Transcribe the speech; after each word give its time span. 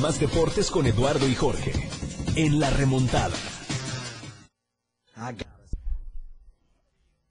Más 0.00 0.20
deportes 0.20 0.70
con 0.70 0.86
Eduardo 0.86 1.26
y 1.26 1.34
Jorge. 1.34 1.72
En 2.36 2.58
la 2.60 2.70
remontada. 2.70 3.34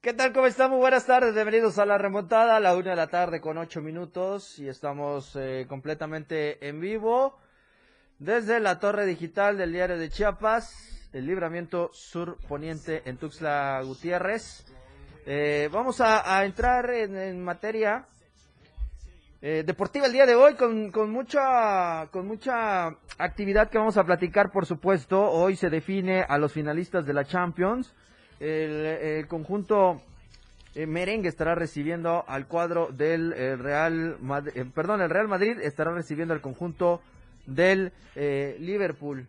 ¿Qué 0.01 0.13
tal? 0.13 0.33
¿Cómo 0.33 0.47
están? 0.47 0.71
Muy 0.71 0.79
buenas 0.79 1.05
tardes. 1.05 1.33
Bienvenidos 1.33 1.77
a 1.77 1.85
la 1.85 1.97
remontada 1.97 2.55
a 2.55 2.59
la 2.59 2.75
una 2.75 2.91
de 2.91 2.95
la 2.95 3.07
tarde 3.07 3.41
con 3.41 3.57
ocho 3.57 3.81
minutos 3.81 4.57
y 4.59 4.67
estamos 4.67 5.35
eh, 5.35 5.65
completamente 5.67 6.67
en 6.67 6.79
vivo 6.79 7.37
desde 8.21 8.59
la 8.59 8.79
torre 8.79 9.07
digital 9.07 9.57
del 9.57 9.73
diario 9.73 9.97
de 9.97 10.09
Chiapas, 10.09 11.09
el 11.11 11.25
libramiento 11.25 11.89
sur 11.91 12.37
poniente 12.47 13.01
en 13.05 13.17
Tuxtla 13.17 13.81
Gutiérrez. 13.83 14.63
Eh, 15.25 15.69
vamos 15.71 16.01
a, 16.01 16.45
entrar 16.45 16.89
en, 16.91 17.43
materia 17.43 18.07
eh, 19.41 19.63
deportiva 19.65 20.05
el 20.05 20.13
día 20.13 20.25
de 20.25 20.35
hoy 20.35 20.55
con, 20.55 20.91
con, 20.91 21.11
mucha 21.11 22.07
con 22.11 22.27
mucha 22.27 22.87
actividad 23.17 23.69
que 23.69 23.77
vamos 23.77 23.97
a 23.97 24.03
platicar 24.03 24.51
por 24.51 24.65
supuesto 24.65 25.29
hoy 25.29 25.55
se 25.55 25.69
define 25.69 26.21
a 26.27 26.37
los 26.37 26.53
finalistas 26.53 27.05
de 27.05 27.13
la 27.13 27.25
Champions 27.25 27.93
el, 28.41 29.27
conjunto 29.27 30.01
eh, 30.73 30.87
merengue 30.87 31.29
estará 31.29 31.53
recibiendo 31.53 32.23
al 32.27 32.47
cuadro 32.47 32.89
del 32.91 33.33
eh, 33.33 33.55
Real 33.57 34.17
Madrid, 34.21 34.53
eh, 34.55 34.65
perdón, 34.73 35.01
el 35.01 35.09
Real 35.09 35.27
Madrid 35.27 35.59
estará 35.61 35.91
recibiendo 35.91 36.33
al 36.33 36.41
conjunto 36.41 37.01
del 37.45 37.91
Liverpool. 38.15 39.27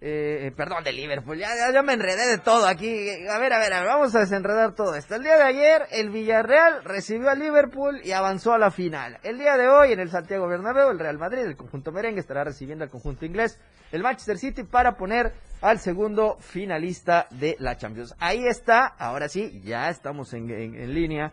Eh, 0.00 0.46
eh, 0.46 0.52
perdón, 0.52 0.84
de 0.84 0.92
Liverpool, 0.92 1.38
ya, 1.38 1.82
me 1.82 1.94
enredé 1.94 2.28
de 2.28 2.38
todo 2.38 2.68
aquí. 2.68 3.10
A 3.28 3.38
ver, 3.40 3.52
a 3.52 3.58
ver, 3.58 3.72
a 3.72 3.80
ver, 3.80 3.88
vamos 3.88 4.14
a 4.14 4.20
desenredar 4.20 4.76
todo 4.76 4.94
esto. 4.94 5.16
El 5.16 5.24
día 5.24 5.36
de 5.36 5.42
ayer, 5.42 5.86
el 5.90 6.10
Villarreal 6.10 6.84
recibió 6.84 7.30
a 7.30 7.34
Liverpool 7.34 8.00
y 8.04 8.12
avanzó 8.12 8.52
a 8.52 8.58
la 8.58 8.70
final. 8.70 9.18
El 9.24 9.38
día 9.38 9.56
de 9.56 9.66
hoy, 9.66 9.90
en 9.90 9.98
el 9.98 10.10
Santiago 10.10 10.46
Bernabéu, 10.46 10.90
el 10.90 11.00
Real 11.00 11.18
Madrid, 11.18 11.40
el 11.40 11.56
conjunto 11.56 11.90
merengue, 11.90 12.20
estará 12.20 12.44
recibiendo 12.44 12.84
al 12.84 12.90
conjunto 12.90 13.26
inglés, 13.26 13.58
el 13.90 14.04
Manchester 14.04 14.38
City, 14.38 14.62
para 14.62 14.96
poner 14.96 15.32
al 15.62 15.80
segundo 15.80 16.36
finalista 16.38 17.26
de 17.30 17.56
la 17.58 17.76
Champions. 17.76 18.14
Ahí 18.20 18.46
está, 18.46 18.86
ahora 18.86 19.28
sí, 19.28 19.60
ya 19.64 19.88
estamos 19.88 20.32
en, 20.32 20.48
en, 20.48 20.94
línea 20.94 21.32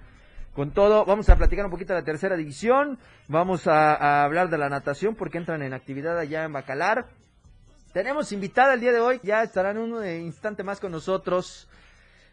con 0.56 0.72
todo. 0.72 1.06
Vamos 1.06 1.30
a 1.30 1.36
platicar 1.36 1.66
un 1.66 1.72
poquito 1.72 1.94
de 1.94 2.00
la 2.00 2.06
tercera 2.06 2.36
división. 2.36 2.98
Vamos 3.28 3.68
a, 3.68 3.94
a, 3.94 4.24
hablar 4.24 4.50
de 4.50 4.58
la 4.58 4.70
natación 4.70 5.14
porque 5.14 5.38
entran 5.38 5.62
en 5.62 5.76
actividad 5.76 6.18
allá 6.18 6.46
en 6.46 6.54
Bacalar. 6.54 7.06
Tenemos 7.96 8.34
invitada 8.34 8.74
el 8.74 8.82
día 8.82 8.92
de 8.92 9.00
hoy, 9.00 9.22
ya 9.24 9.42
estarán 9.42 9.78
un 9.78 10.06
instante 10.06 10.64
más 10.64 10.82
con 10.82 10.92
nosotros 10.92 11.66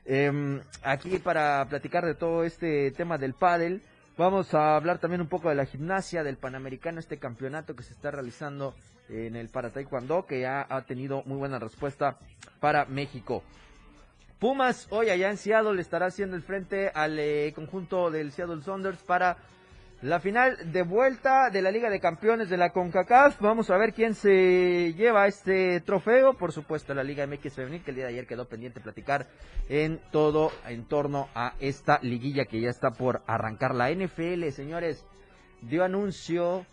em, 0.05 0.61
aquí 0.83 1.21
para 1.21 1.65
platicar 1.69 2.05
de 2.05 2.17
todo 2.17 2.43
este 2.43 2.91
tema 2.91 3.17
del 3.17 3.35
pádel. 3.35 3.81
Vamos 4.19 4.55
a 4.55 4.75
hablar 4.75 4.99
también 4.99 5.21
un 5.21 5.29
poco 5.29 5.51
de 5.51 5.55
la 5.55 5.65
gimnasia, 5.65 6.25
del 6.25 6.37
Panamericano, 6.37 6.99
este 6.99 7.19
campeonato 7.19 7.77
que 7.77 7.85
se 7.85 7.93
está 7.93 8.11
realizando 8.11 8.75
en 9.09 9.37
el 9.37 9.51
para 9.51 9.71
Taekwondo, 9.71 10.27
que 10.27 10.41
ya 10.41 10.67
ha 10.69 10.83
tenido 10.83 11.23
muy 11.27 11.37
buena 11.37 11.61
respuesta 11.61 12.19
para 12.59 12.85
México. 12.87 13.45
Pumas 14.41 14.89
hoy 14.91 15.11
allá 15.11 15.31
en 15.31 15.37
Seattle 15.37 15.81
estará 15.81 16.07
haciendo 16.07 16.35
el 16.35 16.43
frente 16.43 16.91
al 16.93 17.21
eh, 17.21 17.53
conjunto 17.55 18.11
del 18.11 18.33
Seattle 18.33 18.63
Saunders 18.63 19.01
para 19.05 19.37
la 20.03 20.19
final 20.19 20.73
de 20.73 20.83
vuelta 20.83 21.49
de 21.49 21.63
la 21.63 21.71
Liga 21.71 21.89
de 21.89 22.01
Campeones 22.01 22.51
de 22.51 22.57
la 22.57 22.71
CONCACAF. 22.71 23.41
Vamos 23.41 23.71
a 23.71 23.77
ver 23.77 23.95
quién 23.95 24.15
se 24.15 24.93
lleva 24.95 25.29
este 25.29 25.81
trofeo. 25.81 26.35
Por 26.35 26.51
supuesto, 26.51 26.93
la 26.93 27.05
Liga 27.05 27.25
MX 27.25 27.55
Femenil, 27.55 27.85
que 27.85 27.93
el 27.93 27.97
día 27.97 28.07
de 28.07 28.11
ayer 28.11 28.27
quedó 28.27 28.49
pendiente 28.49 28.81
platicar 28.81 29.29
en 29.69 30.01
todo 30.11 30.51
en 30.67 30.87
torno 30.87 31.29
a 31.37 31.55
esta 31.61 32.01
liguilla 32.03 32.47
que 32.47 32.61
ya 32.61 32.69
está 32.69 32.91
por 32.91 33.23
arrancar. 33.29 33.77
La 33.77 33.93
NFL, 33.93 34.49
señores, 34.51 35.07
dio 35.61 35.85
anuncio 35.85 36.67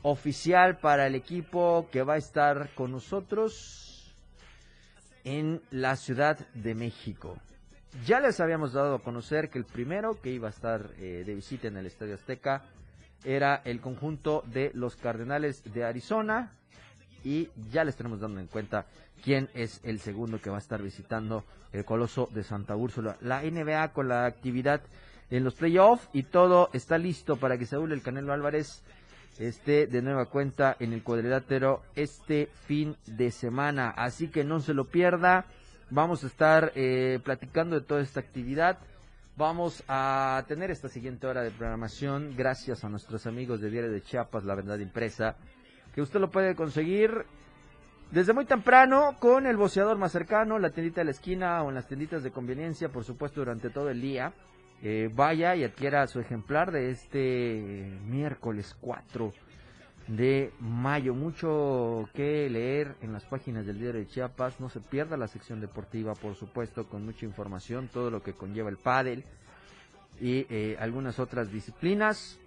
oficial 0.00 0.78
para 0.78 1.06
el 1.06 1.14
equipo 1.16 1.88
que 1.92 2.02
va 2.02 2.14
a 2.14 2.18
estar 2.18 2.70
con 2.74 2.92
nosotros 2.92 4.14
en 5.24 5.60
la 5.70 5.96
Ciudad 5.96 6.38
de 6.54 6.74
México. 6.74 7.36
Ya 8.02 8.20
les 8.20 8.40
habíamos 8.40 8.72
dado 8.72 8.96
a 8.96 9.02
conocer 9.02 9.48
que 9.48 9.58
el 9.58 9.64
primero 9.64 10.20
que 10.20 10.30
iba 10.30 10.48
a 10.48 10.50
estar 10.50 10.90
eh, 10.98 11.22
de 11.24 11.34
visita 11.34 11.68
en 11.68 11.76
el 11.76 11.86
Estadio 11.86 12.14
Azteca 12.14 12.64
era 13.24 13.62
el 13.64 13.80
conjunto 13.80 14.42
de 14.46 14.72
los 14.74 14.96
Cardenales 14.96 15.62
de 15.72 15.84
Arizona 15.84 16.52
y 17.22 17.48
ya 17.70 17.84
les 17.84 17.96
tenemos 17.96 18.20
dando 18.20 18.40
en 18.40 18.48
cuenta 18.48 18.86
quién 19.22 19.48
es 19.54 19.80
el 19.84 20.00
segundo 20.00 20.40
que 20.40 20.50
va 20.50 20.56
a 20.56 20.58
estar 20.58 20.82
visitando 20.82 21.44
el 21.72 21.84
Coloso 21.84 22.28
de 22.34 22.42
Santa 22.42 22.76
Úrsula. 22.76 23.16
La 23.22 23.42
NBA 23.42 23.92
con 23.92 24.08
la 24.08 24.26
actividad 24.26 24.82
en 25.30 25.44
los 25.44 25.54
playoffs 25.54 26.08
y 26.12 26.24
todo 26.24 26.68
está 26.74 26.98
listo 26.98 27.36
para 27.36 27.56
que 27.56 27.64
Saúl 27.64 27.92
el 27.92 28.02
Canelo 28.02 28.32
Álvarez 28.32 28.82
esté 29.38 29.86
de 29.86 30.02
nueva 30.02 30.26
cuenta 30.26 30.76
en 30.78 30.92
el 30.92 31.02
cuadrilátero 31.02 31.82
este 31.94 32.50
fin 32.66 32.96
de 33.06 33.30
semana. 33.30 33.90
Así 33.90 34.28
que 34.28 34.44
no 34.44 34.60
se 34.60 34.74
lo 34.74 34.84
pierda. 34.84 35.46
Vamos 35.94 36.24
a 36.24 36.26
estar 36.26 36.72
eh, 36.74 37.20
platicando 37.22 37.78
de 37.78 37.86
toda 37.86 38.00
esta 38.00 38.18
actividad. 38.18 38.78
Vamos 39.36 39.84
a 39.86 40.42
tener 40.48 40.72
esta 40.72 40.88
siguiente 40.88 41.28
hora 41.28 41.42
de 41.42 41.52
programación 41.52 42.34
gracias 42.36 42.82
a 42.82 42.88
nuestros 42.88 43.28
amigos 43.28 43.60
de 43.60 43.70
Diario 43.70 43.92
de 43.92 44.02
Chiapas, 44.02 44.42
La 44.42 44.56
Verdad 44.56 44.80
Impresa, 44.80 45.36
que 45.94 46.02
usted 46.02 46.18
lo 46.18 46.32
puede 46.32 46.56
conseguir 46.56 47.24
desde 48.10 48.32
muy 48.32 48.44
temprano 48.44 49.18
con 49.20 49.46
el 49.46 49.56
boceador 49.56 49.96
más 49.96 50.10
cercano, 50.10 50.58
la 50.58 50.70
tiendita 50.70 51.02
de 51.02 51.04
la 51.04 51.10
esquina 51.12 51.62
o 51.62 51.68
en 51.68 51.76
las 51.76 51.86
tienditas 51.86 52.24
de 52.24 52.32
conveniencia, 52.32 52.88
por 52.88 53.04
supuesto, 53.04 53.42
durante 53.42 53.70
todo 53.70 53.88
el 53.88 54.00
día. 54.00 54.32
Eh, 54.82 55.08
vaya 55.14 55.54
y 55.54 55.62
adquiera 55.62 56.08
su 56.08 56.18
ejemplar 56.18 56.72
de 56.72 56.90
este 56.90 58.00
miércoles 58.04 58.76
4 58.80 59.32
de 60.08 60.52
mayo. 60.60 61.14
Mucho 61.14 62.08
que 62.14 62.48
leer 62.50 62.96
en 63.00 63.12
las 63.12 63.24
páginas 63.24 63.66
del 63.66 63.78
diario 63.78 64.00
de 64.00 64.06
Chiapas. 64.06 64.60
No 64.60 64.68
se 64.68 64.80
pierda 64.80 65.16
la 65.16 65.28
sección 65.28 65.60
deportiva, 65.60 66.14
por 66.14 66.34
supuesto, 66.34 66.86
con 66.88 67.04
mucha 67.04 67.24
información, 67.24 67.88
todo 67.92 68.10
lo 68.10 68.22
que 68.22 68.34
conlleva 68.34 68.70
el 68.70 68.76
pádel 68.76 69.24
y 70.20 70.46
eh, 70.48 70.76
algunas 70.78 71.18
otras 71.18 71.50
disciplinas. 71.50 72.38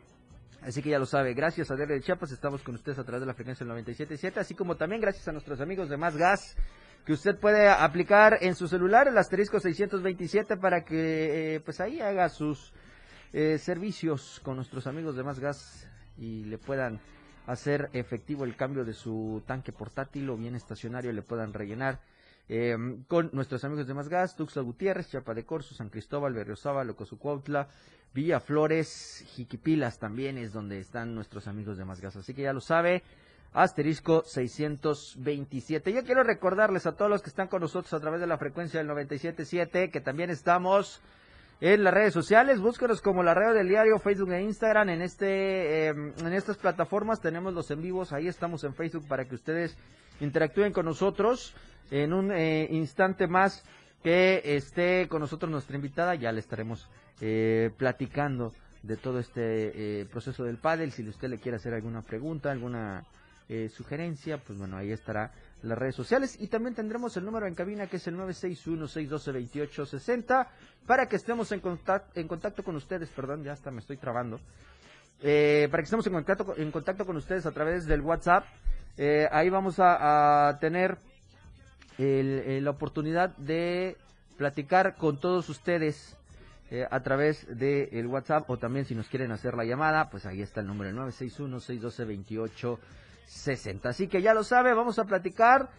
Así 0.61 0.81
que 0.81 0.89
ya 0.89 0.99
lo 0.99 1.05
sabe, 1.05 1.33
gracias 1.33 1.69
a 1.69 1.75
Diario 1.75 1.95
de 1.95 2.01
Chiapas 2.01 2.31
estamos 2.31 2.63
con 2.63 2.75
ustedes 2.75 2.97
a 2.97 3.03
través 3.03 3.21
de 3.21 3.27
la 3.27 3.35
frecuencia 3.35 3.65
del 3.65 3.85
97.7, 3.85 4.37
así 4.37 4.55
como 4.55 4.75
también 4.75 5.01
gracias 5.01 5.27
a 5.27 5.31
nuestros 5.31 5.61
amigos 5.61 5.87
de 5.87 5.97
Más 5.97 6.17
Gas, 6.17 6.57
que 7.05 7.13
usted 7.13 7.39
puede 7.39 7.69
aplicar 7.69 8.39
en 8.41 8.55
su 8.55 8.67
celular 8.67 9.07
el 9.07 9.17
asterisco 9.17 9.59
627 9.59 10.57
para 10.57 10.83
que 10.83 11.55
eh, 11.55 11.59
pues 11.59 11.79
ahí 11.79 12.01
haga 12.01 12.27
sus 12.29 12.73
eh, 13.33 13.59
servicios 13.59 14.41
con 14.43 14.55
nuestros 14.55 14.87
amigos 14.87 15.15
de 15.15 15.23
Más 15.23 15.39
Gas 15.39 15.87
y 16.17 16.43
le 16.45 16.57
puedan 16.57 16.99
hacer 17.47 17.89
efectivo 17.93 18.43
el 18.43 18.55
cambio 18.55 18.85
de 18.85 18.93
su 18.93 19.41
tanque 19.47 19.71
portátil 19.71 20.29
o 20.29 20.37
bien 20.37 20.55
estacionario 20.55 21.11
le 21.13 21.21
puedan 21.21 21.53
rellenar 21.53 21.99
em, 22.49 23.03
con 23.05 23.29
nuestros 23.33 23.63
amigos 23.63 23.87
de 23.87 23.93
Más 23.93 24.09
Gas, 24.09 24.35
Tuxtla 24.35 24.61
Gutiérrez, 24.61 25.09
Chapa 25.09 25.33
de 25.33 25.45
Corzo, 25.45 25.73
San 25.73 25.89
Cristóbal, 25.89 26.33
Berriozábal, 26.33 26.89
Ocosucuautla, 26.89 27.69
Villa 28.13 28.39
Flores, 28.39 29.23
Jiquipilas 29.27 29.97
también 29.97 30.37
es 30.37 30.51
donde 30.53 30.79
están 30.79 31.15
nuestros 31.15 31.47
amigos 31.47 31.77
de 31.77 31.85
Más 31.85 32.01
Gas. 32.01 32.17
Así 32.17 32.33
que 32.33 32.43
ya 32.43 32.53
lo 32.53 32.61
sabe, 32.61 33.01
asterisco 33.53 34.23
627. 34.25 35.93
Yo 35.93 36.03
quiero 36.03 36.23
recordarles 36.23 36.85
a 36.85 36.95
todos 36.95 37.09
los 37.09 37.21
que 37.21 37.29
están 37.29 37.47
con 37.47 37.61
nosotros 37.61 37.93
a 37.93 37.99
través 38.01 38.19
de 38.19 38.27
la 38.27 38.37
frecuencia 38.37 38.79
del 38.79 38.87
977 38.87 39.89
que 39.89 40.01
también 40.01 40.29
estamos 40.29 41.01
en 41.59 41.83
las 41.83 41.93
redes 41.93 42.13
sociales. 42.13 42.59
Búsquenos 42.59 43.01
como 43.01 43.23
la 43.23 43.33
red 43.33 43.53
del 43.53 43.67
diario, 43.67 43.99
Facebook 43.99 44.31
e 44.31 44.41
Instagram. 44.41 44.89
En 44.89 45.01
este, 45.01 45.87
em, 45.87 46.13
en 46.19 46.33
estas 46.33 46.57
plataformas 46.57 47.21
tenemos 47.21 47.53
los 47.53 47.71
en 47.71 47.81
vivos. 47.81 48.13
Ahí 48.13 48.27
estamos 48.27 48.63
en 48.63 48.73
Facebook 48.73 49.07
para 49.07 49.25
que 49.25 49.35
ustedes 49.35 49.77
interactúen 50.19 50.71
con 50.71 50.85
nosotros. 50.85 51.55
En 51.89 52.13
un 52.13 52.31
eh, 52.31 52.67
instante 52.71 53.27
más 53.27 53.63
que 54.03 54.41
esté 54.43 55.07
con 55.07 55.21
nosotros 55.21 55.51
nuestra 55.51 55.75
invitada, 55.75 56.15
ya 56.15 56.31
le 56.31 56.39
estaremos 56.39 56.89
eh, 57.21 57.71
platicando 57.77 58.53
de 58.83 58.97
todo 58.97 59.19
este 59.19 60.01
eh, 60.01 60.05
proceso 60.05 60.43
del 60.43 60.57
pádel. 60.57 60.91
Si 60.91 61.07
usted 61.07 61.29
le 61.29 61.39
quiere 61.39 61.55
hacer 61.55 61.73
alguna 61.73 62.01
pregunta, 62.01 62.51
alguna 62.51 63.03
sugerencia, 63.69 64.39
pues 64.39 64.59
bueno, 64.59 64.77
ahí 64.77 64.91
estará 64.91 65.31
las 65.63 65.77
redes 65.77 65.95
sociales 65.95 66.35
y 66.39 66.47
también 66.47 66.75
tendremos 66.75 67.15
el 67.17 67.25
número 67.25 67.47
en 67.47 67.55
cabina 67.55 67.87
que 67.87 67.97
es 67.97 68.07
el 68.07 68.15
961-612-2860 68.17 70.47
para 70.85 71.07
que 71.07 71.15
estemos 71.15 71.51
en 71.51 71.59
contacto, 71.59 72.19
en 72.19 72.27
contacto 72.27 72.63
con 72.63 72.75
ustedes, 72.75 73.09
perdón, 73.09 73.43
ya 73.43 73.53
hasta 73.53 73.71
me 73.71 73.79
estoy 73.79 73.97
trabando, 73.97 74.39
eh, 75.21 75.67
para 75.71 75.81
que 75.81 75.85
estemos 75.85 76.05
en 76.07 76.13
contacto, 76.13 76.53
en 76.57 76.71
contacto 76.71 77.05
con 77.05 77.17
ustedes 77.17 77.45
a 77.45 77.51
través 77.51 77.85
del 77.85 78.01
WhatsApp. 78.01 78.45
Eh, 78.97 79.27
ahí 79.31 79.49
vamos 79.49 79.75
a, 79.79 80.57
tener 80.59 80.97
eh, 81.97 82.59
la 82.61 82.71
oportunidad 82.71 83.35
de 83.37 83.95
platicar 84.37 84.95
con 84.95 85.19
todos 85.19 85.49
ustedes 85.49 86.15
a 86.91 86.99
través 86.99 87.47
del 87.57 88.07
WhatsApp 88.07 88.49
o 88.49 88.57
también 88.57 88.83
si 88.83 88.93
nos 88.93 89.07
quieren 89.07 89.31
hacer 89.31 89.55
la 89.55 89.63
llamada, 89.63 90.09
pues 90.09 90.25
ahí 90.25 90.41
está 90.41 90.59
el 90.59 90.67
número, 90.67 90.89
el 90.89 90.97
961-612-2860. 91.13 92.77
60. 93.27 93.89
Así 93.89 94.07
que 94.07 94.21
ya 94.21 94.33
lo 94.33 94.43
sabe, 94.43 94.73
vamos 94.73 94.97
a 94.99 95.05
platicar 95.05 95.69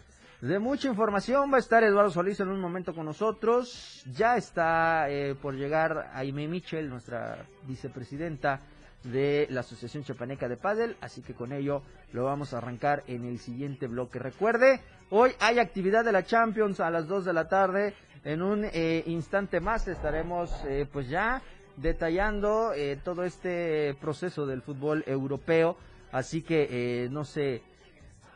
de 0.41 0.59
mucha 0.59 0.89
información. 0.89 1.53
Va 1.53 1.57
a 1.57 1.61
estar 1.61 1.83
Eduardo 1.83 2.11
Solís 2.11 2.39
en 2.41 2.49
un 2.49 2.61
momento 2.61 2.95
con 2.95 3.07
nosotros. 3.07 4.05
Ya 4.15 4.37
está 4.37 5.11
eh, 5.11 5.35
por 5.35 5.55
llegar 5.55 6.11
Aime 6.15 6.47
Michel, 6.47 6.89
nuestra 6.89 7.45
vicepresidenta 7.67 8.61
de 9.05 9.47
la 9.51 9.61
Asociación 9.61 10.05
Chapaneca 10.05 10.49
de 10.49 10.57
Padel, 10.57 10.97
así 11.01 11.23
que 11.23 11.35
con 11.35 11.53
ello 11.53 11.83
lo 12.13 12.25
vamos 12.25 12.53
a 12.53 12.59
arrancar 12.59 13.05
en 13.07 13.25
el 13.25 13.39
siguiente 13.39 13.87
bloque. 13.87 14.19
Recuerde, 14.19 14.81
hoy 15.11 15.33
hay 15.41 15.59
actividad 15.59 16.05
de 16.05 16.13
la 16.13 16.25
Champions 16.25 16.81
a 16.81 16.91
las 16.91 17.07
2 17.07 17.25
de 17.25 17.33
la 17.33 17.49
tarde. 17.49 17.95
En 18.25 18.43
un 18.43 18.65
eh, 18.65 19.05
instante 19.07 19.61
más 19.61 19.87
estaremos 19.87 20.51
eh, 20.67 20.87
pues 20.93 21.09
ya 21.09 21.43
detallando 21.77 22.73
eh, 22.75 22.99
todo 23.03 23.23
este 23.23 23.95
proceso 24.01 24.47
del 24.47 24.63
fútbol 24.63 25.05
europeo, 25.07 25.77
así 26.13 26.43
que 26.43 27.09
no 27.11 27.25
se 27.25 27.63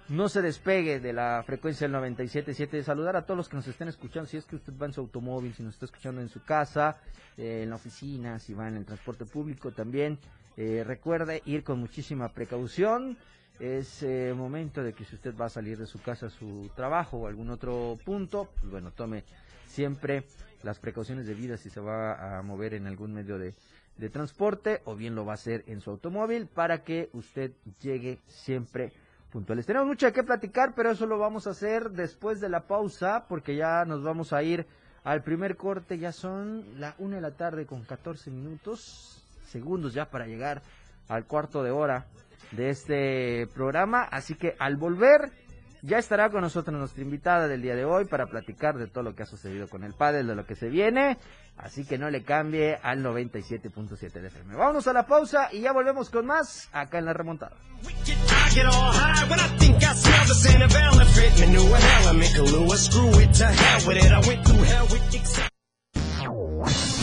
no 0.09 0.29
se 0.29 0.43
despegue 0.43 1.01
de 1.01 1.13
la 1.13 1.43
frecuencia 1.47 1.89
del 1.89 1.97
97.7. 1.97 2.83
Saludar 2.83 3.17
a 3.17 3.25
todos 3.25 3.39
los 3.39 3.49
que 3.49 3.57
nos 3.57 3.67
estén 3.67 3.89
escuchando. 3.89 4.29
Si 4.29 4.37
es 4.37 4.45
que 4.45 4.57
usted 4.57 4.73
va 4.81 4.87
en 4.87 4.93
su 4.93 5.01
automóvil, 5.01 5.55
si 5.55 5.63
nos 5.63 5.75
está 5.75 5.87
escuchando 5.87 6.21
en 6.21 6.29
su 6.29 6.43
casa, 6.45 6.99
en 7.37 7.71
la 7.71 7.77
oficina, 7.77 8.39
si 8.39 8.53
va 8.53 8.69
en 8.69 8.77
el 8.77 8.85
transporte 8.85 9.25
público 9.25 9.71
también. 9.71 10.19
Eh, 10.57 10.85
recuerde 10.87 11.43
ir 11.47 11.65
con 11.65 11.79
muchísima 11.79 12.29
precaución. 12.29 13.17
Es 13.59 14.03
eh, 14.03 14.35
momento 14.37 14.83
de 14.83 14.93
que 14.93 15.05
si 15.05 15.15
usted 15.15 15.35
va 15.35 15.47
a 15.47 15.51
salir 15.51 15.79
de 15.79 15.87
su 15.87 16.01
casa 16.03 16.29
su 16.29 16.71
trabajo 16.75 17.19
o 17.19 17.27
algún 17.27 17.51
otro 17.51 17.99
punto, 18.05 18.51
pues 18.59 18.71
bueno, 18.71 18.91
tome 18.91 19.25
siempre 19.67 20.25
las 20.63 20.79
precauciones 20.79 21.27
debidas 21.27 21.61
si 21.61 21.71
se 21.71 21.81
va 21.81 22.39
a 22.39 22.43
mover 22.43 22.75
en 22.75 22.87
algún 22.87 23.15
medio 23.15 23.39
de, 23.39 23.55
de 23.97 24.09
transporte 24.09 24.81
o 24.85 24.97
bien 24.97 25.15
lo 25.15 25.25
va 25.25 25.33
a 25.33 25.35
hacer 25.35 25.65
en 25.67 25.81
su 25.81 25.91
automóvil 25.91 26.47
para 26.47 26.83
que 26.83 27.11
usted 27.13 27.53
llegue 27.81 28.21
siempre 28.27 28.93
puntuales. 29.31 29.67
Tenemos 29.67 29.89
mucho 29.89 30.13
que 30.13 30.23
platicar, 30.23 30.75
pero 30.75 30.91
eso 30.91 31.07
lo 31.07 31.19
vamos 31.19 31.47
a 31.47 31.51
hacer 31.51 31.91
después 31.91 32.41
de 32.41 32.49
la 32.49 32.67
pausa 32.67 33.27
porque 33.29 33.57
ya 33.57 33.85
nos 33.85 34.03
vamos 34.03 34.33
a 34.33 34.43
ir 34.43 34.67
al 35.05 35.23
primer 35.23 35.57
corte. 35.57 35.99
Ya 35.99 36.13
son 36.13 36.79
la 36.79 36.95
una 36.99 37.17
de 37.17 37.23
la 37.23 37.33
tarde 37.33 37.67
con 37.67 37.83
14 37.83 38.31
minutos 38.31 39.25
segundos 39.45 39.95
ya 39.95 40.11
para 40.11 40.27
llegar 40.27 40.63
al 41.09 41.27
cuarto 41.27 41.63
de 41.63 41.71
hora 41.71 42.07
de 42.53 42.71
este 42.71 43.47
programa. 43.55 44.03
Así 44.05 44.35
que 44.35 44.55
al 44.59 44.77
volver 44.77 45.33
ya 45.83 45.99
estará 45.99 46.31
con 46.31 46.43
nosotros 46.43 46.77
nuestra 46.79 47.03
invitada 47.03 47.49
del 47.49 47.61
día 47.61 47.75
de 47.75 47.85
hoy 47.85 48.05
para 48.05 48.27
platicar 48.27 48.79
de 48.79 48.87
todo 48.87 49.03
lo 49.03 49.15
que 49.15 49.25
ha 49.25 49.27
sucedido 49.27 49.69
con 49.69 49.83
el 49.83 49.95
padre, 49.95 50.23
de 50.23 50.35
lo 50.35 50.47
que 50.47 50.55
se 50.55 50.69
viene. 50.69 51.19
Así 51.57 51.85
que 51.85 51.99
no 51.99 52.09
le 52.09 52.23
cambie 52.23 52.79
al 52.83 53.05
97.7 53.05 54.13
de 54.13 54.29
FM. 54.29 54.57
Vámonos 54.57 54.87
a 54.87 54.93
la 54.93 55.07
pausa 55.07 55.49
y 55.53 55.61
ya 55.61 55.73
volvemos 55.73 56.09
con 56.09 56.25
más 56.27 56.69
acá 56.73 56.99
en 56.99 57.05
la 57.05 57.13
remontada. 57.13 57.57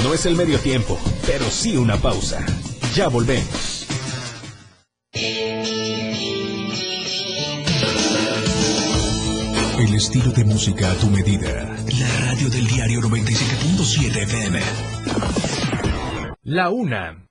No 0.03 0.13
es 0.13 0.25
el 0.25 0.35
medio 0.35 0.57
tiempo, 0.59 0.97
pero 1.27 1.43
sí 1.45 1.75
una 1.75 1.97
pausa. 1.97 2.45
Ya 2.93 3.09
volvemos. 3.09 3.78
El 9.79 9.95
estilo 9.95 10.33
de 10.33 10.43
música 10.43 10.91
a 10.91 10.95
tu 10.95 11.07
medida. 11.07 11.63
La 11.99 12.25
radio 12.25 12.49
del 12.49 12.67
diario 12.67 12.99
97.7 12.99 14.23
FM. 14.23 14.59
La 16.43 16.69
una. 16.69 17.25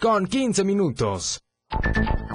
Con 0.00 0.26
15 0.26 0.64
minutos. 0.64 1.42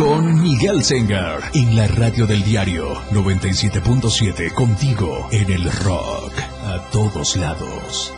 con 0.00 0.40
Miguel 0.40 0.82
Sengar 0.82 1.50
en 1.52 1.76
la 1.76 1.86
radio 1.86 2.26
del 2.26 2.42
diario 2.42 2.94
97.7 3.10 4.54
contigo 4.54 5.28
en 5.30 5.52
el 5.52 5.70
rock 5.70 6.32
a 6.64 6.88
todos 6.90 7.36
lados. 7.36 8.14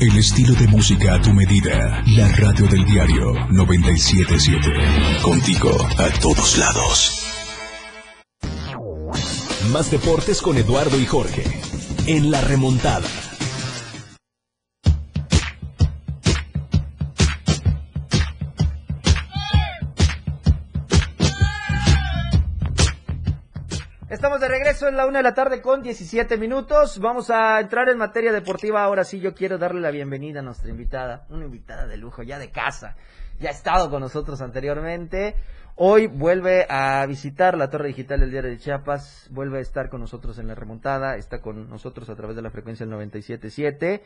El 0.00 0.16
estilo 0.16 0.54
de 0.54 0.68
música 0.68 1.16
a 1.16 1.20
tu 1.20 1.34
medida. 1.34 2.02
La 2.16 2.28
radio 2.28 2.66
del 2.66 2.86
diario 2.86 3.34
97.7 3.50 5.20
contigo 5.20 5.70
a 5.98 6.08
todos 6.18 6.56
lados. 6.56 7.22
Más 9.70 9.90
deportes 9.90 10.40
con 10.40 10.56
Eduardo 10.56 10.98
y 10.98 11.04
Jorge 11.04 11.44
en 12.06 12.30
la 12.30 12.40
remontada. 12.40 13.29
Estamos 24.20 24.38
de 24.38 24.48
regreso 24.48 24.86
en 24.86 24.98
la 24.98 25.06
una 25.06 25.20
de 25.20 25.22
la 25.22 25.32
tarde 25.32 25.62
con 25.62 25.80
17 25.80 26.36
minutos. 26.36 26.98
Vamos 26.98 27.30
a 27.30 27.58
entrar 27.58 27.88
en 27.88 27.96
materia 27.96 28.32
deportiva. 28.32 28.84
Ahora 28.84 29.02
sí, 29.02 29.18
yo 29.18 29.32
quiero 29.32 29.56
darle 29.56 29.80
la 29.80 29.90
bienvenida 29.90 30.40
a 30.40 30.42
nuestra 30.42 30.68
invitada, 30.68 31.24
una 31.30 31.46
invitada 31.46 31.86
de 31.86 31.96
lujo, 31.96 32.22
ya 32.22 32.38
de 32.38 32.50
casa. 32.50 32.96
Ya 33.38 33.48
ha 33.48 33.52
estado 33.52 33.88
con 33.88 34.02
nosotros 34.02 34.42
anteriormente. 34.42 35.36
Hoy 35.74 36.06
vuelve 36.06 36.66
a 36.68 37.06
visitar 37.06 37.56
la 37.56 37.70
Torre 37.70 37.88
Digital 37.88 38.20
del 38.20 38.30
Diario 38.30 38.50
de 38.50 38.58
Chiapas. 38.58 39.26
Vuelve 39.30 39.56
a 39.56 39.62
estar 39.62 39.88
con 39.88 40.02
nosotros 40.02 40.38
en 40.38 40.48
la 40.48 40.54
remontada. 40.54 41.16
Está 41.16 41.40
con 41.40 41.70
nosotros 41.70 42.10
a 42.10 42.14
través 42.14 42.36
de 42.36 42.42
la 42.42 42.50
frecuencia 42.50 42.84
del 42.84 42.94
97.7. 42.94 44.02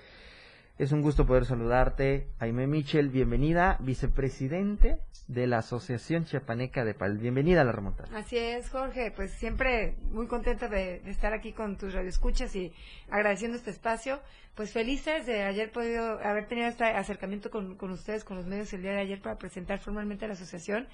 Es 0.77 0.91
un 0.91 1.03
gusto 1.03 1.25
poder 1.25 1.45
saludarte. 1.45 2.27
Jaime 2.41 2.67
Michel, 2.67 3.09
bienvenida, 3.09 3.77
vicepresidente 3.79 4.99
de 5.29 5.47
la 5.47 5.59
Asociación 5.59 6.25
Chiapaneca 6.25 6.85
de 6.85 6.95
Pal. 6.95 7.17
Bienvenida 7.19 7.61
a 7.61 7.65
la 7.65 7.71
remontada. 7.71 8.09
Así 8.19 8.37
es, 8.39 8.71
Jorge. 8.71 9.13
Pues 9.15 9.31
siempre 9.31 9.95
muy 10.11 10.27
contenta 10.27 10.67
de, 10.67 10.97
estar 11.09 11.33
aquí 11.33 11.53
con 11.53 11.79
tus 11.79 11.95
radioescuchas 11.95 12.57
y 12.57 12.73
agradeciendo 13.09 13.57
este 13.57 13.71
espacio. 13.71 14.19
Pues 14.57 14.73
felices 14.73 15.27
de 15.27 15.45
ayer 15.45 15.71
podido 15.71 16.19
haber 16.19 16.49
tenido 16.49 16.67
este 16.67 16.83
acercamiento 16.83 17.53
con, 17.53 17.91
ustedes, 17.93 18.25
con 18.25 18.37
los 18.37 18.47
medios 18.47 18.73
el 18.73 18.83
día 18.83 18.95
de 18.95 19.01
ayer 19.01 19.23
para 19.23 19.39
presentar 19.39 19.79
formalmente 19.79 20.25
a 20.25 20.29
la 20.29 20.35
asociación. 20.35 20.89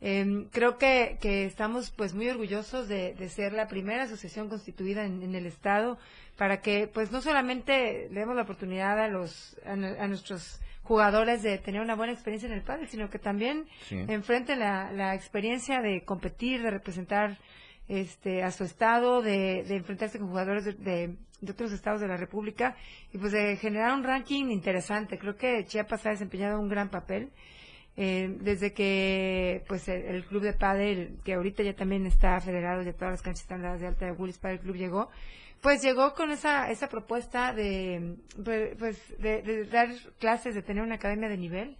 Em, 0.00 0.48
creo 0.50 0.76
que, 0.76 1.18
estamos 1.46 1.90
pues 1.90 2.14
muy 2.14 2.28
orgullosos 2.28 2.86
de, 2.88 3.14
ser 3.28 3.52
la 3.52 3.66
primera 3.66 4.04
asociación 4.04 4.48
constituida 4.48 5.04
en 5.04 5.34
el 5.34 5.46
Estado 5.46 5.98
para 6.36 6.60
que 6.60 6.86
pues 6.86 7.10
no 7.10 7.20
solamente 7.20 8.08
le 8.10 8.20
demos 8.20 8.36
la 8.36 8.42
oportunidad 8.42 8.98
a 8.98 9.08
los 9.08 9.56
a, 9.64 9.76
nuestros 10.06 10.60
jugadores 10.82 11.42
de 11.42 11.58
tener 11.58 11.80
una 11.80 11.96
buena 11.96 12.12
experiencia 12.12 12.46
en 12.46 12.52
el 12.52 12.62
pádel, 12.62 12.88
sino 12.88 13.10
que 13.10 13.18
también 13.18 13.66
enfrenten 13.90 14.60
la, 14.60 14.92
la 14.92 15.14
experiencia 15.14 15.80
de 15.80 16.04
competir, 16.04 16.62
de 16.62 16.70
representar 16.70 17.38
este 17.88 18.42
a 18.42 18.50
su 18.50 18.64
estado, 18.64 19.22
de, 19.22 19.64
de 19.64 19.76
enfrentarse 19.76 20.18
con 20.18 20.28
jugadores 20.28 20.64
de, 20.64 20.72
de, 21.40 21.52
otros 21.52 21.72
estados 21.72 22.00
de 22.00 22.08
la 22.08 22.16
República 22.16 22.76
y 23.12 23.18
pues 23.18 23.32
de 23.32 23.56
generar 23.56 23.92
un 23.94 24.04
ranking 24.04 24.50
interesante. 24.50 25.18
Creo 25.18 25.36
que 25.36 25.64
Chiapas 25.64 26.06
ha 26.06 26.10
desempeñado 26.10 26.60
un 26.60 26.68
gran 26.68 26.90
papel. 26.90 27.30
Eh, 27.98 28.36
desde 28.40 28.74
que 28.74 29.64
pues 29.68 29.88
el, 29.88 30.02
el 30.02 30.24
club 30.24 30.42
de 30.42 30.52
pádel, 30.52 31.16
que 31.24 31.32
ahorita 31.32 31.62
ya 31.62 31.74
también 31.74 32.04
está 32.04 32.38
federado, 32.40 32.82
ya 32.82 32.92
todas 32.92 33.12
las 33.12 33.22
canchas 33.22 33.42
están 33.42 33.62
dadas 33.62 33.80
de 33.80 33.86
alta 33.86 34.04
de 34.04 34.12
Willis 34.12 34.36
Padel 34.36 34.60
Club 34.60 34.76
llegó, 34.76 35.08
pues 35.62 35.82
llegó 35.82 36.14
con 36.14 36.30
esa, 36.30 36.70
esa 36.70 36.88
propuesta 36.88 37.54
de, 37.54 38.16
pues, 38.78 39.00
de, 39.18 39.64
dar 39.64 39.88
clases, 40.18 40.54
de 40.54 40.62
tener 40.62 40.82
una 40.82 40.96
academia 40.96 41.28
de 41.28 41.38
nivel. 41.38 41.76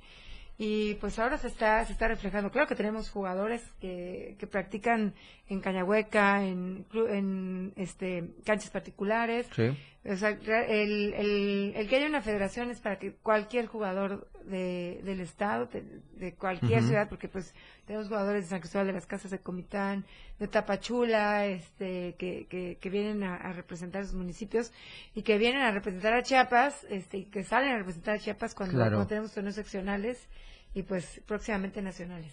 Y 0.59 0.95
pues 0.95 1.19
ahora 1.19 1.37
se 1.37 1.49
está 1.49 1.85
se 1.85 1.93
está 1.93 2.09
reflejando. 2.09 2.51
Claro 2.51 2.67
que 2.67 2.75
tenemos 2.75 3.11
jugadores 3.11 3.63
que, 3.79 4.37
que 4.39 4.47
practican 4.47 5.13
en 5.51 5.61
cañahueca 5.61 6.43
en 6.43 6.87
en 6.95 7.75
este 7.77 8.31
canchas 8.43 8.71
particulares. 8.71 9.47
Sí. 9.55 9.77
O 10.09 10.17
sea 10.17 10.31
el, 10.31 11.15
el, 11.15 11.73
el 11.77 11.89
que 11.89 11.97
haya 11.97 12.07
una 12.07 12.21
federación 12.23 12.71
es 12.71 12.81
para 12.81 12.99
que 12.99 13.13
cualquier 13.15 13.67
jugador 13.67 14.29
de, 14.45 15.01
del 15.05 15.21
estado 15.21 15.67
de, 15.67 15.83
de 16.15 16.35
cualquier 16.35 16.83
ciudad 16.83 17.09
porque 17.09 17.29
pues 17.29 17.53
tenemos 17.87 18.09
jugadores 18.09 18.45
de 18.45 18.51
San 18.51 18.61
Cristóbal 18.61 18.87
de 18.87 18.93
las 18.93 19.07
Casas 19.07 19.31
de 19.31 19.39
Comitán 19.41 20.05
de 20.39 20.49
Tapachula 20.49 21.47
este 21.47 22.15
que, 22.19 22.47
que, 22.49 22.79
que 22.81 22.91
vienen 22.91 23.23
a, 23.25 23.35
a 23.37 23.53
representar 23.53 24.05
sus 24.05 24.15
municipios 24.15 24.73
y 25.15 25.23
que 25.23 25.39
vienen 25.39 25.63
a 25.63 25.71
representar 25.73 26.15
a 26.15 26.23
Chiapas 26.23 26.87
este 26.91 27.19
y 27.19 27.25
que 27.25 27.43
salen 27.43 27.71
a 27.73 27.79
representar 27.79 28.17
a 28.17 28.19
Chiapas 28.19 28.55
cuando, 28.55 28.75
Claro. 28.77 28.91
cuando 28.93 29.09
tenemos 29.09 29.33
torneos 29.33 29.57
seccionales 29.57 30.29
y 30.75 30.83
pues 30.83 31.21
próximamente 31.27 31.81
nacionales. 31.83 32.33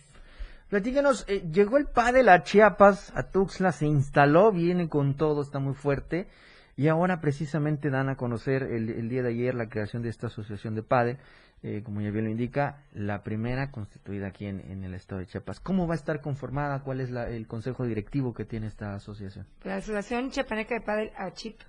Platícanos, 0.69 1.25
eh, 1.27 1.43
llegó 1.51 1.77
el 1.77 1.85
pádel 1.85 2.29
a 2.29 2.43
Chiapas, 2.43 3.11
a 3.15 3.23
Tuxtla, 3.29 3.71
se 3.71 3.85
instaló, 3.85 4.51
viene 4.51 4.89
con 4.89 5.15
todo, 5.15 5.41
está 5.41 5.59
muy 5.59 5.75
fuerte. 5.75 6.27
Y 6.75 6.87
ahora 6.87 7.21
precisamente 7.21 7.89
dan 7.89 8.09
a 8.09 8.15
conocer 8.15 8.63
el, 8.63 9.07
día 9.09 9.21
de 9.23 9.29
ayer 9.29 9.53
la 9.53 9.69
creación 9.69 10.01
de 10.01 10.09
esta 10.09 10.27
asociación 10.27 10.73
de 10.75 10.81
pádel, 10.83 11.17
eh, 11.61 11.81
como 11.83 12.01
ya 12.01 12.09
bien 12.11 12.25
lo 12.25 12.31
indica, 12.31 12.81
la 12.93 13.23
primera 13.23 13.71
constituida 13.71 14.27
aquí 14.27 14.47
en, 14.47 14.59
en 14.59 14.83
el 14.83 14.93
estado 14.95 15.19
de 15.19 15.27
Chiapas. 15.27 15.59
¿Cómo 15.59 15.87
va 15.87 15.93
a 15.93 15.97
estar 15.97 16.19
conformada? 16.19 16.81
¿Cuál 16.81 16.99
es 16.99 17.09
la- 17.11 17.29
el 17.29 17.47
consejo 17.47 17.85
directivo 17.85 18.33
que 18.33 18.43
tiene 18.43 18.67
esta 18.67 18.95
asociación? 18.95 19.45
La 19.63 19.77
Asociación 19.77 20.29
Chiapaneca 20.31 20.73
de 20.75 20.81
Padel 20.81 21.11
ACHIP 21.15 21.59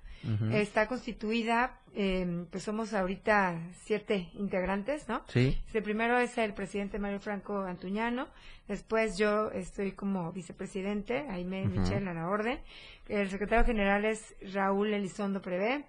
Está 0.51 0.87
constituida, 0.87 1.79
eh, 1.93 2.45
pues 2.49 2.63
somos 2.63 2.93
ahorita 2.93 3.59
siete 3.83 4.29
integrantes, 4.33 5.07
¿no? 5.07 5.21
Sí. 5.27 5.57
El 5.73 5.83
primero 5.83 6.17
es 6.17 6.37
el 6.37 6.53
presidente 6.53 6.99
Mario 6.99 7.19
Franco 7.19 7.59
Antuñano, 7.59 8.27
después 8.67 9.17
yo 9.17 9.51
estoy 9.51 9.91
como 9.91 10.31
vicepresidente, 10.31 11.25
Aime 11.29 11.67
Ujú. 11.67 11.79
Michel 11.79 12.07
a 12.07 12.13
la 12.13 12.27
orden, 12.27 12.59
el 13.07 13.29
secretario 13.29 13.65
general 13.65 14.03
es 14.05 14.35
Raúl 14.53 14.93
Elizondo 14.93 15.41
Prevé, 15.41 15.85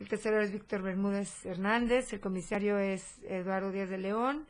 el 0.00 0.08
tercero 0.08 0.40
es 0.40 0.52
Víctor 0.52 0.82
Bermúdez 0.82 1.46
Hernández, 1.46 2.12
el 2.12 2.20
comisario 2.20 2.78
es 2.78 3.18
Eduardo 3.28 3.70
Díaz 3.70 3.88
de 3.88 3.98
León, 3.98 4.46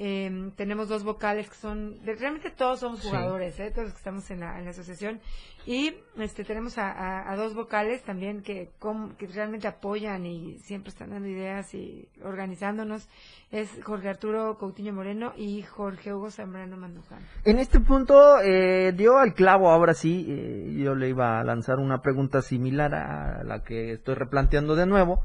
eh, 0.00 0.52
tenemos 0.56 0.88
dos 0.88 1.02
vocales 1.02 1.48
que 1.48 1.56
son, 1.56 2.02
de- 2.04 2.14
realmente 2.14 2.50
todos 2.50 2.80
somos 2.80 3.00
Sí. 3.00 3.08
jugadores, 3.08 3.58
¿eh? 3.58 3.70
todos 3.72 3.84
los 3.86 3.92
que 3.94 3.98
estamos 3.98 4.30
en 4.30 4.40
la, 4.40 4.58
en 4.58 4.64
la 4.64 4.70
asociación, 4.70 5.20
y 5.66 5.92
este 6.18 6.44
tenemos 6.44 6.78
a, 6.78 6.90
a- 6.92 7.32
a 7.32 7.36
dos 7.36 7.54
vocales 7.54 8.02
también 8.04 8.42
que, 8.42 8.70
com- 8.78 9.16
que 9.16 9.26
realmente 9.26 9.66
apoyan 9.66 10.24
y 10.24 10.58
siempre 10.60 10.90
están 10.90 11.10
dando 11.10 11.28
ideas 11.28 11.74
y 11.74 12.08
organizándonos, 12.22 13.08
es 13.50 13.68
Jorge 13.82 14.08
Arturo 14.08 14.56
Coutinho 14.56 14.92
Moreno 14.92 15.32
y 15.36 15.62
Jorge 15.62 16.14
Hugo 16.14 16.30
Zambrano 16.30 16.76
Mandujano. 16.76 17.22
En 17.44 17.58
este 17.58 17.80
punto 17.80 18.40
eh, 18.40 18.92
dio 18.96 19.18
al 19.18 19.34
clavo, 19.34 19.70
ahora 19.70 19.94
sí, 19.94 20.26
eh, 20.28 20.74
yo 20.78 20.94
le 20.94 21.08
iba 21.08 21.40
a 21.40 21.44
lanzar 21.44 21.78
una 21.78 22.00
pregunta 22.02 22.40
similar 22.40 22.94
a 22.94 23.42
la 23.42 23.64
que 23.64 23.94
estoy 23.94 24.14
replanteando 24.14 24.76
de 24.76 24.86
nuevo, 24.86 25.22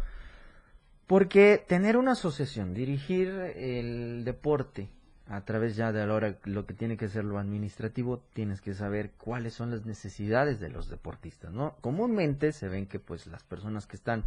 porque 1.07 1.63
tener 1.67 1.97
una 1.97 2.13
asociación, 2.13 2.73
dirigir 2.73 3.27
el 3.55 4.23
deporte 4.23 4.89
a 5.27 5.41
través 5.45 5.75
ya 5.75 5.91
de 5.91 6.01
ahora 6.01 6.37
lo 6.43 6.65
que 6.65 6.73
tiene 6.73 6.97
que 6.97 7.07
ser 7.07 7.23
lo 7.23 7.39
administrativo, 7.39 8.21
tienes 8.33 8.61
que 8.61 8.73
saber 8.73 9.11
cuáles 9.17 9.53
son 9.53 9.71
las 9.71 9.85
necesidades 9.85 10.59
de 10.59 10.69
los 10.69 10.89
deportistas, 10.89 11.51
¿no? 11.53 11.75
Comúnmente 11.81 12.51
se 12.51 12.67
ven 12.67 12.85
que 12.87 12.99
pues 12.99 13.25
las 13.27 13.43
personas 13.43 13.87
que 13.87 13.95
están 13.95 14.25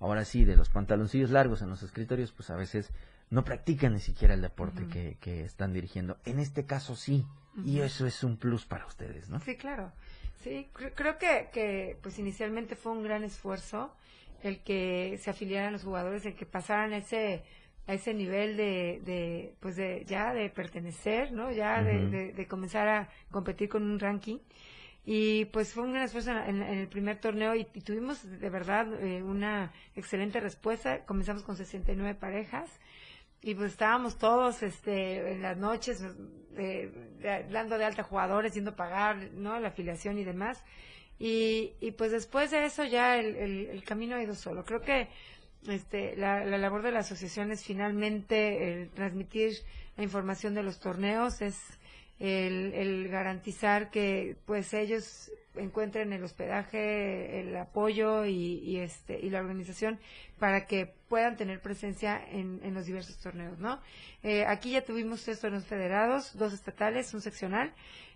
ahora 0.00 0.24
sí 0.24 0.44
de 0.44 0.56
los 0.56 0.68
pantaloncillos 0.68 1.30
largos 1.30 1.60
en 1.62 1.70
los 1.70 1.82
escritorios, 1.82 2.32
pues 2.32 2.50
a 2.50 2.56
veces 2.56 2.90
no 3.30 3.44
practican 3.44 3.92
ni 3.94 4.00
siquiera 4.00 4.34
el 4.34 4.40
deporte 4.42 4.86
que, 4.86 5.16
que 5.20 5.44
están 5.44 5.72
dirigiendo. 5.72 6.16
En 6.24 6.38
este 6.38 6.64
caso 6.64 6.94
sí, 6.96 7.26
y 7.64 7.80
eso 7.80 8.06
es 8.06 8.22
un 8.22 8.36
plus 8.36 8.64
para 8.64 8.86
ustedes, 8.86 9.28
¿no? 9.28 9.40
Sí, 9.40 9.56
claro. 9.56 9.90
Sí, 10.44 10.68
cre- 10.72 10.92
creo 10.94 11.18
que, 11.18 11.48
que 11.52 11.98
pues 12.00 12.18
inicialmente 12.20 12.76
fue 12.76 12.92
un 12.92 13.02
gran 13.02 13.24
esfuerzo 13.24 13.92
el 14.42 14.60
que 14.62 15.18
se 15.20 15.30
afiliaran 15.30 15.72
los 15.72 15.84
jugadores, 15.84 16.24
el 16.26 16.34
que 16.34 16.46
pasaran 16.46 16.92
a 16.92 16.98
ese 16.98 17.42
a 17.86 17.94
ese 17.94 18.12
nivel 18.12 18.56
de, 18.58 19.00
de 19.04 19.54
pues 19.60 19.76
de 19.76 20.04
ya 20.06 20.34
de 20.34 20.50
pertenecer, 20.50 21.32
¿no? 21.32 21.50
Ya 21.52 21.82
de, 21.82 22.06
de- 22.10 22.32
de 22.34 22.46
comenzar 22.46 22.86
a 22.88 23.08
competir 23.30 23.68
con 23.70 23.82
un 23.82 23.98
ranking. 23.98 24.38
Y 25.06 25.46
pues 25.46 25.72
fue 25.72 25.84
un 25.84 25.92
gran 25.92 26.04
esfuerzo 26.04 26.32
en, 26.32 26.60
en 26.62 26.78
el 26.80 26.88
primer 26.88 27.18
torneo 27.18 27.54
y, 27.54 27.66
y 27.72 27.80
tuvimos 27.80 28.28
de 28.28 28.50
verdad 28.50 28.86
eh, 29.02 29.22
una 29.22 29.72
excelente 29.96 30.38
respuesta. 30.38 31.06
Comenzamos 31.06 31.42
con 31.44 31.56
69 31.56 32.14
parejas 32.14 32.68
y 33.40 33.54
pues 33.54 33.72
estábamos 33.72 34.18
todos 34.18 34.62
este 34.62 35.32
en 35.32 35.40
las 35.40 35.56
noches 35.56 36.04
eh, 36.58 36.90
de- 37.22 37.44
dando 37.50 37.78
de 37.78 37.86
alta 37.86 38.02
jugadores 38.02 38.52
yendo 38.52 38.72
a 38.72 38.76
pagar 38.76 39.30
no 39.32 39.58
la 39.60 39.68
afiliación 39.68 40.18
y 40.18 40.24
demás 40.24 40.62
y, 41.18 41.72
y 41.80 41.90
pues 41.92 42.12
después 42.12 42.50
de 42.50 42.64
eso 42.64 42.84
ya 42.84 43.16
el, 43.18 43.36
el- 43.36 43.84
camino 43.84 44.16
ha 44.16 44.22
ido 44.22 44.34
solo 44.34 44.64
creo 44.64 44.80
que 44.80 45.08
este 45.68 46.16
la, 46.16 46.44
la 46.44 46.58
labor 46.58 46.82
de 46.82 46.92
la 46.92 47.00
asociación 47.00 47.50
es 47.50 47.64
finalmente 47.64 48.72
el 48.82 48.90
transmitir 48.90 49.52
la 49.96 50.04
información 50.04 50.54
de 50.54 50.62
los 50.62 50.78
torneos 50.78 51.40
es 51.42 51.58
el, 52.20 52.72
el 52.74 53.08
garantizar 53.08 53.90
que 53.90 54.36
pues 54.44 54.74
ellos 54.74 55.30
encuentren 55.54 56.12
el 56.12 56.22
hospedaje, 56.22 57.40
el 57.40 57.56
apoyo 57.56 58.24
y, 58.26 58.58
y, 58.58 58.78
este 58.78 59.18
y 59.20 59.30
la 59.30 59.40
organización 59.40 59.98
para 60.38 60.66
que 60.66 60.86
puedan 61.08 61.36
tener 61.36 61.60
presencia 61.60 62.20
en, 62.30 62.60
en 62.62 62.74
los 62.74 62.86
diversos 62.86 63.18
torneos, 63.18 63.58
¿no? 63.58 63.80
Eh, 64.22 64.44
aquí 64.46 64.72
ya 64.72 64.84
tuvimos 64.84 65.24
tres 65.24 65.40
torneos 65.40 65.64
federados, 65.66 66.36
dos 66.36 66.52
estatales, 66.52 67.12
un 67.14 67.20
seccional. 67.20 67.72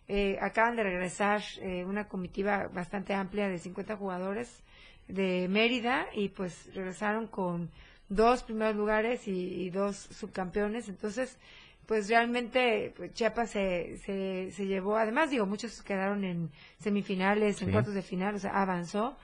Eh, 0.08 0.36
acaban 0.40 0.76
de 0.76 0.82
regresar 0.82 1.42
eh, 1.60 1.84
una 1.84 2.08
comitiva 2.08 2.68
bastante 2.72 3.14
amplia 3.14 3.48
de 3.48 3.58
50 3.58 3.96
jugadores 3.96 4.62
de 5.08 5.46
Mérida 5.48 6.06
y 6.14 6.28
pues 6.28 6.74
regresaron 6.74 7.26
con 7.28 7.70
dos 8.08 8.42
primeros 8.42 8.76
lugares 8.76 9.26
y, 9.28 9.32
y 9.62 9.70
dos 9.70 9.96
subcampeones. 9.96 10.88
Entonces, 10.88 11.38
pues 11.86 12.08
realmente 12.08 12.92
pues, 12.96 13.14
Chiapas 13.14 13.50
se, 13.50 13.96
se, 13.98 14.50
se 14.52 14.66
llevó, 14.66 14.96
además 14.96 15.30
digo, 15.30 15.46
muchos 15.46 15.82
quedaron 15.82 16.24
en 16.24 16.50
semifinales, 16.78 17.62
en 17.62 17.68
cuartos 17.72 17.94
de 17.94 18.02
final, 18.02 18.34
o 18.34 18.38
sea, 18.38 18.60
avanzó. 18.60 19.16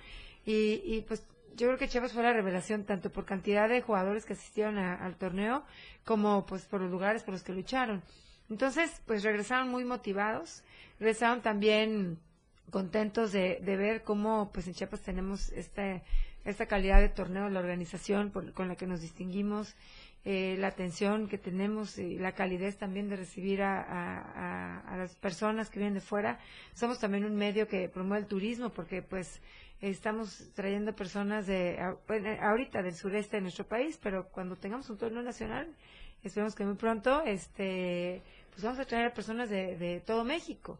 Y, 0.47 0.81
y 0.85 1.05
pues 1.07 1.23
yo 1.57 1.67
creo 1.67 1.79
que 1.79 1.89
Chiapas 1.89 2.13
fue 2.13 2.23
la 2.23 2.33
revelación 2.33 2.85
tanto 2.85 3.11
por 3.11 3.25
cantidad 3.25 3.69
de 3.69 3.83
jugadores 3.83 4.25
que 4.25 4.33
asistieron 4.35 4.79
a- 4.79 4.95
al 4.95 5.17
torneo 5.17 5.65
como 6.05 6.47
pues 6.47 6.65
por 6.65 6.81
los 6.81 6.91
lugares 6.91 7.23
por 7.25 7.35
los 7.35 7.43
que 7.43 7.53
lucharon. 7.53 8.03
Entonces, 8.51 9.03
pues 9.07 9.23
regresaron 9.23 9.69
muy 9.69 9.85
motivados, 9.85 10.63
regresaron 10.99 11.43
también 11.43 12.19
contentos 12.71 13.33
de, 13.33 13.61
de 13.63 13.77
ver 13.77 14.03
cómo 14.03 14.51
pues 14.53 14.67
en 14.67 14.75
Chiapas 14.75 15.03
tenemos 15.03 15.51
esta, 15.53 16.03
esta 16.45 16.67
calidad 16.67 17.01
de 17.01 17.09
torneo, 17.09 17.49
la 17.51 17.61
organización 17.61 18.31
por- 18.31 18.53
con 18.53 18.69
la 18.69 18.77
que 18.77 18.87
nos 18.87 19.01
distinguimos, 19.01 19.75
eh, 20.25 20.57
la 20.59 20.67
atención 20.69 21.29
que 21.29 21.39
tenemos 21.39 21.97
y 21.99 22.19
la 22.19 22.33
calidez 22.33 22.77
también 22.77 23.09
de 23.09 23.17
recibir 23.17 23.63
a, 23.63 23.81
a- 23.83 24.97
las 24.97 25.15
personas 25.17 25.71
que 25.71 25.79
vienen 25.79 25.95
de 25.95 26.01
fuera. 26.01 26.39
Somos 26.75 26.99
también 26.99 27.25
un 27.25 27.37
medio 27.37 27.69
que 27.69 27.89
promueve 27.89 28.23
el 28.23 28.29
turismo 28.29 28.71
porque 28.71 29.01
pues 29.03 29.41
estamos 29.81 30.51
trayendo 30.55 30.95
personas 30.95 31.47
de 31.47 31.79
ahorita 32.43 32.83
del 32.83 32.95
sureste 32.95 33.37
de 33.37 33.43
nuestro 33.43 33.67
país, 33.67 33.99
pero 34.03 34.29
cuando 34.29 34.57
tengamos 34.57 34.91
un 34.91 34.99
torneo 34.99 35.23
nacional, 35.23 35.69
esperemos 36.25 36.55
que 36.55 36.65
muy 36.65 36.75
pronto, 36.75 37.23
este, 37.25 38.23
pues 38.51 38.63
vamos 38.65 38.79
a 38.81 38.85
traer 38.85 39.07
a 39.07 39.15
personas 39.15 39.49
de, 39.51 39.77
de 39.77 40.01
todo 40.01 40.25
México. 40.25 40.79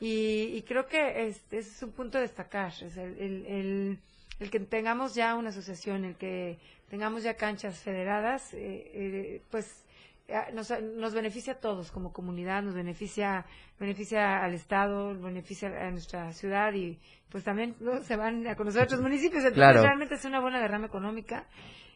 Y, 0.00 0.54
y 0.54 0.62
creo 0.62 0.86
que 0.86 1.26
es- 1.28 1.44
ese 1.52 1.58
es 1.70 1.82
un 1.82 1.92
punto 1.92 2.18
a 2.18 2.20
destacar, 2.20 2.72
es 2.82 2.96
el, 2.96 3.16
el, 3.18 3.46
el- 3.46 3.98
el 4.40 4.50
que 4.50 4.58
tengamos 4.60 5.14
ya 5.14 5.36
una 5.36 5.50
asociación, 5.50 6.04
el 6.04 6.16
que 6.16 6.58
tengamos 6.90 7.22
ya 7.22 7.34
canchas 7.34 7.78
federadas, 7.78 8.52
eh, 8.54 8.90
eh, 8.92 9.42
pues 9.50 9.84
eh, 10.28 10.34
nos, 10.52 10.70
nos 10.96 11.14
beneficia 11.14 11.52
a 11.54 11.60
todos 11.60 11.92
como 11.92 12.12
comunidad, 12.12 12.62
nos 12.62 12.74
beneficia 12.74 13.44
beneficia 13.78 14.42
al 14.44 14.54
Estado, 14.54 15.14
beneficia 15.20 15.68
a 15.86 15.90
nuestra 15.90 16.32
ciudad 16.32 16.72
y 16.74 16.98
pues 17.28 17.42
también 17.44 17.74
¿no? 17.80 18.02
se 18.02 18.16
van 18.16 18.46
a 18.46 18.54
conocer 18.56 18.82
otros 18.82 19.00
municipios, 19.00 19.42
entonces 19.44 19.54
Claro. 19.54 19.82
realmente 19.82 20.14
es 20.16 20.24
una 20.24 20.40
buena 20.40 20.60
derrama 20.60 20.86
económica 20.86 21.46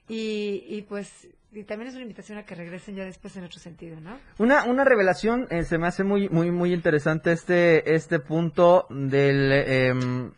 y, 0.08 0.64
y 0.68 0.82
pues 0.82 1.28
y 1.56 1.64
también 1.64 1.88
es 1.88 1.94
una 1.94 2.02
invitación 2.02 2.38
a 2.38 2.44
que 2.44 2.54
regresen 2.54 2.96
ya 2.96 3.04
después 3.04 3.34
en 3.36 3.44
otro 3.44 3.58
sentido, 3.58 3.98
¿no? 4.00 4.18
Una, 4.38 4.64
una 4.64 4.84
revelación, 4.84 5.46
eh, 5.50 5.64
se 5.64 5.78
me 5.78 5.86
hace 5.86 6.04
muy, 6.04 6.28
muy, 6.28 6.50
muy 6.50 6.75
interesante 6.75 7.32
este, 7.32 7.94
este 7.94 8.20
punto 8.20 8.86
del 8.90 9.52
em, 9.52 10.32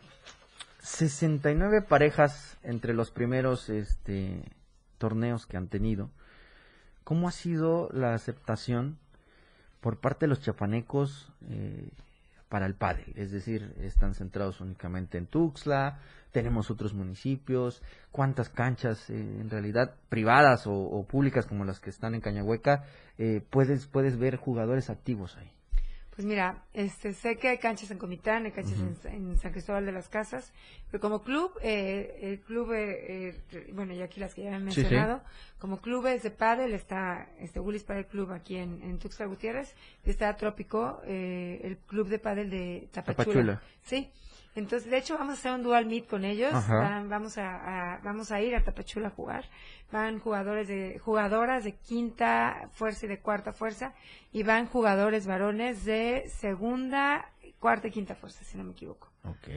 69 0.78 1.82
parejas 1.82 2.56
entre 2.62 2.94
los 2.94 3.10
primeros 3.10 3.68
este, 3.68 4.42
torneos 4.98 5.46
que 5.46 5.56
han 5.56 5.68
tenido. 5.68 6.10
¿Cómo 7.02 7.26
ha 7.26 7.32
sido 7.32 7.88
la 7.92 8.14
aceptación 8.14 8.98
por 9.80 9.98
parte 9.98 10.26
de 10.26 10.30
los 10.30 10.40
chapanecos 10.40 11.32
eh, 11.50 11.88
para 12.48 12.66
el 12.66 12.74
pádel, 12.74 13.12
es 13.16 13.30
decir, 13.30 13.74
están 13.80 14.14
centrados 14.14 14.60
únicamente 14.60 15.18
en 15.18 15.26
Tuxtla, 15.26 15.98
tenemos 16.32 16.70
otros 16.70 16.94
municipios, 16.94 17.82
cuántas 18.10 18.48
canchas 18.48 19.10
eh, 19.10 19.14
en 19.18 19.50
realidad 19.50 19.94
privadas 20.08 20.64
o, 20.66 21.06
públicas 21.08 21.46
como 21.46 21.64
las 21.64 21.80
que 21.80 21.90
están 21.90 22.14
en 22.14 22.20
Cañahueca, 22.20 22.84
eh, 23.18 23.42
puedes, 23.50 23.86
puedes 23.86 24.18
ver 24.18 24.36
jugadores 24.36 24.90
activos 24.90 25.36
ahí. 25.36 25.50
Pues 26.18 26.26
mira, 26.26 26.64
este, 26.74 27.12
sé 27.12 27.36
que 27.36 27.46
hay 27.46 27.58
canchas 27.58 27.92
en 27.92 27.98
Comitán, 27.98 28.44
hay 28.44 28.50
canchas 28.50 28.80
en, 29.04 29.38
San 29.38 29.52
Cristóbal 29.52 29.86
de 29.86 29.92
las 29.92 30.08
Casas, 30.08 30.52
pero 30.90 31.00
como 31.00 31.22
club, 31.22 31.52
eh, 31.62 32.18
el 32.20 32.40
club, 32.40 32.72
eh, 32.72 33.40
eh, 33.52 33.70
bueno, 33.72 33.94
ya 33.94 34.06
aquí 34.06 34.18
las 34.18 34.34
que 34.34 34.42
ya 34.42 34.56
he 34.56 34.58
mencionado, 34.58 35.22
como 35.60 35.80
clubes 35.80 36.24
de 36.24 36.32
pádel 36.32 36.74
está 36.74 37.28
este 37.38 37.60
Willis 37.60 37.84
Padel 37.84 38.06
Club 38.06 38.32
aquí 38.32 38.56
en, 38.56 38.82
en 38.82 38.98
Tuxtla 38.98 39.26
Gutiérrez, 39.26 39.76
y 40.04 40.10
está 40.10 40.36
Trópico, 40.36 41.00
el 41.06 41.78
club 41.86 42.08
de 42.08 42.18
pádel 42.18 42.50
de 42.50 42.88
Tapachula. 42.90 43.14
Tapachula. 43.24 43.62
Sí, 43.84 44.10
entonces, 44.58 44.90
de 44.90 44.98
hecho, 44.98 45.16
vamos 45.16 45.36
a 45.36 45.38
hacer 45.38 45.52
un 45.52 45.62
dual 45.62 45.86
meet 45.86 46.06
con 46.06 46.24
ellos. 46.24 46.52
vamos 46.68 47.38
a, 47.38 48.00
vamos 48.02 48.30
a 48.32 48.40
ir 48.40 48.54
a 48.54 48.62
Tapachula 48.62 49.08
a 49.08 49.10
jugar. 49.10 49.44
Van 49.90 50.18
jugadores 50.18 50.68
de 50.68 50.98
jugadoras 50.98 51.64
de 51.64 51.76
quinta 51.76 52.68
fuerza 52.72 53.06
y 53.06 53.08
de 53.08 53.20
cuarta 53.20 53.52
fuerza 53.52 53.94
y 54.32 54.42
van 54.42 54.66
jugadores 54.66 55.26
varones 55.26 55.84
de 55.84 56.28
segunda, 56.28 57.30
cuarta 57.58 57.88
y 57.88 57.90
quinta 57.90 58.14
fuerza, 58.14 58.44
si 58.44 58.58
no 58.58 58.64
me 58.64 58.72
equivoco. 58.72 59.08
Ok. 59.24 59.48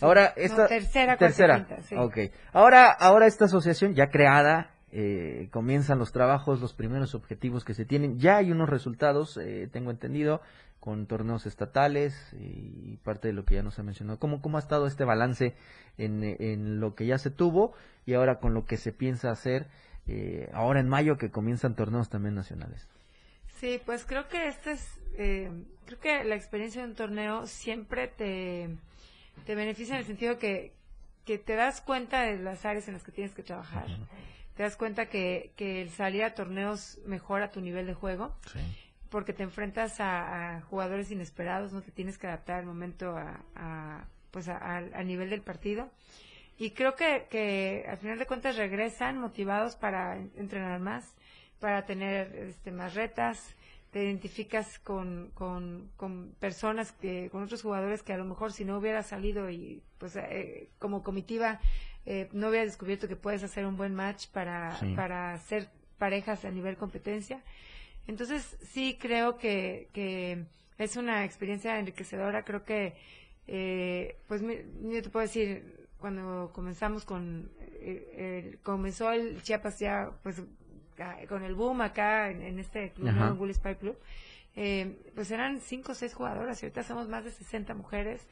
ahora 0.00 0.32
esta 0.36 0.66
tercera, 0.66 1.16
tercera. 1.16 1.56
Quinta, 1.56 1.82
sí. 1.82 1.94
Ok. 1.96 2.18
Ahora, 2.52 2.90
ahora 2.90 3.26
esta 3.26 3.46
asociación 3.46 3.94
ya 3.94 4.08
creada. 4.08 4.70
Eh, 4.90 5.48
comienzan 5.50 5.98
los 5.98 6.12
trabajos, 6.12 6.60
los 6.60 6.72
primeros 6.72 7.14
objetivos 7.14 7.64
que 7.64 7.74
se 7.74 7.84
tienen. 7.84 8.18
Ya 8.18 8.38
hay 8.38 8.50
unos 8.50 8.68
resultados, 8.68 9.36
eh, 9.36 9.68
tengo 9.70 9.90
entendido 9.90 10.40
con 10.80 11.06
torneos 11.06 11.44
estatales 11.44 12.34
y 12.40 12.96
parte 13.04 13.28
de 13.28 13.34
lo 13.34 13.44
que 13.44 13.56
ya 13.56 13.62
nos 13.62 13.78
ha 13.78 13.82
mencionado. 13.82 14.18
¿Cómo, 14.18 14.40
cómo 14.40 14.56
ha 14.56 14.60
estado 14.60 14.86
este 14.86 15.04
balance 15.04 15.54
en, 15.98 16.22
en 16.22 16.80
lo 16.80 16.94
que 16.94 17.04
ya 17.06 17.18
se 17.18 17.30
tuvo 17.30 17.74
y 18.06 18.14
ahora 18.14 18.38
con 18.38 18.54
lo 18.54 18.64
que 18.64 18.76
se 18.76 18.92
piensa 18.92 19.30
hacer 19.30 19.66
eh, 20.06 20.48
ahora 20.54 20.80
en 20.80 20.88
mayo 20.88 21.18
que 21.18 21.30
comienzan 21.30 21.74
torneos 21.74 22.08
también 22.08 22.34
nacionales? 22.34 22.88
Sí, 23.58 23.80
pues 23.84 24.06
creo 24.06 24.28
que 24.28 24.48
este 24.48 24.72
es, 24.72 25.00
eh, 25.18 25.50
creo 25.84 26.00
que 26.00 26.24
la 26.24 26.34
experiencia 26.34 26.82
de 26.82 26.88
un 26.88 26.94
torneo 26.94 27.46
siempre 27.46 28.08
te, 28.08 28.70
te 29.44 29.54
beneficia 29.54 29.94
en 29.94 30.00
el 30.00 30.06
sentido 30.06 30.38
que, 30.38 30.72
que 31.26 31.38
te 31.38 31.56
das 31.56 31.82
cuenta 31.82 32.22
de 32.22 32.38
las 32.38 32.64
áreas 32.64 32.88
en 32.88 32.94
las 32.94 33.02
que 33.02 33.12
tienes 33.12 33.34
que 33.34 33.42
trabajar. 33.42 33.86
Te 34.58 34.64
das 34.64 34.76
cuenta 34.76 35.06
que, 35.06 35.52
que 35.54 35.80
el 35.80 35.90
salir 35.90 36.24
a 36.24 36.34
torneos 36.34 36.98
mejora 37.06 37.52
tu 37.52 37.60
nivel 37.60 37.86
de 37.86 37.94
juego. 37.94 38.34
Sí 38.52 38.58
porque 39.10 39.32
te 39.32 39.42
enfrentas 39.42 40.00
a, 40.00 40.60
jugadores 40.68 41.10
inesperados, 41.10 41.72
no 41.72 41.82
te 41.82 41.90
tienes 41.90 42.18
que 42.18 42.26
adaptar 42.26 42.60
al 42.60 42.66
momento 42.66 43.16
a, 43.16 44.06
pues 44.30 44.48
a, 44.48 44.80
nivel 45.02 45.30
del 45.30 45.42
partido. 45.42 45.90
Y 46.58 46.72
creo 46.72 46.94
que, 46.94 47.26
que 47.30 47.86
al 47.88 47.98
final 47.98 48.18
de 48.18 48.26
cuentas 48.26 48.56
regresan 48.56 49.18
motivados 49.18 49.76
para 49.76 50.16
entrenar 50.16 50.80
más, 50.80 51.14
para 51.60 51.86
tener 51.86 52.34
este, 52.36 52.72
más 52.72 52.94
retas, 52.94 53.54
te 53.92 54.04
identificas 54.04 54.78
con, 54.80 55.30
con, 55.34 55.90
con 55.96 56.34
personas, 56.38 56.92
que, 56.92 57.30
con 57.30 57.42
otros 57.42 57.62
jugadores 57.62 58.02
que 58.02 58.12
a 58.12 58.18
lo 58.18 58.24
mejor 58.24 58.52
si 58.52 58.64
no 58.64 58.76
hubiera 58.76 59.02
salido 59.02 59.48
y 59.48 59.82
pues 59.96 60.16
eh, 60.16 60.68
como 60.78 61.02
comitiva 61.02 61.60
eh, 62.10 62.26
no 62.32 62.48
hubiera 62.48 62.64
descubierto 62.64 63.06
que 63.06 63.16
puedes 63.16 63.42
hacer 63.42 63.66
un 63.66 63.76
buen 63.76 63.94
match 63.94 64.28
para, 64.28 64.80
para 64.96 65.34
hacer 65.34 65.68
parejas 65.98 66.46
a 66.46 66.50
nivel 66.50 66.78
competencia. 66.78 67.42
Entonces, 68.06 68.56
sí 68.62 68.96
creo 68.98 69.36
que, 69.36 69.90
que 69.92 70.46
es 70.78 70.96
una 70.96 71.26
experiencia 71.26 71.78
enriquecedora. 71.78 72.44
Creo 72.44 72.64
que, 72.64 72.94
eh, 73.46 74.16
pues, 74.26 74.40
yo 74.40 75.02
te 75.02 75.10
puedo 75.10 75.26
decir, 75.26 75.86
cuando 75.98 76.50
comenzamos 76.54 77.04
con, 77.04 77.50
eh, 77.60 78.56
comenzó 78.62 79.12
el 79.12 79.42
Chiapas 79.42 79.78
ya, 79.78 80.10
pues, 80.22 80.40
con 81.28 81.44
el 81.44 81.54
boom 81.54 81.82
acá 81.82 82.30
en, 82.30 82.58
este 82.58 82.92
club, 82.92 83.12
¿no? 83.12 83.52
Spy 83.52 83.74
Club, 83.74 83.98
eh, 84.56 84.96
pues 85.14 85.30
eran 85.30 85.60
cinco 85.60 85.92
o 85.92 85.94
seis 85.94 86.14
jugadoras 86.14 86.62
y 86.62 86.66
ahorita 86.66 86.84
somos 86.84 87.06
más 87.06 87.24
de 87.24 87.32
60 87.32 87.74
mujeres. 87.74 88.26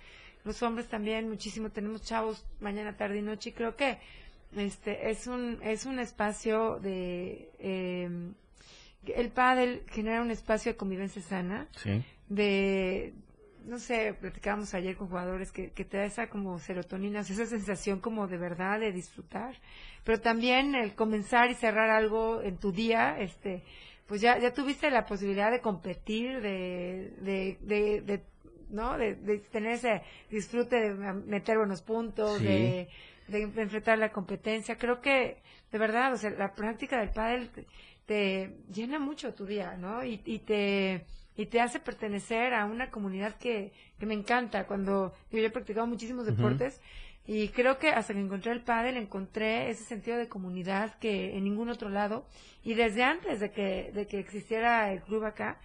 Los 0.46 0.62
hombres 0.62 0.88
también, 0.88 1.28
muchísimo. 1.28 1.68
Tenemos 1.68 2.02
chavos 2.02 2.46
mañana, 2.60 2.96
tarde 2.96 3.18
y 3.18 3.22
noche 3.22 3.50
y 3.50 3.52
creo 3.52 3.76
que 3.76 3.98
este 4.56 5.10
es 5.10 5.26
un, 5.26 5.58
es 5.62 5.84
un 5.84 5.98
espacio 5.98 6.78
de 6.78 7.50
el 9.14 9.30
pádel 9.30 9.82
genera 9.90 10.22
un 10.22 10.30
espacio 10.30 10.72
de 10.72 10.76
convivencia 10.76 11.22
sana, 11.22 11.68
de, 12.28 13.14
no 13.64 13.78
sé, 13.78 14.14
platicábamos 14.14 14.74
ayer 14.74 14.96
con 14.96 15.08
jugadores 15.08 15.52
que, 15.52 15.70
que 15.70 15.84
te 15.84 15.98
da 15.98 16.04
esa 16.04 16.28
como 16.28 16.58
serotonina, 16.58 17.20
esa 17.20 17.46
sensación 17.46 18.00
como 18.00 18.26
de 18.26 18.36
verdad 18.36 18.80
de 18.80 18.92
disfrutar, 18.92 19.56
pero 20.04 20.20
también 20.20 20.74
el 20.74 20.94
comenzar 20.94 21.50
y 21.50 21.54
cerrar 21.54 21.90
algo 21.90 22.42
en 22.42 22.58
tu 22.58 22.72
día, 22.72 23.18
este, 23.20 23.62
pues 24.06 24.20
ya, 24.20 24.38
ya 24.38 24.52
tuviste 24.52 24.90
la 24.90 25.06
posibilidad 25.06 25.50
de 25.50 25.60
competir, 25.60 26.40
de, 26.40 27.12
de, 27.20 28.02
de, 28.02 28.22
¿no? 28.70 28.96
De, 28.98 29.14
tener 29.50 29.72
ese 29.72 30.02
disfrute 30.30 30.76
de 30.76 31.12
meter 31.12 31.58
buenos 31.58 31.82
puntos, 31.82 32.40
de, 32.40 32.88
de 33.28 33.42
enfrentar 33.42 33.98
la 33.98 34.10
competencia. 34.10 34.76
Creo 34.76 35.00
que, 35.00 35.42
de 35.72 35.78
verdad, 35.78 36.12
o 36.12 36.16
sea, 36.16 36.30
la 36.30 36.54
práctica 36.54 36.98
del 36.98 37.10
pádel 37.10 37.50
te 38.06 38.56
llena 38.72 38.98
mucho 38.98 39.34
tu 39.34 39.46
día, 39.46 39.76
¿no? 39.76 40.04
Y, 40.04 40.20
y 40.24 40.38
te 40.40 41.04
y 41.36 41.46
te 41.46 41.60
hace 41.60 41.80
pertenecer 41.80 42.54
a 42.54 42.64
una 42.64 42.90
comunidad 42.90 43.36
que, 43.36 43.72
que 43.98 44.06
me 44.06 44.14
encanta. 44.14 44.66
Cuando 44.66 45.12
yo, 45.30 45.38
he 45.38 45.50
practicado 45.50 45.86
muchísimos 45.86 46.24
deportes 46.24 46.80
y 47.26 47.48
creo 47.48 47.78
que 47.78 47.90
hasta 47.90 48.14
que 48.14 48.20
encontré 48.20 48.52
el 48.52 48.62
pádel 48.62 48.96
encontré 48.96 49.68
ese 49.68 49.84
sentido 49.84 50.16
de 50.16 50.28
comunidad 50.28 50.98
que 50.98 51.36
en 51.36 51.44
ningún 51.44 51.68
otro 51.68 51.88
lado 51.88 52.24
y 52.62 52.74
desde 52.74 53.02
antes 53.02 53.40
de 53.40 53.50
que 53.50 53.90
de 53.92 54.06
que 54.06 54.20
existiera 54.20 54.92
el 54.92 55.02
club 55.02 55.24
acá 55.24 55.60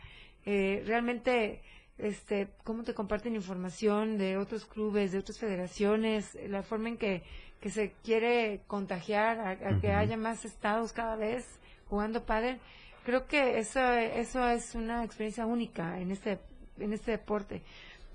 eh, 0.45 0.83
realmente 0.87 1.61
este 2.01 2.49
cómo 2.63 2.83
te 2.83 2.93
comparten 2.93 3.35
información 3.35 4.17
de 4.17 4.37
otros 4.37 4.65
clubes 4.65 5.11
de 5.11 5.19
otras 5.19 5.39
federaciones 5.39 6.37
la 6.47 6.63
forma 6.63 6.89
en 6.89 6.97
que, 6.97 7.23
que 7.59 7.69
se 7.69 7.93
quiere 8.03 8.61
contagiar 8.67 9.39
a, 9.39 9.79
que 9.79 9.91
haya 9.91 10.17
más 10.17 10.45
estados 10.45 10.93
cada 10.93 11.15
vez 11.15 11.45
jugando 11.87 12.25
pádel, 12.25 12.59
creo 13.05 13.27
que 13.27 13.59
eso, 13.59 13.81
eso 13.93 14.47
es 14.47 14.75
una 14.75 15.03
experiencia 15.03 15.45
única 15.45 15.99
en 15.99 16.11
este, 16.11 16.39
en 16.79 16.93
este 16.93 17.11
deporte. 17.11 17.61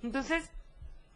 Entonces, 0.03 0.51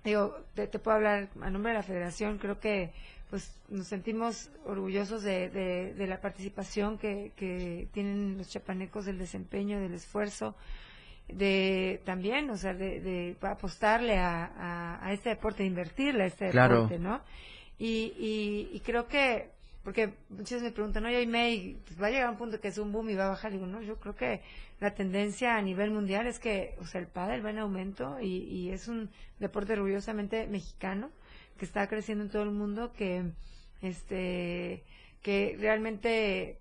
digo, 0.05 0.37
te, 0.55 0.67
puedo 0.67 0.97
hablar 0.97 1.29
a 1.41 1.51
nombre 1.51 1.73
de 1.73 1.79
la 1.79 1.83
federación, 1.83 2.39
creo 2.39 2.61
que 2.61 2.93
pues 3.31 3.57
nos 3.69 3.87
sentimos 3.87 4.51
orgullosos 4.67 5.23
de, 5.23 5.49
de, 5.49 6.07
la 6.09 6.21
participación 6.21 6.99
que, 6.99 7.33
que 7.37 7.89
tienen 7.93 8.37
los 8.37 8.51
chapanecos, 8.51 9.05
del 9.05 9.19
desempeño, 9.19 9.79
del 9.79 9.95
esfuerzo, 9.95 10.57
de 11.29 12.01
también, 12.05 12.51
o 12.51 12.57
sea, 12.57 12.75
de, 12.75 13.01
de 13.01 13.37
apostarle 13.43 14.19
a, 14.19 14.99
a, 15.03 15.13
este 15.13 15.31
deporte, 15.31 15.65
invertirle 15.65 16.25
a 16.25 16.27
este 16.27 16.47
deporte, 16.47 16.99
¿no? 16.99 17.21
Y, 17.79 18.13
y, 18.19 18.71
y 18.73 18.81
creo 18.81 19.07
que 19.07 19.51
porque 19.83 20.13
muchos 20.29 20.61
me 20.61 20.73
preguntan, 20.73 21.07
oye, 21.07 21.27
May, 21.27 21.79
pues 21.87 22.01
va 22.01 22.09
a 22.09 22.11
llegar 22.11 22.31
un 22.31 22.37
punto 22.37 22.61
que 22.61 22.69
es 22.69 22.77
un 22.77 22.93
boom 22.93 23.11
y 23.11 23.15
va 23.15 23.27
a 23.27 23.31
bajar. 23.31 23.53
digo, 23.53 23.67
no, 23.67 23.81
yo 23.81 23.97
creo 23.99 24.15
que 24.15 24.43
la 24.79 24.95
tendencia 24.95 25.57
a 25.57 25.63
nivel 25.63 25.91
mundial 25.91 26.27
es 26.27 26.39
que, 26.39 26.75
o 26.81 26.87
sea, 26.87 27.01
el 27.01 27.07
pádel 27.07 27.45
va 27.45 27.51
en 27.51 27.59
aumento 27.59 28.19
y, 28.21 28.45
y 28.45 28.71
es 28.71 28.89
un 28.89 29.11
deporte 29.39 29.73
orgullosamente 29.73 30.47
mexicano 30.49 31.11
que 31.59 31.65
está 31.65 31.87
creciendo 31.89 32.25
en 32.25 32.31
todo 32.31 32.43
el 32.43 32.51
mundo, 32.51 32.93
que, 32.93 33.25
este, 33.81 34.85
que 35.23 35.57
realmente 35.59 36.59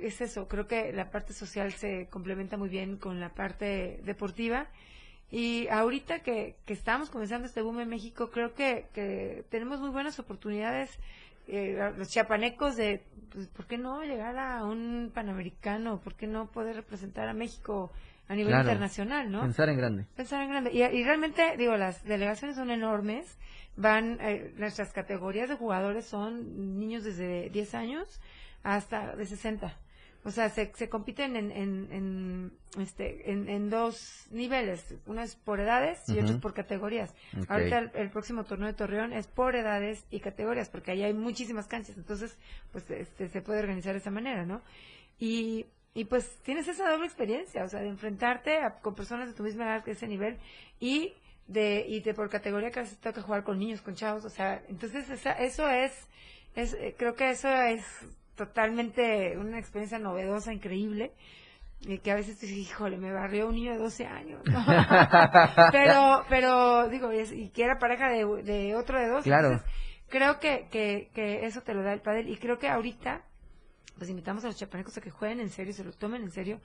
es 0.00 0.20
eso. 0.20 0.48
Creo 0.48 0.66
que 0.66 0.92
la 0.92 1.10
parte 1.10 1.32
social 1.32 1.72
se 1.72 2.08
complementa 2.08 2.56
muy 2.56 2.68
bien 2.68 2.96
con 2.96 3.20
la 3.20 3.30
parte 3.30 4.00
deportiva. 4.04 4.68
Y 5.30 5.68
ahorita 5.68 6.20
que, 6.20 6.56
que 6.64 6.72
estamos 6.72 7.10
comenzando 7.10 7.46
este 7.46 7.62
boom 7.62 7.80
en 7.80 7.88
México, 7.88 8.30
creo 8.30 8.54
que, 8.54 8.86
que 8.92 9.44
tenemos 9.50 9.80
muy 9.80 9.90
buenas 9.90 10.18
oportunidades 10.18 10.98
eh, 11.46 11.92
los 11.98 12.08
chiapanecos 12.08 12.76
de, 12.76 13.02
pues, 13.30 13.48
¿por 13.48 13.66
qué 13.66 13.76
no 13.76 14.02
llegar 14.02 14.38
a 14.38 14.64
un 14.64 15.10
panamericano? 15.14 16.00
¿Por 16.00 16.14
qué 16.14 16.26
no 16.26 16.46
poder 16.50 16.76
representar 16.76 17.28
a 17.28 17.34
México 17.34 17.92
a 18.28 18.34
nivel 18.34 18.54
internacional, 18.54 19.30
no? 19.30 19.42
Pensar 19.42 19.68
en 19.68 19.76
grande. 19.76 20.06
Pensar 20.16 20.42
en 20.42 20.50
grande. 20.50 20.72
Y, 20.72 21.04
realmente, 21.04 21.56
digo, 21.58 21.76
las 21.76 22.02
delegaciones 22.04 22.56
son 22.56 22.70
enormes. 22.70 23.36
Van, 23.76 24.18
eh, 24.20 24.54
nuestras 24.56 24.92
categorías 24.92 25.48
de 25.48 25.56
jugadores 25.56 26.06
son 26.06 26.78
niños 26.78 27.04
desde 27.04 27.50
10 27.50 27.74
años 27.74 28.20
hasta 28.62 29.14
de 29.14 29.26
60. 29.26 29.76
O 30.26 30.30
sea, 30.30 30.48
se, 30.48 30.72
se 30.74 30.88
compiten 30.88 31.36
en, 31.36 31.50
en, 31.52 31.92
en 31.92 32.52
este, 32.80 33.30
en, 33.30 33.46
en, 33.48 33.68
dos 33.68 34.26
niveles. 34.30 34.94
Uno 35.06 35.20
es 35.20 35.36
por 35.36 35.60
edades 35.60 36.08
y 36.08 36.18
otro 36.18 36.34
es 36.36 36.40
por 36.40 36.54
categorías. 36.54 37.14
Ahorita 37.48 37.90
el, 37.94 38.10
próximo 38.10 38.44
torneo 38.44 38.68
de 38.68 38.74
Torreón 38.74 39.12
es 39.12 39.26
por 39.26 39.54
edades 39.54 40.04
y 40.10 40.20
categorías, 40.20 40.70
porque 40.70 40.92
ahí 40.92 41.02
hay 41.02 41.12
muchísimas 41.12 41.66
canchas. 41.66 41.98
Entonces, 41.98 42.38
pues 42.72 42.90
este, 42.90 43.28
se 43.28 43.42
puede 43.42 43.60
organizar 43.60 43.92
de 43.92 43.98
esa 43.98 44.10
manera, 44.10 44.46
¿no? 44.46 44.62
Y, 45.18 45.66
y 45.92 46.06
pues 46.06 46.38
tienes 46.42 46.68
esa 46.68 46.90
doble 46.90 47.04
experiencia, 47.06 47.62
o 47.62 47.68
sea, 47.68 47.80
de 47.80 47.88
enfrentarte 47.88 48.56
a- 48.56 48.80
con 48.80 48.94
personas 48.94 49.28
de 49.28 49.34
tu 49.34 49.42
misma 49.42 49.64
edad 49.66 49.84
que 49.84 49.90
ese 49.90 50.08
nivel 50.08 50.38
y 50.80 51.12
de 51.46 51.84
y 51.86 52.00
de 52.00 52.14
por 52.14 52.30
categoría 52.30 52.70
que 52.70 52.80
veces 52.80 52.98
toca 52.98 53.20
jugar 53.20 53.44
con 53.44 53.58
niños, 53.58 53.82
con 53.82 53.94
chavos, 53.94 54.24
o 54.24 54.30
sea, 54.30 54.62
entonces 54.68 55.08
esa, 55.10 55.32
eso 55.32 55.68
es, 55.68 55.92
es 56.56 56.72
eh, 56.74 56.94
creo 56.96 57.14
que 57.14 57.28
eso 57.30 57.48
es 57.48 57.84
totalmente 58.36 59.36
una 59.38 59.58
experiencia 59.58 59.98
novedosa, 59.98 60.52
increíble. 60.52 61.12
Y 61.86 61.98
que 61.98 62.12
a 62.12 62.14
veces 62.14 62.38
te 62.38 62.46
dices, 62.46 62.70
híjole, 62.70 62.96
me 62.96 63.12
barrió 63.12 63.48
un 63.48 63.54
niño 63.56 63.72
de 63.72 63.78
12 63.78 64.06
años. 64.06 64.40
¿no? 64.46 64.64
pero, 65.72 66.24
pero, 66.28 66.88
digo, 66.88 67.12
y, 67.12 67.50
que 67.50 67.64
era 67.64 67.78
pareja 67.78 68.08
de, 68.08 68.24
de 68.42 68.74
otro 68.74 68.98
de 68.98 69.08
dos. 69.08 69.24
Claro. 69.24 69.48
entonces, 69.52 69.70
creo 70.08 70.40
que, 70.40 70.68
que, 70.70 71.10
que 71.14 71.44
eso 71.44 71.60
te 71.60 71.74
lo 71.74 71.82
da 71.82 71.92
el 71.92 72.00
pádel. 72.00 72.28
Y 72.30 72.36
creo 72.38 72.58
que 72.58 72.68
ahorita, 72.68 73.22
pues 73.98 74.08
invitamos 74.08 74.44
a 74.44 74.46
los 74.46 74.56
chapanecos 74.56 74.96
a 74.96 75.00
que 75.02 75.10
jueguen 75.10 75.40
en 75.40 75.50
serio, 75.50 75.74
se 75.74 75.84
lo 75.84 75.92
tomen 75.92 76.22
en 76.22 76.30
serio. 76.30 76.60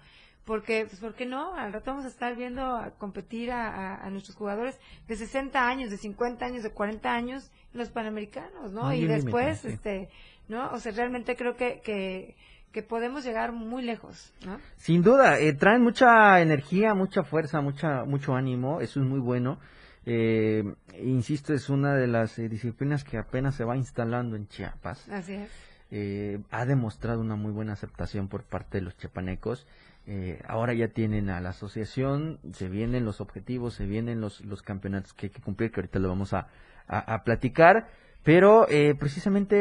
Porque, 0.46 0.86
pues, 0.86 1.02
¿por 1.02 1.14
qué 1.16 1.26
no? 1.26 1.54
Al 1.54 1.74
rato 1.74 1.92
vamos 1.92 2.06
a 2.06 2.08
estar 2.08 2.36
viendo 2.36 2.64
a 2.78 2.92
competir 2.92 3.52
a, 3.52 3.68
a- 3.68 4.06
a 4.06 4.10
nuestros 4.10 4.38
jugadores 4.38 4.80
de 5.08 5.16
60 5.18 5.68
años, 5.68 5.90
de 5.92 5.98
50 5.98 6.46
años, 6.46 6.64
de 6.64 6.72
40 6.72 7.14
años, 7.14 7.52
los 7.74 7.90
panamericanos, 7.90 8.72
¿no? 8.72 8.94
Y 8.94 9.02
después, 9.26 9.60
sí. 9.60 10.08
¿No? 10.50 10.72
O 10.72 10.80
sea, 10.80 10.92
realmente 10.92 11.36
creo 11.38 11.56
que, 11.56 11.80
que, 11.82 12.36
que 12.74 12.84
podemos 12.84 13.24
llegar 13.24 13.52
muy 13.54 13.84
lejos, 13.84 14.34
¿no? 14.46 14.60
Sin 14.78 15.02
duda, 15.02 15.40
eh, 15.40 15.54
traen 15.54 15.82
mucha 15.82 16.42
energía, 16.42 16.94
mucha 16.94 17.24
fuerza, 17.24 17.62
mucha, 17.62 18.04
mucho 18.04 18.36
ánimo, 18.36 18.82
eso 18.82 19.00
es 19.00 19.06
muy 19.06 19.20
bueno. 19.20 19.58
Eh, 20.06 20.64
insisto, 21.02 21.54
es 21.54 21.70
una 21.70 21.94
de 21.94 22.08
las 22.08 22.38
eh, 22.40 22.50
disciplinas 22.50 23.04
que 23.04 23.18
apenas 23.18 23.56
se 23.56 23.64
va 23.64 23.78
instalando 23.78 24.36
en 24.36 24.48
Chiapas. 24.48 25.08
Así 25.10 25.34
es. 25.34 25.50
Eh, 25.92 26.40
ha 26.52 26.66
demostrado 26.66 27.20
una 27.22 27.36
muy 27.36 27.52
buena 27.52 27.74
aceptación 27.74 28.28
por 28.28 28.44
parte 28.44 28.78
de 28.80 28.84
los 28.84 28.98
chiapanecos. 28.98 29.66
Eh, 30.08 30.42
ahora 30.48 30.74
ya 30.74 30.88
tienen 30.88 31.30
a 31.30 31.42
la 31.42 31.50
asociación, 31.50 32.40
se 32.54 32.70
vienen 32.70 33.06
los 33.06 33.22
objetivos, 33.22 33.74
se 33.76 33.86
vienen 33.86 34.22
los, 34.22 34.42
los 34.46 34.62
campeonatos 34.62 35.14
que 35.14 35.28
hay 35.28 35.30
que 35.32 35.42
cumplir, 35.42 35.72
que 35.72 35.82
ahorita 35.82 36.00
lo 36.00 36.10
vamos 36.10 36.34
a, 36.34 36.48
a- 36.88 37.14
a 37.16 37.24
platicar. 37.24 37.88
Pero 38.24 38.68
eh, 38.70 38.96
precisamente 39.00 39.56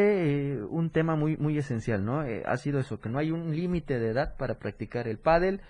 eh, 0.54 0.62
un 0.62 0.90
tema 0.90 1.16
muy 1.16 1.36
muy 1.36 1.56
esencial, 1.58 2.04
¿no? 2.04 2.24
Eh, 2.24 2.42
ha 2.44 2.56
sido 2.56 2.80
eso, 2.80 3.00
que 3.00 3.08
no 3.08 3.18
hay 3.18 3.30
un 3.30 3.54
límite 3.54 3.98
de 3.98 4.10
edad 4.10 4.36
para 4.36 4.58
practicar 4.58 5.06
el 5.08 5.18
pádel, 5.18 5.60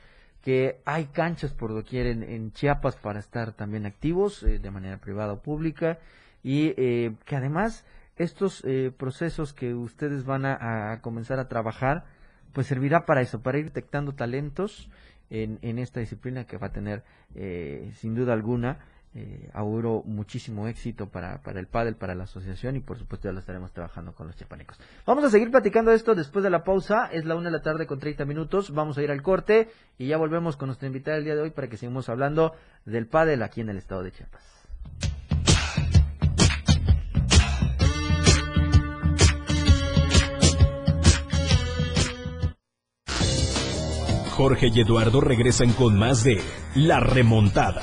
que 0.42 0.80
hay 0.84 1.06
canchas 1.06 1.52
por 1.52 1.74
doquier 1.74 2.06
en, 2.06 2.22
en 2.22 2.52
Chiapas 2.52 2.96
para 2.96 3.18
estar 3.18 3.52
también 3.52 3.86
activos 3.86 4.42
eh, 4.42 4.58
de 4.58 4.70
manera 4.70 4.98
privada 4.98 5.32
o 5.32 5.42
pública 5.42 5.98
y 6.42 6.74
eh, 6.76 7.14
que 7.24 7.36
además 7.36 7.84
estos 8.16 8.64
eh, 8.64 8.92
procesos 8.96 9.52
que 9.52 9.74
ustedes 9.74 10.24
van 10.24 10.44
a, 10.46 10.92
a 10.92 11.00
comenzar 11.00 11.38
a 11.38 11.48
trabajar 11.48 12.04
pues 12.52 12.66
servirá 12.66 13.04
para 13.04 13.20
eso, 13.20 13.42
para 13.42 13.58
ir 13.58 13.66
detectando 13.66 14.14
talentos 14.14 14.88
en, 15.30 15.58
en 15.62 15.78
esta 15.78 16.00
disciplina 16.00 16.46
que 16.46 16.56
va 16.56 16.68
a 16.68 16.72
tener 16.72 17.04
sin 17.92 18.14
duda 18.14 18.32
alguna 18.32 18.78
eh, 19.20 19.50
auguro 19.52 20.04
muchísimo 20.04 20.68
éxito 20.68 21.08
para, 21.08 21.42
para 21.42 21.58
el 21.58 21.66
pádel, 21.66 21.96
para 21.96 22.14
la 22.14 22.22
asociación 22.22 22.76
y 22.76 22.80
por 22.80 22.96
supuesto 22.98 23.26
ya 23.26 23.32
lo 23.32 23.40
estaremos 23.40 23.72
trabajando 23.72 24.14
con 24.14 24.28
los 24.28 24.36
chapanecos. 24.36 24.78
Vamos 25.06 25.24
a 25.24 25.30
seguir 25.30 25.50
platicando 25.50 25.90
esto 25.90 26.14
después 26.14 26.44
de 26.44 26.50
la 26.50 26.62
pausa, 26.62 27.06
es 27.10 27.24
la 27.24 27.34
una 27.34 27.46
de 27.46 27.56
la 27.56 27.62
tarde 27.62 27.88
con 27.88 27.98
30 27.98 28.24
minutos, 28.26 28.70
vamos 28.70 28.96
a 28.96 29.02
ir 29.02 29.10
al 29.10 29.22
corte 29.22 29.70
y 29.98 30.06
ya 30.06 30.18
volvemos 30.18 30.56
con 30.56 30.68
nuestra 30.68 30.86
invitada 30.86 31.16
el 31.16 31.24
día 31.24 31.34
de 31.34 31.42
hoy 31.42 31.50
para 31.50 31.66
que 31.66 31.76
sigamos 31.76 32.08
hablando 32.08 32.54
del 32.84 33.08
pádel 33.08 33.42
aquí 33.42 33.60
en 33.60 33.70
el 33.70 33.78
estado 33.78 34.04
de 34.04 34.12
Chiapas. 34.12 34.44
Jorge 44.30 44.68
y 44.72 44.80
Eduardo 44.80 45.20
regresan 45.20 45.72
con 45.72 45.98
más 45.98 46.22
de 46.22 46.40
La 46.76 47.00
Remontada. 47.00 47.82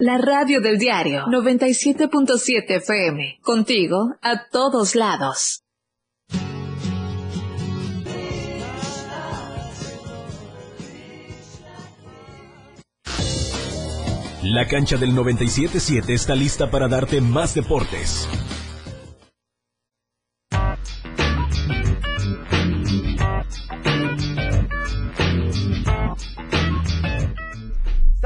La 0.00 0.18
radio 0.18 0.60
del 0.60 0.76
diario 0.76 1.26
97.7 1.26 2.78
FM. 2.78 3.38
Contigo 3.42 4.16
a 4.22 4.48
todos 4.50 4.96
lados. 4.96 5.62
La 14.42 14.66
cancha 14.66 14.96
del 14.96 15.14
977 15.14 16.12
está 16.12 16.34
lista 16.34 16.72
para 16.72 16.88
darte 16.88 17.20
más 17.20 17.54
deportes. 17.54 18.28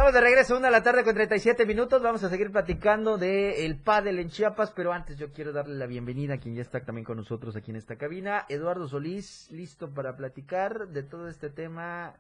Estamos 0.08 0.24
de 0.24 0.30
regreso, 0.30 0.56
una 0.56 0.68
de 0.68 0.72
la 0.72 0.82
tarde 0.82 1.04
con 1.04 1.14
37 1.14 1.66
minutos. 1.66 2.00
Vamos 2.00 2.24
a 2.24 2.30
seguir 2.30 2.50
platicando 2.50 3.18
de 3.18 3.66
el 3.66 3.76
pádel 3.76 4.18
en 4.18 4.30
Chiapas, 4.30 4.70
pero 4.74 4.90
antes 4.94 5.18
yo 5.18 5.34
quiero 5.34 5.52
darle 5.52 5.74
la 5.74 5.84
bienvenida 5.84 6.32
a 6.32 6.38
quien 6.38 6.54
ya 6.54 6.62
está 6.62 6.80
también 6.80 7.04
con 7.04 7.18
nosotros 7.18 7.54
aquí 7.56 7.72
en 7.72 7.76
esta 7.76 7.96
cabina. 7.96 8.46
Eduardo 8.48 8.88
Solís, 8.88 9.50
listo 9.50 9.90
para 9.90 10.16
platicar 10.16 10.88
de 10.88 11.02
todo 11.02 11.28
este 11.28 11.50
tema 11.50 12.14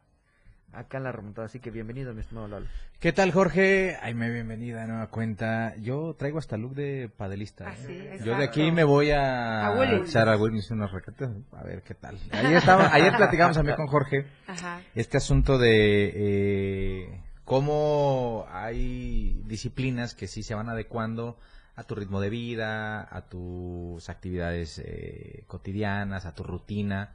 acá 0.74 0.98
en 0.98 1.04
la 1.04 1.12
remontada. 1.12 1.46
Así 1.46 1.60
que 1.60 1.70
bienvenido, 1.70 2.12
mi 2.12 2.20
estimado 2.20 2.46
Lalo. 2.46 2.66
¿Qué 3.00 3.14
tal, 3.14 3.32
Jorge? 3.32 3.96
Ay, 4.02 4.12
me 4.12 4.28
bienvenida 4.28 4.82
a 4.82 4.86
nueva 4.86 5.06
cuenta. 5.06 5.74
Yo 5.76 6.14
traigo 6.18 6.38
hasta 6.38 6.58
look 6.58 6.74
de 6.74 7.10
padelista. 7.16 7.68
Ah, 7.68 7.74
¿eh? 7.88 8.18
sí, 8.18 8.24
Yo 8.26 8.36
de 8.36 8.44
aquí 8.44 8.70
me 8.70 8.84
voy 8.84 9.12
a, 9.12 9.66
A 9.66 9.80
Willis. 9.80 10.10
echar 10.10 10.28
a 10.28 10.36
Willis 10.36 10.70
unas 10.70 10.92
raquetas. 10.92 11.30
A 11.52 11.64
ver 11.64 11.80
qué 11.80 11.94
tal. 11.94 12.18
Ayer, 12.32 12.58
estaba, 12.58 12.92
ayer 12.92 13.16
platicamos 13.16 13.56
a 13.56 13.62
mí 13.62 13.74
con 13.74 13.86
Jorge 13.86 14.26
Ajá. 14.46 14.82
este 14.94 15.16
asunto 15.16 15.56
de 15.56 16.12
eh, 16.14 17.22
cómo 17.48 18.46
hay 18.50 19.40
disciplinas 19.46 20.14
que 20.14 20.26
sí 20.26 20.42
se 20.42 20.54
van 20.54 20.68
adecuando 20.68 21.38
a 21.76 21.84
tu 21.84 21.94
ritmo 21.94 22.20
de 22.20 22.28
vida, 22.28 23.08
a 23.10 23.22
tus 23.22 24.10
actividades 24.10 24.78
eh, 24.84 25.44
cotidianas, 25.46 26.26
a 26.26 26.34
tu 26.34 26.42
rutina, 26.42 27.14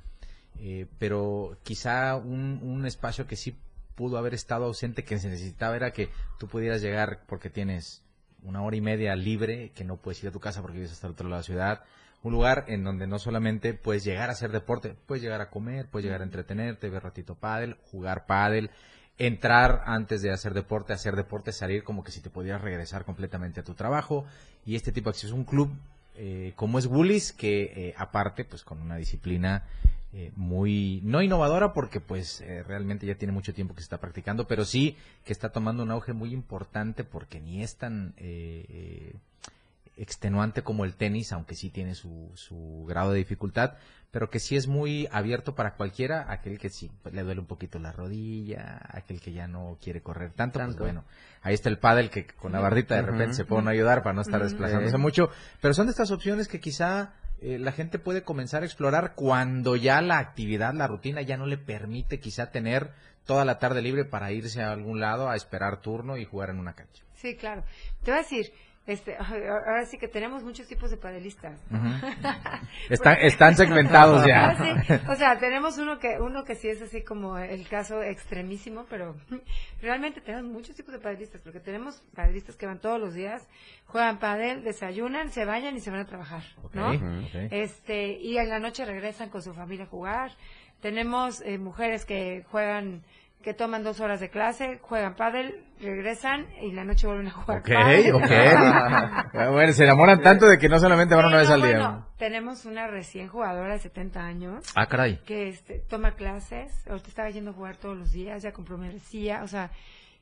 eh, 0.60 0.88
pero 0.98 1.60
quizá 1.62 2.16
un, 2.16 2.84
espacio 2.88 3.28
que 3.28 3.36
sí 3.36 3.56
pudo 3.94 4.18
haber 4.18 4.34
estado 4.34 4.66
ausente, 4.66 5.04
que 5.04 5.20
se 5.20 5.30
necesitaba 5.30 5.76
era 5.76 5.92
que 5.92 6.10
tú 6.40 6.48
pudieras 6.48 6.82
llegar 6.82 7.26
porque 7.28 7.52
tienes 7.52 8.02
una 8.42 8.64
hora 8.64 8.76
y 8.76 8.82
media 8.82 9.16
libre, 9.16 9.70
que 9.76 9.84
no 9.84 9.98
puedes 9.98 10.24
ir 10.24 10.30
a 10.30 10.34
tu 10.34 10.40
casa 10.40 10.64
porque 10.64 10.78
vives 10.78 10.94
hasta 10.94 11.06
el 11.06 11.14
otro 11.14 11.30
lado 11.30 11.44
de 11.44 11.48
la 11.48 11.54
ciudad, 11.54 11.84
un 12.24 12.34
lugar 12.34 12.66
en 12.70 12.84
donde 12.84 13.06
no 13.06 13.20
solamente 13.20 13.76
puedes 13.76 14.04
llegar 14.04 14.30
a 14.30 14.32
hacer 14.32 14.52
deporte, 14.52 14.96
puedes 15.06 15.22
llegar 15.22 15.42
a 15.42 15.52
comer, 15.52 15.90
puedes 15.92 16.06
llegar 16.06 16.22
a 16.22 16.24
entretenerte, 16.24 16.90
ver 16.90 17.04
ratito 17.04 17.36
pádel, 17.36 17.78
jugar 17.92 18.26
pádel, 18.26 18.72
entrar 19.18 19.84
antes 19.86 20.22
de 20.22 20.32
hacer 20.32 20.54
deporte, 20.54 20.94
hacer 20.94 21.16
deporte, 21.16 21.52
salir 21.52 21.84
como 21.84 22.04
que 22.04 22.12
si 22.12 22.22
te 22.22 22.30
pudieras 22.30 22.62
regresar 22.62 23.06
completamente 23.06 23.60
a 23.60 23.64
tu 23.64 23.74
trabajo 23.74 24.26
y 24.66 24.76
este 24.76 24.92
tipo 24.92 25.10
de 25.10 25.12
acceso. 25.12 25.28
Es 25.28 25.34
un 25.34 25.46
club 25.46 25.72
eh, 26.16 26.54
como 26.56 26.80
es 26.80 26.86
Woolies 26.86 27.34
que 27.34 27.64
eh, 27.64 27.94
aparte 27.98 28.46
pues 28.46 28.64
con 28.64 28.82
una 28.82 28.98
disciplina 28.98 29.64
eh, 30.16 30.32
muy 30.36 31.02
no 31.04 31.24
innovadora 31.24 31.74
porque 31.74 32.00
pues 32.00 32.40
eh, 32.42 32.62
realmente 32.62 33.08
ya 33.08 33.16
tiene 33.16 33.32
mucho 33.32 33.52
tiempo 33.52 33.74
que 33.74 33.82
se 33.82 33.86
está 33.86 34.00
practicando, 34.00 34.46
pero 34.46 34.64
sí 34.64 34.96
que 35.26 35.34
está 35.34 35.50
tomando 35.50 35.82
un 35.82 35.90
auge 35.90 36.14
muy 36.14 36.34
importante 36.34 37.04
porque 37.04 37.40
ni 37.42 37.64
es 37.64 37.78
tan 37.78 38.14
eh, 38.18 39.16
extenuante 39.98 40.64
como 40.64 40.86
el 40.86 40.96
tenis, 40.96 41.32
aunque 41.32 41.56
sí 41.56 41.70
tiene 41.70 41.96
su, 41.96 42.32
su 42.36 42.86
grado 42.88 43.12
de 43.12 43.20
dificultad, 43.20 43.76
pero 44.12 44.30
que 44.30 44.40
sí 44.40 44.56
es 44.56 44.68
muy 44.68 45.08
abierto 45.12 45.56
para 45.56 45.74
cualquiera, 45.76 46.32
aquel 46.32 46.60
que 46.60 46.70
sí 46.70 46.92
pues, 47.02 47.16
le 47.16 47.24
duele 47.24 47.42
un 47.42 47.48
poquito 47.48 47.80
la 47.80 47.92
rodilla, 47.92 48.80
aquel 48.90 49.20
que 49.20 49.34
ya 49.34 49.48
no 49.48 49.78
quiere 49.82 50.02
correr 50.02 50.32
tanto, 50.34 50.60
pues 50.60 50.78
bueno, 50.78 51.04
ahí 51.42 51.54
está 51.54 51.70
el 51.70 51.80
pádel 51.80 52.10
que 52.10 52.28
con 52.28 52.52
la 52.52 52.60
bardita 52.60 52.96
de 52.96 53.02
repente 53.02 53.34
se 53.34 53.46
puede 53.46 53.64
uno 53.64 53.72
ayudar 53.72 54.04
para 54.04 54.14
no 54.14 54.22
estar 54.22 54.42
desplazándose 54.42 54.98
mucho, 54.98 55.30
pero 55.62 55.74
son 55.74 55.88
de 55.88 55.92
estas 55.92 56.12
opciones 56.12 56.48
que 56.48 56.60
quizá 56.60 57.14
eh, 57.42 57.58
la 57.60 57.72
gente 57.72 58.00
puede 58.00 58.24
comenzar 58.24 58.62
a 58.64 58.66
explorar 58.66 59.16
cuando 59.16 59.76
ya 59.76 60.00
la 60.02 60.20
actividad, 60.20 60.74
la 60.74 60.88
rutina 60.88 61.22
ya 61.22 61.38
no 61.38 61.46
le 61.46 61.58
permite 61.58 62.20
quizá 62.20 62.52
tener 62.52 62.92
toda 63.26 63.46
la 63.46 63.60
tarde 63.60 63.82
libre 63.82 64.06
para 64.06 64.32
irse 64.32 64.62
a 64.62 64.72
algún 64.72 65.00
lado 65.00 65.30
a 65.30 65.36
esperar 65.36 65.82
turno 65.82 66.18
y 66.18 66.26
jugar 66.26 66.52
en 66.52 66.60
una 66.60 66.74
cancha. 66.74 67.04
Sí, 67.16 67.36
claro. 67.36 67.64
Te 68.04 68.12
voy 68.12 68.20
a 68.20 68.24
decir, 68.24 68.54
este, 68.86 69.16
ahora 69.18 69.86
sí 69.86 69.98
que 69.98 70.08
tenemos 70.08 70.44
muchos 70.44 70.68
tipos 70.68 70.92
de 70.92 70.98
padelistas. 70.98 71.60
Están, 72.90 73.18
están 73.22 73.56
segmentados 73.56 74.26
ya. 74.26 74.54
Sí. 74.64 74.94
O 75.10 75.16
sea, 75.16 75.40
tenemos 75.40 75.78
uno 75.78 76.00
que 76.00 76.18
uno 76.20 76.44
que 76.44 76.56
sí 76.56 76.68
es 76.68 76.82
así 76.82 77.04
como 77.04 77.38
el 77.38 77.68
caso 77.68 78.02
extremísimo, 78.02 78.86
pero 78.90 79.16
realmente 79.82 80.22
tenemos 80.22 80.52
muchos 80.52 80.76
tipos 80.76 80.94
de 80.94 81.00
padelistas, 81.00 81.42
porque 81.42 81.60
tenemos 81.60 82.02
padelistas 82.16 82.56
que 82.56 82.66
van 82.66 82.80
todos 82.80 83.00
los 83.00 83.14
días, 83.14 83.48
juegan 83.86 84.20
padel, 84.20 84.64
desayunan, 84.64 85.30
se 85.30 85.46
bañan 85.46 85.76
y 85.76 85.80
se 85.80 85.92
van 85.92 86.02
a 86.02 86.06
trabajar. 86.06 86.44
Este, 87.52 88.12
y 88.20 88.38
en 88.38 88.50
la 88.50 88.60
noche 88.60 88.86
regresan 88.86 89.30
con 89.30 89.42
su 89.42 89.54
familia 89.54 89.86
a 89.86 89.88
jugar. 89.88 90.32
Tenemos 90.82 91.42
eh, 91.42 91.58
mujeres 91.58 92.06
que 92.06 92.44
juegan, 92.52 93.04
que 93.44 93.54
toman 93.54 93.84
dos 93.84 94.00
horas 94.00 94.20
de 94.22 94.30
clase, 94.30 94.80
juegan 94.82 95.16
pádel, 95.16 95.64
regresan 95.82 96.48
y 96.62 96.72
la 96.72 96.86
noche 96.86 97.06
vuelven 97.08 97.28
a 97.28 97.32
jugar 97.32 97.60
Ok, 97.60 97.68
pádel. 97.74 98.14
ok. 98.16 99.52
bueno, 99.52 99.74
se 99.74 99.84
enamoran 99.84 100.22
tanto 100.22 100.48
de 100.48 100.58
que 100.58 100.70
no 100.70 100.80
solamente 100.80 101.14
van 101.14 101.26
Sí, 101.26 101.28
una 101.28 101.38
vez 101.38 101.50
no, 101.50 101.54
al 101.56 101.62
día. 101.62 101.72
bueno, 101.74 102.08
tenemos 102.18 102.66
una 102.66 102.88
recién 102.88 103.28
jugadora 103.28 103.74
de 103.74 103.80
70 103.80 104.20
años 104.26 104.64
Ah, 104.76 104.88
caray. 104.88 105.18
que 105.26 105.50
este, 105.50 105.80
toma 105.80 106.14
clases, 106.16 106.72
ahorita 106.88 107.10
estaba 107.10 107.30
yendo 107.30 107.52
a 107.52 107.54
jugar 107.54 107.76
todos 107.78 107.98
los 107.98 108.12
días, 108.12 108.42
ya 108.42 108.52
compró 108.54 108.78
membresía, 108.78 109.44
o 109.44 109.48
sea, 109.48 109.70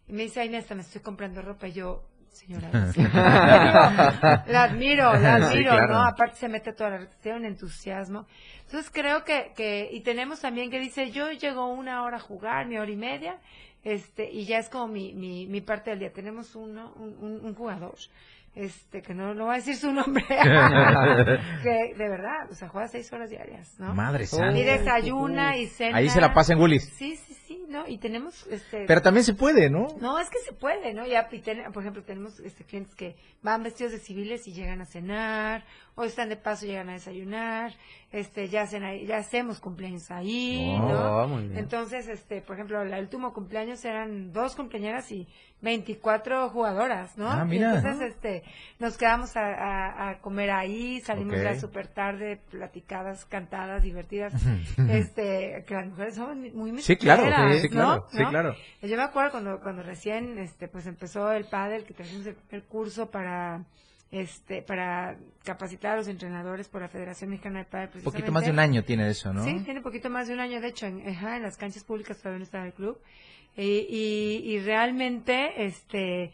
y 0.07 0.13
me 0.13 0.23
dice, 0.23 0.41
ay, 0.41 0.49
Néstor, 0.49 0.77
me 0.77 0.83
estoy 0.83 1.01
comprando 1.01 1.41
ropa, 1.41 1.67
y 1.67 1.73
yo, 1.73 2.03
señora, 2.31 2.69
la 4.47 4.63
admiro, 4.63 5.13
la 5.13 5.37
Sí, 5.37 5.45
admiro, 5.45 5.71
claro. 5.71 5.93
¿no? 5.93 6.01
Aparte 6.03 6.37
se 6.37 6.47
mete 6.47 6.73
toda 6.73 6.89
la 6.91 7.09
tiene 7.21 7.39
un 7.39 7.45
entusiasmo. 7.45 8.25
Entonces 8.65 8.89
creo 8.91 9.23
que, 9.23 9.51
que, 9.55 9.89
y 9.91 10.01
tenemos 10.01 10.39
también 10.41 10.71
que 10.71 10.79
dice, 10.79 11.11
yo 11.11 11.31
llego 11.31 11.67
una 11.67 12.03
hora 12.03 12.17
a 12.17 12.19
jugar, 12.21 12.67
mi 12.67 12.77
hora 12.77 12.89
y 12.91 12.95
media, 12.95 13.37
este, 13.83 14.29
y 14.31 14.45
ya 14.45 14.59
es 14.59 14.69
como 14.69 14.87
mi, 14.87 15.13
mi, 15.13 15.45
mi 15.47 15.61
parte 15.61 15.89
del 15.91 15.99
día. 15.99 16.13
Tenemos 16.13 16.55
uno, 16.55 16.93
un, 16.95 17.17
un, 17.19 17.45
un 17.45 17.55
jugador, 17.55 17.95
este, 18.53 19.01
que 19.01 19.13
no, 19.13 19.33
no 19.33 19.45
voy 19.45 19.53
a 19.53 19.57
decir 19.57 19.75
su 19.77 19.91
nombre, 19.93 20.25
que 20.27 21.93
de 21.97 22.09
verdad, 22.09 22.49
o 22.49 22.53
sea, 22.55 22.67
juega 22.69 22.87
seis 22.87 23.11
horas 23.13 23.29
diarias, 23.29 23.79
¿no? 23.79 23.93
Madre 23.93 24.25
santa. 24.25 24.57
Y 24.57 24.63
desayuna 24.63 25.57
y 25.57 25.67
cena. 25.67 25.97
Ahí 25.97 26.09
se 26.09 26.19
la 26.21 26.33
pasa 26.33 26.53
en 26.53 26.59
Woolies. 26.59 26.89
Sí, 26.95 27.15
sí, 27.15 27.33
sí, 27.33 27.63
¿no? 27.69 27.87
Y 27.87 27.97
tenemos, 27.97 28.45
este... 28.47 28.85
Pero 28.87 29.01
también 29.01 29.23
se 29.23 29.33
puede, 29.33 29.69
¿no? 29.69 29.87
No, 30.01 30.19
es 30.19 30.29
que 30.29 30.39
se 30.39 30.53
puede, 30.53 30.93
¿no? 30.93 31.05
Ya, 31.07 31.27
y 31.31 31.39
ten- 31.39 31.71
por 31.71 31.81
ejemplo, 31.83 32.03
tenemos 32.03 32.39
este, 32.41 32.63
clientes 32.65 32.93
que 32.95 33.15
van 33.41 33.63
vestidos 33.63 33.93
de 33.93 33.99
civiles 33.99 34.47
y 34.47 34.53
llegan 34.53 34.81
a 34.81 34.85
cenar, 34.85 35.63
o 35.95 36.03
están 36.03 36.29
de 36.29 36.35
paso 36.37 36.65
y 36.65 36.69
llegan 36.69 36.89
a 36.89 36.93
desayunar, 36.93 37.73
este, 38.11 38.47
ya 38.49 38.63
hacen 38.63 38.83
ahí, 38.83 39.05
ya 39.05 39.17
hacemos 39.17 39.59
cumpleaños 39.59 40.11
ahí, 40.11 40.77
¿no? 40.77 41.23
Oh, 41.23 41.27
muy 41.27 41.43
bien. 41.47 41.57
Entonces, 41.57 42.07
este, 42.09 42.41
por 42.41 42.55
ejemplo, 42.55 42.81
el 42.81 42.93
último 42.93 43.33
cumpleaños 43.33 43.83
eran 43.85 44.31
dos 44.33 44.55
cumpleañeras 44.55 45.11
y 45.11 45.27
24 45.61 46.49
jugadoras, 46.49 47.17
¿no? 47.17 47.29
Ah, 47.29 47.45
mira. 47.45 47.75
entonces, 47.77 48.13
este, 48.13 48.43
nos 48.79 48.97
quedamos 48.97 49.37
a, 49.37 49.41
a- 49.53 50.09
a 50.09 50.19
comer 50.19 50.49
ahí, 50.51 50.99
salimos 51.01 51.35
Ok. 51.37 51.43
ya 51.43 51.59
súper 51.59 51.87
tarde, 51.87 52.41
platicadas, 52.49 53.25
cantadas, 53.25 53.83
divertidas, 53.83 54.33
este, 54.89 55.63
que 55.67 55.73
las 55.73 55.87
mujeres 55.87 56.15
somos 56.15 56.35
muy 56.35 56.81
Sí, 56.81 56.95
claro, 56.97 57.23
sí, 57.23 57.29
¿no? 57.29 57.69
claro, 57.69 58.07
sí, 58.11 58.19
¿no? 58.23 58.29
claro. 58.29 58.55
Yo 58.81 58.97
me 58.97 59.03
acuerdo 59.03 59.31
cuando, 59.31 59.59
cuando 59.61 59.83
recién, 59.83 60.37
este, 60.39 60.67
pues 60.67 60.87
empezó 60.87 61.31
el 61.31 61.45
pádel, 61.45 61.85
que 61.85 61.93
tenemos 61.93 62.25
el, 62.25 62.35
el 62.49 62.63
curso 62.63 63.11
para, 63.11 63.63
este, 64.11 64.61
para 64.61 65.17
capacitar 65.43 65.93
a 65.93 65.95
los 65.97 66.07
entrenadores 66.07 66.67
por 66.67 66.81
la 66.81 66.87
Federación 66.89 67.29
Mexicana 67.29 67.59
de 67.59 67.65
Pádel. 67.65 67.89
Un 67.95 68.03
poquito 68.03 68.31
más 68.31 68.43
de 68.45 68.51
un 68.51 68.59
año 68.59 68.83
tiene 68.83 69.09
eso, 69.09 69.33
¿no? 69.33 69.43
Sí, 69.45 69.59
tiene 69.63 69.81
poquito 69.81 70.09
más 70.09 70.27
de 70.27 70.33
un 70.33 70.39
año, 70.41 70.59
de 70.61 70.67
hecho, 70.67 70.85
en, 70.85 71.07
ajá, 71.07 71.37
en 71.37 71.43
las 71.43 71.57
canchas 71.57 71.83
públicas 71.83 72.17
todavía 72.17 72.39
no 72.39 72.43
estaba 72.43 72.65
el 72.65 72.73
club. 72.73 72.99
Y, 73.55 73.85
y, 73.89 74.51
y 74.53 74.59
realmente, 74.59 75.65
este, 75.65 76.31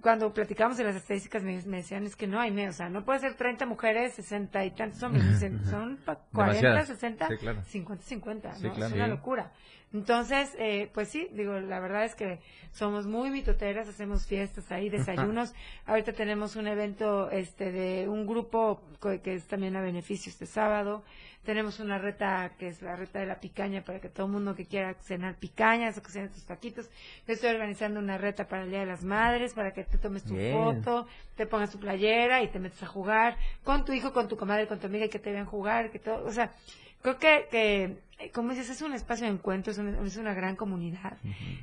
cuando 0.00 0.32
platicamos 0.32 0.76
de 0.78 0.84
las 0.84 0.96
estadísticas 0.96 1.42
me, 1.42 1.60
me 1.66 1.78
decían, 1.78 2.04
es 2.04 2.16
que 2.16 2.26
no 2.26 2.40
hay, 2.40 2.50
me- 2.50 2.68
o 2.68 2.72
sea, 2.72 2.88
no 2.88 3.04
puede 3.04 3.20
ser 3.20 3.34
30 3.34 3.66
mujeres, 3.66 4.14
60 4.14 4.64
y 4.64 4.70
tantos 4.70 5.02
hombres, 5.02 5.24
son 5.70 5.98
pa- 6.04 6.16
40, 6.32 6.54
Demasiadas. 6.60 6.86
60, 6.88 7.28
Sí, 7.28 7.36
claro. 7.38 7.62
50, 7.66 8.04
50, 8.04 8.52
¿no? 8.60 8.72
Claro. 8.74 8.86
Es 8.86 8.92
una 8.92 9.06
locura. 9.08 9.52
Entonces, 9.94 10.52
eh, 10.58 10.90
pues 10.92 11.08
sí, 11.08 11.28
digo, 11.32 11.52
la 11.60 11.78
verdad 11.78 12.04
es 12.04 12.16
que 12.16 12.40
somos 12.72 13.06
muy 13.06 13.30
mitoteras, 13.30 13.88
hacemos 13.88 14.26
fiestas 14.26 14.72
ahí, 14.72 14.90
desayunos. 14.90 15.54
Ahorita 15.86 16.12
tenemos 16.12 16.56
un 16.56 16.66
evento 16.66 17.30
este 17.30 17.70
de 17.70 18.08
un 18.08 18.26
grupo 18.26 18.82
que 19.22 19.34
es 19.34 19.46
también 19.46 19.76
a 19.76 19.80
beneficio 19.80 20.30
este 20.30 20.46
sábado. 20.46 21.04
Tenemos 21.44 21.78
una 21.78 21.98
reta 21.98 22.54
que 22.58 22.66
es 22.66 22.82
la 22.82 22.96
reta 22.96 23.20
de 23.20 23.26
la 23.26 23.38
picaña 23.38 23.84
para 23.84 24.00
que 24.00 24.08
todo 24.08 24.26
el 24.26 24.32
mundo 24.32 24.56
que 24.56 24.64
quiera 24.64 24.94
cenar 24.94 25.36
picañas 25.36 25.96
o 25.96 26.02
que 26.02 26.10
cene 26.10 26.28
tus 26.28 26.44
taquitos. 26.44 26.90
Yo 27.28 27.34
estoy 27.34 27.50
organizando 27.50 28.00
una 28.00 28.18
reta 28.18 28.48
para 28.48 28.64
el 28.64 28.70
Día 28.70 28.80
de 28.80 28.86
las 28.86 29.04
Madres, 29.04 29.54
para 29.54 29.72
que 29.72 29.84
te 29.84 29.98
tomes 29.98 30.24
tu 30.24 30.34
Bien. 30.34 30.52
foto, 30.54 31.06
te 31.36 31.46
pongas 31.46 31.70
tu 31.70 31.78
playera 31.78 32.42
y 32.42 32.48
te 32.48 32.58
metes 32.58 32.82
a 32.82 32.86
jugar 32.86 33.36
con 33.62 33.84
tu 33.84 33.92
hijo, 33.92 34.12
con 34.12 34.26
tu 34.26 34.36
comadre, 34.36 34.66
con 34.66 34.80
tu 34.80 34.88
amiga 34.88 35.04
y 35.04 35.08
que 35.08 35.20
te 35.20 35.30
vean 35.30 35.46
jugar, 35.46 35.92
que 35.92 36.00
todo, 36.00 36.24
o 36.24 36.32
sea, 36.32 36.50
creo 37.04 37.18
que, 37.18 37.46
que 37.50 38.30
como 38.32 38.50
dices, 38.50 38.70
es 38.70 38.82
un 38.82 38.94
espacio 38.94 39.26
de 39.26 39.32
encuentro, 39.32 39.72
es 39.72 39.78
una, 39.78 40.00
es 40.04 40.16
una 40.16 40.32
gran 40.32 40.56
comunidad. 40.56 41.18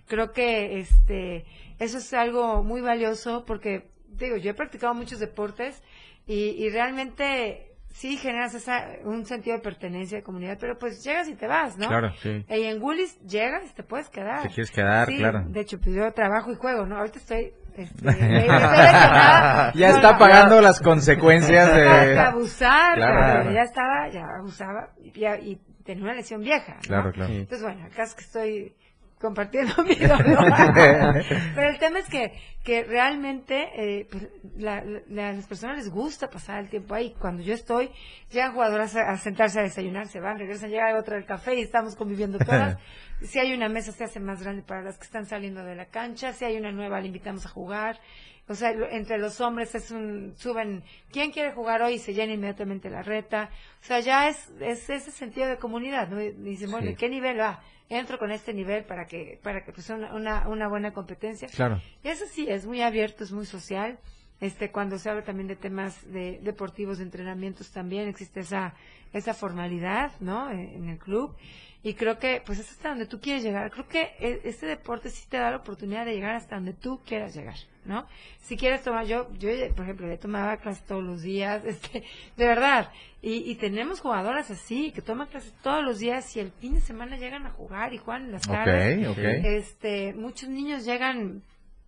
Creo 0.08 0.32
que 0.32 0.80
este 0.80 1.46
eso 1.80 1.98
es 1.98 2.14
algo 2.14 2.64
muy 2.64 2.82
valioso 2.82 3.44
porque, 3.46 3.90
digo, 4.08 4.38
yo 4.38 4.52
he 4.52 4.54
practicado 4.54 4.94
muchos 4.94 5.20
deportes 5.20 5.82
y, 6.28 6.64
y 6.64 6.70
realmente 6.70 7.72
sí 7.90 8.18
generas 8.18 8.54
esa, 8.54 8.88
un 9.04 9.26
sentido 9.26 9.58
de 9.58 9.64
pertenencia 9.64 10.20
de 10.20 10.24
comunidad, 10.24 10.58
pero 10.60 10.78
pues 10.78 11.04
llegas 11.04 11.28
y 11.28 11.36
te 11.36 11.48
vas, 11.48 11.78
¿no? 11.78 11.88
Claro, 11.88 12.14
sí. 12.22 12.46
Y 12.48 12.64
en 12.64 12.82
Woolies 12.82 13.20
llegas 13.22 13.70
y 13.70 13.74
te 13.74 13.84
puedes 13.84 14.10
quedar. 14.10 14.44
Te 14.44 14.50
quieres 14.50 14.72
quedar, 14.72 15.08
Sí, 15.08 15.18
claro. 15.18 15.44
De 15.48 15.60
hecho, 15.60 15.80
pues 15.80 15.96
yo 15.96 16.12
trabajo 16.14 16.52
y 16.52 16.56
juego, 16.56 16.86
¿no? 16.86 16.98
Ahorita 16.98 17.18
estoy... 17.18 17.52
Este, 17.84 18.48
Ya 19.80 19.90
está 19.90 20.18
pagando 20.18 20.62
las 20.62 20.80
consecuencias 20.82 21.74
de... 21.76 22.20
abusar, 22.20 22.96
Claro, 22.96 23.52
ya 23.52 23.62
estaba, 23.64 24.10
ya 24.10 24.24
abusaba 24.40 24.90
y, 25.04 25.20
ya- 25.20 25.40
y 25.40 25.60
tenía 25.84 26.04
una 26.04 26.14
lesión 26.14 26.42
vieja. 26.42 26.76
¿no? 26.76 26.82
Claro, 26.82 27.12
claro. 27.12 27.32
Entonces, 27.34 27.64
bueno, 27.64 27.86
acá 27.86 28.04
es 28.04 28.14
que 28.16 28.22
estoy 28.22 28.76
compartiendo 29.22 29.74
mi 29.86 29.96
dolor. 29.96 30.26
Pero 31.56 31.70
el 31.70 31.78
tema 31.80 32.00
es 32.00 32.10
que, 32.10 32.34
que 32.64 32.84
realmente 32.84 33.70
eh, 33.76 34.08
pues, 34.12 34.28
la- 34.58 34.84
la- 34.84 35.34
las 35.34 35.48
personas 35.48 35.78
les 35.78 35.90
gusta 35.90 36.30
pasar 36.30 36.60
el 36.60 36.70
tiempo 36.70 36.94
ahí. 36.96 37.16
Cuando 37.20 37.44
yo 37.44 37.54
estoy, 37.54 37.90
llegan 38.32 38.54
jugadoras 38.54 38.96
a, 38.96 39.12
a 39.12 39.18
sentarse 39.18 39.60
a 39.60 39.64
desayunar, 39.64 40.08
se 40.08 40.20
van, 40.20 40.38
regresan, 40.40 40.70
llega 40.70 40.98
otra 41.00 41.16
del 41.16 41.26
café 41.26 41.56
y 41.56 41.62
estamos 41.62 41.96
conviviendo 41.96 42.38
todas. 42.40 42.78
si 43.22 43.40
hay 43.40 43.54
una 43.54 43.70
mesa, 43.70 43.92
se 43.92 44.04
hace 44.04 44.20
más 44.20 44.42
grande 44.42 44.64
para 44.64 44.82
las 44.82 44.98
que 44.98 45.06
están 45.06 45.26
saliendo 45.26 45.64
de 45.64 45.76
la 45.76 45.86
cancha. 45.86 46.34
Si 46.34 46.44
hay 46.44 46.58
una 46.58 46.72
nueva, 46.72 47.00
le 47.00 47.08
invitamos 47.08 47.46
a 47.46 47.50
jugar. 47.50 48.00
O 48.48 48.56
sea, 48.56 48.72
entre 48.72 49.18
los 49.18 49.40
hombres 49.40 49.74
es 49.76 49.92
un, 49.92 50.34
suben, 50.36 50.84
¿quién 51.12 51.32
quiere 51.32 51.54
jugar 51.54 51.82
hoy? 51.84 51.94
Y 51.94 52.00
se 52.00 52.14
llena 52.14 52.34
inmediatamente 52.34 52.90
la 52.90 53.02
reta. 53.02 53.50
O 53.82 53.86
sea, 53.86 54.00
ya 54.02 54.28
es, 54.28 54.52
es 54.60 54.90
ese 54.90 55.12
sentido 55.12 55.48
de 55.48 55.58
comunidad, 55.58 56.10
¿no? 56.10 56.18
Dicen, 56.18 56.70
bueno, 56.72 56.90
Sí. 56.90 56.96
¿qué 56.98 57.08
nivel 57.08 57.40
va? 57.40 57.62
Entro 57.92 58.18
con 58.18 58.32
este 58.32 58.54
nivel 58.54 58.86
para 58.86 59.06
que, 59.06 59.38
para 59.44 59.66
que 59.66 59.74
pues 59.74 59.90
una, 59.90 60.14
una, 60.14 60.48
una 60.48 60.70
buena 60.70 60.94
competencia. 60.94 61.50
Claro. 61.50 61.82
Y 62.02 62.08
eso 62.08 62.26
sí, 62.26 62.48
es 62.50 62.66
muy 62.66 62.82
abierto, 62.82 63.26
es 63.26 63.34
muy 63.34 63.46
social. 63.46 64.00
Este, 64.42 64.72
cuando 64.72 64.98
se 64.98 65.10
habla 65.10 65.24
también 65.24 65.48
de 65.48 65.56
temas 65.56 66.12
de, 66.12 66.40
deportivos, 66.42 66.98
de 66.98 67.04
entrenamientos 67.06 67.72
también 67.72 68.08
existe 68.10 68.42
esa, 68.42 68.74
esa 69.14 69.34
formalidad, 69.34 70.12
¿no? 70.20 70.50
En, 70.52 70.60
en 70.60 70.90
el 70.90 70.98
club. 70.98 71.36
Y 71.84 71.96
creo 71.96 72.20
que, 72.20 72.44
pues 72.46 72.60
es 72.60 72.70
hasta 72.70 72.90
donde 72.90 73.08
tú 73.08 73.20
quieres 73.20 73.42
llegar. 73.44 73.72
Creo 73.72 73.88
que 73.88 74.02
e- 74.20 74.42
este 74.44 74.68
deporte 74.68 75.10
sí 75.10 75.28
te 75.28 75.38
da 75.38 75.50
la 75.50 75.58
oportunidad 75.58 76.06
de 76.06 76.14
llegar 76.14 76.36
hasta 76.36 76.56
donde 76.56 76.74
tú 76.74 77.02
quieras 77.06 77.34
llegar, 77.36 77.56
¿no? 77.86 78.06
Si 78.42 78.56
quieres 78.56 78.84
tomar, 78.84 79.06
yo, 79.08 79.32
yo, 79.40 79.50
por 79.76 79.86
ejemplo, 79.86 80.08
yo 80.08 80.20
tomaba 80.20 80.58
clases 80.58 80.84
todos 80.86 81.04
los 81.04 81.24
días, 81.24 81.66
este, 81.66 82.04
de 82.38 82.46
verdad. 82.46 82.92
Y, 83.24 83.50
y 83.50 83.56
tenemos 83.56 84.00
jugadoras 84.00 84.52
así, 84.52 84.92
que 84.92 85.02
toman 85.02 85.28
clases 85.28 85.54
todos 85.64 85.84
los 85.84 85.98
días 85.98 86.36
y 86.36 86.40
el 86.40 86.52
fin 86.52 86.76
de 86.76 86.82
semana 86.82 87.18
llegan 87.18 87.48
a 87.48 87.52
jugar 87.52 87.94
y 87.94 87.98
juegan 87.98 88.26
en 88.26 88.32
las 88.34 88.44
tardes. 88.44 89.08
ok. 89.08 89.18
Este, 89.18 90.14
muchos 90.14 90.50
niños 90.50 90.86
llegan 90.86 91.42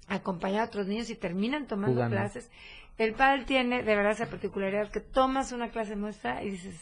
a 0.08 0.16
acompañar 0.16 0.62
a 0.62 0.66
otros 0.66 0.88
niños 0.88 1.10
y 1.10 1.16
terminan 1.16 1.68
tomando 1.68 1.96
Jugando. 1.96 2.16
clases. 2.18 2.50
El 2.98 3.14
pádel 3.14 3.46
tiene 3.46 3.84
de 3.84 3.96
verdad 3.96 4.12
esa 4.12 4.28
particularidad 4.28 4.92
que 4.92 5.00
tomas 5.00 5.52
una 5.52 5.70
clase 5.70 5.96
muestra 5.96 6.44
y 6.44 6.52
dices, 6.52 6.76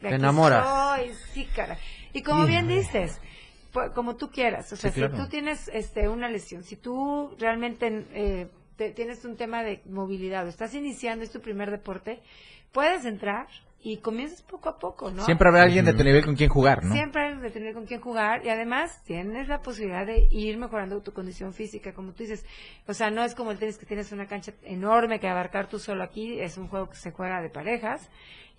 Te 0.00 0.08
aquí 0.08 0.16
enamoras. 0.16 0.66
soy, 0.66 1.12
sí, 1.32 1.44
cara. 1.54 1.78
Y 2.12 2.22
como 2.22 2.44
bien 2.46 2.68
dices, 2.68 3.20
pu- 3.72 3.92
como 3.94 4.16
tú 4.16 4.30
quieras, 4.30 4.72
o 4.72 4.76
sea, 4.76 4.90
Sí, 4.90 5.00
claro. 5.00 5.16
si 5.16 5.22
tú 5.22 5.28
tienes 5.28 5.68
este 5.72 6.08
una 6.08 6.28
lesión, 6.28 6.64
si 6.64 6.76
tú 6.76 7.34
realmente 7.38 8.06
eh, 8.12 8.48
te- 8.76 8.90
tienes 8.90 9.24
un 9.24 9.36
tema 9.36 9.62
de 9.62 9.80
movilidad 9.86 10.44
o 10.44 10.48
estás 10.48 10.74
iniciando, 10.74 11.24
es 11.24 11.30
tu 11.30 11.40
primer 11.40 11.70
deporte, 11.70 12.20
puedes 12.72 13.04
entrar 13.06 13.46
y 13.80 13.98
comienzas 13.98 14.42
poco 14.42 14.68
a 14.68 14.78
poco, 14.78 15.10
¿no? 15.10 15.24
Siempre 15.24 15.48
habrá 15.48 15.62
alguien 15.62 15.84
de 15.84 15.94
tu 15.94 16.02
nivel 16.02 16.24
con 16.24 16.34
quien 16.34 16.50
jugar, 16.50 16.84
¿no? 16.84 16.92
Siempre 16.92 17.22
hay 17.22 17.36
de 17.36 17.50
tener 17.50 17.74
con 17.74 17.86
quién 17.86 18.00
jugar 18.00 18.44
y 18.44 18.48
además 18.48 19.02
tienes 19.04 19.48
la 19.48 19.62
posibilidad 19.62 20.04
de 20.04 20.26
ir 20.30 20.58
mejorando 20.58 21.00
tu 21.00 21.12
condición 21.12 21.52
física, 21.52 21.92
como 21.92 22.12
tú 22.12 22.24
dices. 22.24 22.44
O 22.86 22.94
sea, 22.94 23.10
no 23.10 23.22
es 23.22 23.34
como 23.34 23.52
el 23.52 23.58
tenis 23.58 23.78
que 23.78 23.86
tienes 23.86 24.10
una 24.10 24.26
cancha 24.26 24.52
enorme 24.64 25.20
que 25.20 25.28
abarcar 25.28 25.68
tú 25.68 25.78
solo 25.78 26.02
aquí, 26.02 26.40
es 26.40 26.58
un 26.58 26.68
juego 26.68 26.88
que 26.88 26.96
se 26.96 27.12
juega 27.12 27.40
de 27.40 27.50
parejas 27.50 28.10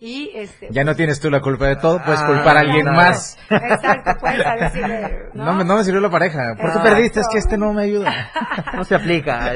y 0.01 0.31
este 0.33 0.69
Ya 0.71 0.83
no 0.83 0.95
tienes 0.95 1.19
tú 1.19 1.29
la 1.29 1.41
culpa 1.41 1.67
de 1.67 1.75
todo, 1.75 2.01
puedes 2.03 2.21
Ah, 2.21 2.27
culpar 2.27 2.55
a 2.57 2.59
alguien 2.61 2.85
más. 2.85 3.37
Exacto, 3.49 4.11
puedes 4.19 4.45
a 4.45 4.55
decirle, 4.55 5.29
¿no? 5.33 5.45
No, 5.45 5.53
me, 5.53 5.65
no 5.65 5.75
me 5.77 5.83
sirvió 5.83 5.99
la 6.01 6.09
pareja. 6.09 6.55
¿Por 6.59 6.71
qué 6.73 6.79
perdiste? 6.79 7.19
Es 7.19 7.27
que 7.29 7.37
este 7.39 7.57
no 7.57 7.73
me 7.73 7.83
ayuda. 7.83 8.31
No 8.73 8.83
se 8.85 8.95
aplica. 8.95 9.51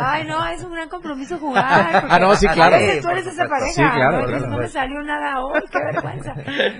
Ay, 0.00 0.24
no, 0.26 0.44
es 0.48 0.62
un 0.64 0.72
gran 0.72 0.88
compromiso 0.88 1.38
jugar. 1.38 2.06
Ah, 2.08 2.18
no, 2.18 2.34
sí, 2.34 2.46
claro. 2.48 2.76
a 2.76 2.78
veces 2.78 3.02
tú 3.02 3.10
eres 3.10 3.26
esa 3.26 3.46
pareja. 3.46 3.72
Sí, 3.72 3.82
claro, 3.82 4.20
¿no? 4.22 4.26
Claro. 4.26 4.58
me 4.58 4.68
salió 4.68 5.02
nada 5.02 5.40
hoy, 5.44 5.60
qué 5.70 5.78
vergüenza. 5.78 6.34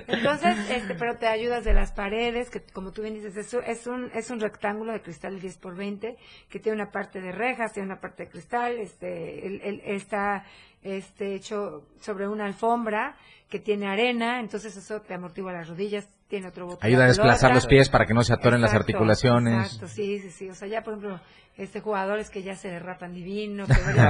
Entonces, 0.08 0.56
este, 0.70 0.94
pero 0.94 1.16
te 1.16 1.26
ayudas 1.28 1.64
de 1.64 1.74
las 1.74 1.92
paredes, 1.92 2.50
que 2.50 2.60
como 2.72 2.92
tú 2.92 3.02
bien 3.02 3.14
dices, 3.14 3.36
es, 3.36 3.54
un- 3.54 3.64
es 3.64 3.86
un, 3.86 4.10
es 4.14 4.30
un 4.30 4.40
rectángulo 4.40 4.92
de 4.92 5.00
cristal 5.02 5.38
10 5.40 5.58
por 5.58 5.76
20, 5.76 6.16
que 6.50 6.58
tiene 6.58 6.80
una 6.82 6.90
parte 6.90 7.20
de 7.20 7.32
rejas, 7.32 7.72
tiene 7.72 7.86
una 7.88 8.00
parte 8.00 8.24
de 8.24 8.30
cristal, 8.30 8.76
este, 8.78 9.46
el- 9.46 9.60
el- 9.62 9.80
está, 9.84 10.44
este, 10.86 11.34
hecho 11.34 11.84
sobre 12.00 12.28
una 12.28 12.46
alfombra 12.46 13.16
que 13.48 13.58
tiene 13.58 13.86
arena, 13.86 14.40
entonces 14.40 14.76
eso 14.76 15.00
te 15.02 15.14
amortigua 15.14 15.52
las 15.52 15.68
rodillas, 15.68 16.08
tiene 16.28 16.48
otro 16.48 16.66
botón. 16.66 16.80
Ayuda 16.82 17.04
a 17.04 17.08
desplazar 17.08 17.54
los 17.54 17.66
pies 17.66 17.88
para 17.88 18.06
que 18.06 18.14
no 18.14 18.22
se 18.22 18.32
atoren 18.32 18.60
las 18.60 18.74
articulaciones. 18.74 19.66
Exacto, 19.66 19.88
sí, 19.88 20.18
sí, 20.18 20.30
sí. 20.30 20.48
O 20.48 20.54
sea, 20.54 20.68
ya, 20.68 20.82
por 20.82 20.94
ejemplo, 20.94 21.20
este 21.56 21.80
jugadores 21.80 22.28
que 22.28 22.42
ya 22.42 22.54
se 22.54 22.68
derrapan 22.68 23.14
divino. 23.14 23.66
Que 23.66 23.72
no, 23.72 23.94
ya, 23.94 24.02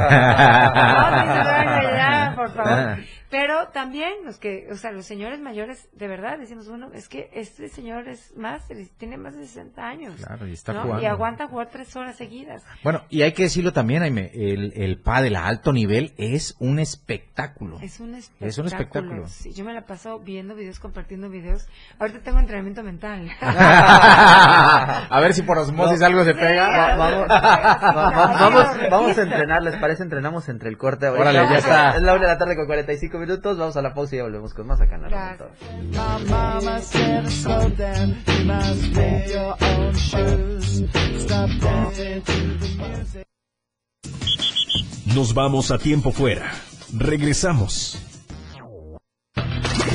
por 2.34 2.52
favor. 2.52 2.98
Pero 3.30 3.68
también 3.68 4.12
los 4.24 4.38
que, 4.38 4.68
o 4.70 4.76
sea, 4.76 4.92
los 4.92 5.04
señores 5.04 5.40
mayores, 5.40 5.88
de 5.92 6.08
verdad, 6.08 6.38
decimos, 6.38 6.68
bueno, 6.68 6.90
es 6.92 7.08
que 7.08 7.28
este 7.32 7.68
señor 7.68 8.08
es 8.08 8.36
más, 8.36 8.66
tiene 8.98 9.16
más 9.16 9.36
de 9.36 9.46
60 9.46 9.86
años. 9.86 10.14
Claro, 10.16 10.46
y 10.46 10.52
está 10.52 10.72
¿no? 10.72 10.82
jugando. 10.82 11.02
Y 11.02 11.06
aguanta 11.06 11.48
jugar 11.48 11.68
tres 11.70 11.94
horas 11.96 12.16
seguidas. 12.16 12.64
Bueno, 12.82 13.02
y 13.10 13.22
hay 13.22 13.32
que 13.32 13.44
decirlo 13.44 13.72
también, 13.72 14.00
Jaime, 14.00 14.30
el, 14.34 14.72
el 14.76 15.00
pádel 15.00 15.36
a 15.36 15.46
alto 15.46 15.72
nivel 15.72 16.14
es 16.18 16.56
un 16.60 16.78
espectáculo. 16.78 17.80
Es 17.80 18.00
un 18.00 18.14
espectáculo. 18.14 18.48
Es 18.48 18.58
un 18.58 18.66
espectáculo. 18.66 19.28
Sí, 19.28 19.52
yo 19.52 19.64
me 19.64 19.72
la 19.72 19.86
paso 19.86 20.20
viendo 20.20 20.54
videos, 20.54 20.78
compartiendo 20.78 21.28
videos. 21.28 21.66
Ahorita 22.06 22.20
tengo 22.24 22.38
entrenamiento 22.38 22.82
mental. 22.84 23.28
a 23.40 25.18
ver 25.20 25.34
si 25.34 25.42
por 25.42 25.58
osmosis 25.58 26.00
algo 26.02 26.24
se 26.24 26.34
pega. 26.34 26.68
Va- 26.68 26.96
vamos, 26.96 27.28
va- 27.28 27.40
va- 27.80 28.26
vamos, 28.38 28.66
vamos 28.90 29.18
a 29.18 29.22
entrenar, 29.22 29.60
¿les 29.62 29.76
parece? 29.76 30.04
Entrenamos 30.04 30.48
entre 30.48 30.68
el 30.68 30.78
corte. 30.78 31.06
ahorita. 31.06 31.30
Órale, 31.30 31.48
ya 31.50 31.58
está. 31.58 31.96
Es 31.96 32.02
la 32.02 32.12
una 32.14 32.22
de 32.22 32.28
la 32.28 32.38
tarde 32.38 32.54
con 32.54 32.66
45 32.66 33.18
minutos. 33.18 33.58
Vamos 33.58 33.76
a 33.76 33.82
la 33.82 33.92
pausa 33.92 34.14
y 34.14 34.18
ya 34.18 34.24
volvemos 34.24 34.54
con 34.54 34.68
más 34.68 34.80
acá 34.80 34.94
en 34.94 35.02
la. 35.02 35.36
Nos 45.14 45.34
vamos 45.34 45.70
a 45.70 45.78
tiempo 45.78 46.12
fuera. 46.12 46.52
Regresamos. 46.96 48.02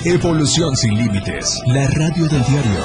Evolución 0.03 0.75
sin 0.75 0.97
límites. 0.97 1.61
La 1.67 1.85
radio 1.87 2.27
del 2.27 2.43
diario. 2.45 2.83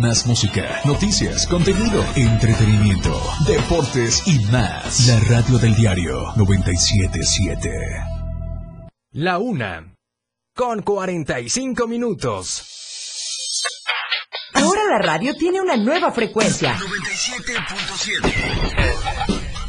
Más 0.00 0.26
música, 0.26 0.80
noticias, 0.86 1.46
contenido, 1.46 2.02
entretenimiento, 2.16 3.20
deportes 3.46 4.26
y 4.26 4.38
más. 4.50 5.06
La 5.08 5.20
radio 5.28 5.58
del 5.58 5.74
diario 5.74 6.32
977. 6.36 7.70
La 9.12 9.38
una. 9.38 9.94
Con 10.54 10.80
45 10.80 11.86
minutos. 11.86 12.64
Ahora 14.54 14.84
la 14.90 14.98
radio 15.00 15.34
tiene 15.34 15.60
una 15.60 15.76
nueva 15.76 16.10
frecuencia. 16.12 16.78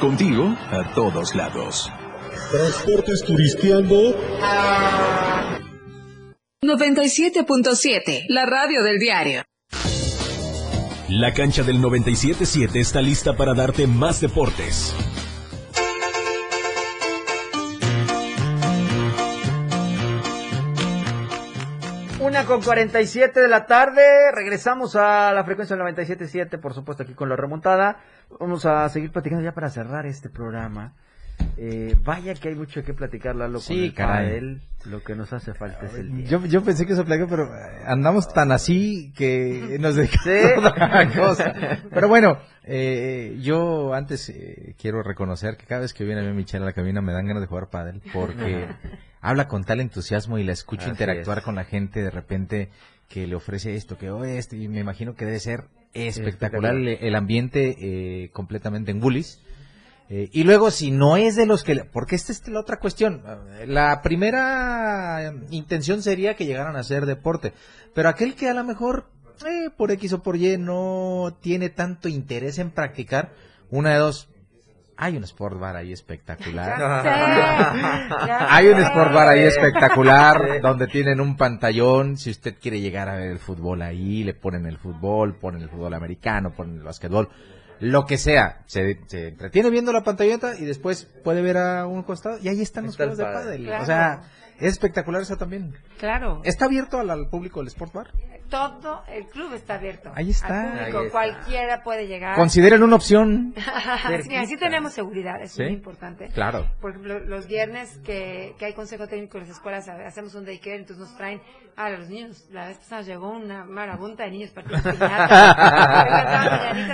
Contigo 0.00 0.56
a 0.70 0.94
todos 0.94 1.34
lados. 1.34 1.90
Transportes 2.52 3.24
Turisteando. 3.24 4.14
97.7, 6.62 8.26
la 8.28 8.46
radio 8.46 8.82
del 8.84 8.98
diario. 8.98 9.42
La 11.08 11.32
cancha 11.32 11.64
del 11.64 11.80
97.7 11.80 12.76
está 12.76 13.00
lista 13.02 13.36
para 13.36 13.54
darte 13.54 13.88
más 13.88 14.20
deportes. 14.20 14.94
Con 22.48 22.62
47 22.62 23.40
de 23.40 23.48
la 23.48 23.66
tarde, 23.66 24.32
regresamos 24.32 24.96
a 24.96 25.34
la 25.34 25.44
frecuencia 25.44 25.76
del 25.76 25.84
97.7, 25.84 26.58
por 26.58 26.72
supuesto 26.72 27.02
aquí 27.02 27.12
con 27.12 27.28
la 27.28 27.36
remontada. 27.36 27.98
Vamos 28.40 28.64
a 28.64 28.88
seguir 28.88 29.12
platicando 29.12 29.44
ya 29.44 29.52
para 29.52 29.68
cerrar 29.68 30.06
este 30.06 30.30
programa. 30.30 30.94
Eh, 31.60 31.96
vaya 32.04 32.34
que 32.34 32.48
hay 32.50 32.54
mucho 32.54 32.84
que 32.84 32.94
platicar, 32.94 33.34
Lalo, 33.34 33.58
Sí, 33.58 33.74
con 33.74 33.82
el 33.84 33.94
caray. 33.94 34.26
pádel. 34.28 34.60
Lo 34.84 35.02
que 35.02 35.16
nos 35.16 35.32
hace 35.32 35.54
falta 35.54 35.86
es 35.86 35.94
el 35.94 36.06
tiempo. 36.24 36.28
Yo, 36.30 36.46
yo 36.46 36.62
pensé 36.62 36.86
que 36.86 36.92
eso 36.92 37.04
platicó, 37.04 37.28
pero 37.28 37.44
eh, 37.46 37.82
andamos 37.86 38.28
tan 38.32 38.52
así 38.52 39.12
que 39.16 39.76
nos 39.80 39.96
dedicamos 39.96 40.72
Sí. 41.12 41.18
cosa. 41.18 41.52
Pero 41.92 42.08
bueno, 42.08 42.38
eh, 42.62 43.36
yo 43.42 43.92
antes 43.94 44.28
eh, 44.28 44.74
quiero 44.80 45.02
reconocer 45.02 45.56
que 45.56 45.66
cada 45.66 45.80
vez 45.80 45.92
que 45.94 46.04
viene 46.04 46.20
a 46.20 46.24
ver 46.24 46.34
Michelle 46.34 46.62
a 46.62 46.66
la 46.66 46.72
cabina 46.72 47.00
me 47.00 47.12
dan 47.12 47.26
ganas 47.26 47.40
de 47.40 47.48
jugar 47.48 47.70
pádel 47.70 48.02
porque 48.12 48.66
habla 49.20 49.48
con 49.48 49.64
tal 49.64 49.80
entusiasmo 49.80 50.38
y 50.38 50.44
la 50.44 50.52
escucho 50.52 50.82
Así 50.82 50.90
interactuar 50.90 51.38
es. 51.38 51.44
con 51.44 51.56
la 51.56 51.64
gente 51.64 52.00
de 52.02 52.10
repente 52.10 52.68
que 53.08 53.26
le 53.26 53.34
ofrece 53.34 53.74
esto, 53.74 53.98
que 53.98 54.10
oh, 54.10 54.22
esto, 54.22 54.54
y 54.54 54.68
me 54.68 54.78
imagino 54.80 55.14
que 55.16 55.24
debe 55.24 55.40
ser 55.40 55.64
espectacular 55.92 56.74
el, 56.76 56.88
el 56.88 57.14
ambiente 57.16 57.76
eh, 57.80 58.30
completamente 58.32 58.90
en 58.92 59.00
Bullis. 59.00 59.40
Eh, 60.10 60.30
y 60.32 60.44
luego, 60.44 60.70
si 60.70 60.90
no 60.90 61.16
es 61.16 61.36
de 61.36 61.44
los 61.46 61.64
que... 61.64 61.74
le- 61.74 61.84
Porque 61.84 62.16
esta 62.16 62.32
es 62.32 62.46
la 62.48 62.60
otra 62.60 62.78
cuestión. 62.78 63.22
La 63.66 64.00
primera 64.02 65.22
eh, 65.26 65.32
intención 65.50 66.02
sería 66.02 66.34
que 66.34 66.46
llegaran 66.46 66.76
a 66.76 66.80
hacer 66.80 67.04
deporte. 67.04 67.52
Pero 67.94 68.08
aquel 68.08 68.34
que 68.34 68.48
a 68.48 68.54
lo 68.54 68.64
mejor, 68.64 69.10
eh, 69.46 69.68
por 69.76 69.90
X 69.90 70.14
o 70.14 70.22
por 70.22 70.36
Y, 70.36 70.56
no 70.56 71.36
tiene 71.42 71.68
tanto 71.68 72.08
interés 72.08 72.58
en 72.58 72.70
practicar, 72.70 73.32
una 73.70 73.90
de 73.90 73.98
dos... 73.98 74.28
Hay 75.00 75.16
un 75.16 75.22
sport 75.22 75.60
bar 75.60 75.76
ahí 75.76 75.92
espectacular. 75.92 76.76
Ya 76.76 77.02
sé, 77.02 78.26
ya 78.26 78.46
Hay 78.56 78.66
un 78.66 78.78
sport 78.80 79.12
bar 79.12 79.28
ahí 79.28 79.42
espectacular 79.42 80.60
donde 80.60 80.88
tienen 80.88 81.20
un 81.20 81.36
pantallón. 81.36 82.16
Si 82.16 82.30
usted 82.30 82.56
quiere 82.60 82.80
llegar 82.80 83.08
a 83.08 83.14
ver 83.14 83.30
el 83.30 83.38
fútbol 83.38 83.82
ahí, 83.82 84.24
le 84.24 84.34
ponen 84.34 84.66
el 84.66 84.76
fútbol, 84.76 85.36
ponen 85.36 85.62
el 85.62 85.68
fútbol 85.68 85.94
americano, 85.94 86.50
ponen 86.50 86.78
el 86.78 86.82
básquetbol, 86.82 87.28
lo 87.80 88.06
que 88.06 88.18
sea. 88.18 88.62
Se, 88.66 88.98
se 89.06 89.28
entretiene 89.28 89.70
viendo 89.70 89.92
la 89.92 90.02
pantallota 90.02 90.58
y 90.58 90.64
después 90.64 91.06
puede 91.24 91.42
ver 91.42 91.56
a 91.58 91.86
un 91.86 92.02
costado 92.02 92.38
y 92.42 92.48
ahí 92.48 92.60
están 92.60 92.84
los 92.84 92.92
Está 92.94 93.04
juegos 93.04 93.18
de 93.18 93.24
pádel. 93.24 93.44
pádel. 93.44 93.64
Claro. 93.66 93.82
O 93.82 93.86
sea, 93.86 94.22
es 94.58 94.72
espectacular 94.72 95.22
eso 95.22 95.36
también. 95.36 95.74
Claro. 95.98 96.40
¿Está 96.44 96.64
abierto 96.66 96.98
al, 96.98 97.10
al 97.10 97.28
público 97.28 97.60
el 97.60 97.66
sport 97.68 97.92
bar? 97.92 98.10
Todo 98.48 99.02
el 99.08 99.26
club 99.26 99.52
está 99.52 99.74
abierto. 99.74 100.10
Ahí 100.14 100.30
está. 100.30 100.62
Al 100.62 100.78
público, 100.78 100.98
Ahí 101.00 101.06
está. 101.06 101.12
cualquiera 101.12 101.82
puede 101.82 102.06
llegar. 102.06 102.34
Consideren 102.36 102.82
una 102.82 102.96
opción. 102.96 103.54
Sí, 104.22 104.28
mira, 104.28 104.46
sí 104.46 104.56
tenemos 104.56 104.92
seguridad, 104.94 105.40
es 105.42 105.52
Sí. 105.52 105.62
muy 105.64 105.72
importante. 105.74 106.28
Claro. 106.28 106.66
Por 106.80 106.90
ejemplo, 106.92 107.18
los 107.20 107.46
viernes 107.46 107.98
que, 108.04 108.54
que 108.58 108.64
hay 108.66 108.72
consejo 108.72 109.06
técnico 109.06 109.36
en 109.38 109.44
las 109.44 109.50
escuelas, 109.52 109.86
ha- 109.88 110.06
hacemos 110.06 110.34
un 110.34 110.44
daycare, 110.46 110.76
entonces 110.76 111.06
nos 111.06 111.14
traen 111.16 111.40
a 111.76 111.90
los 111.90 112.08
niños. 112.08 112.48
La 112.50 112.68
vez 112.68 112.78
pasada 112.78 113.02
llegó 113.02 113.30
una 113.30 113.64
marabunta 113.64 114.24
de 114.24 114.30
niños 114.30 114.52
mañanitas, 114.66 114.90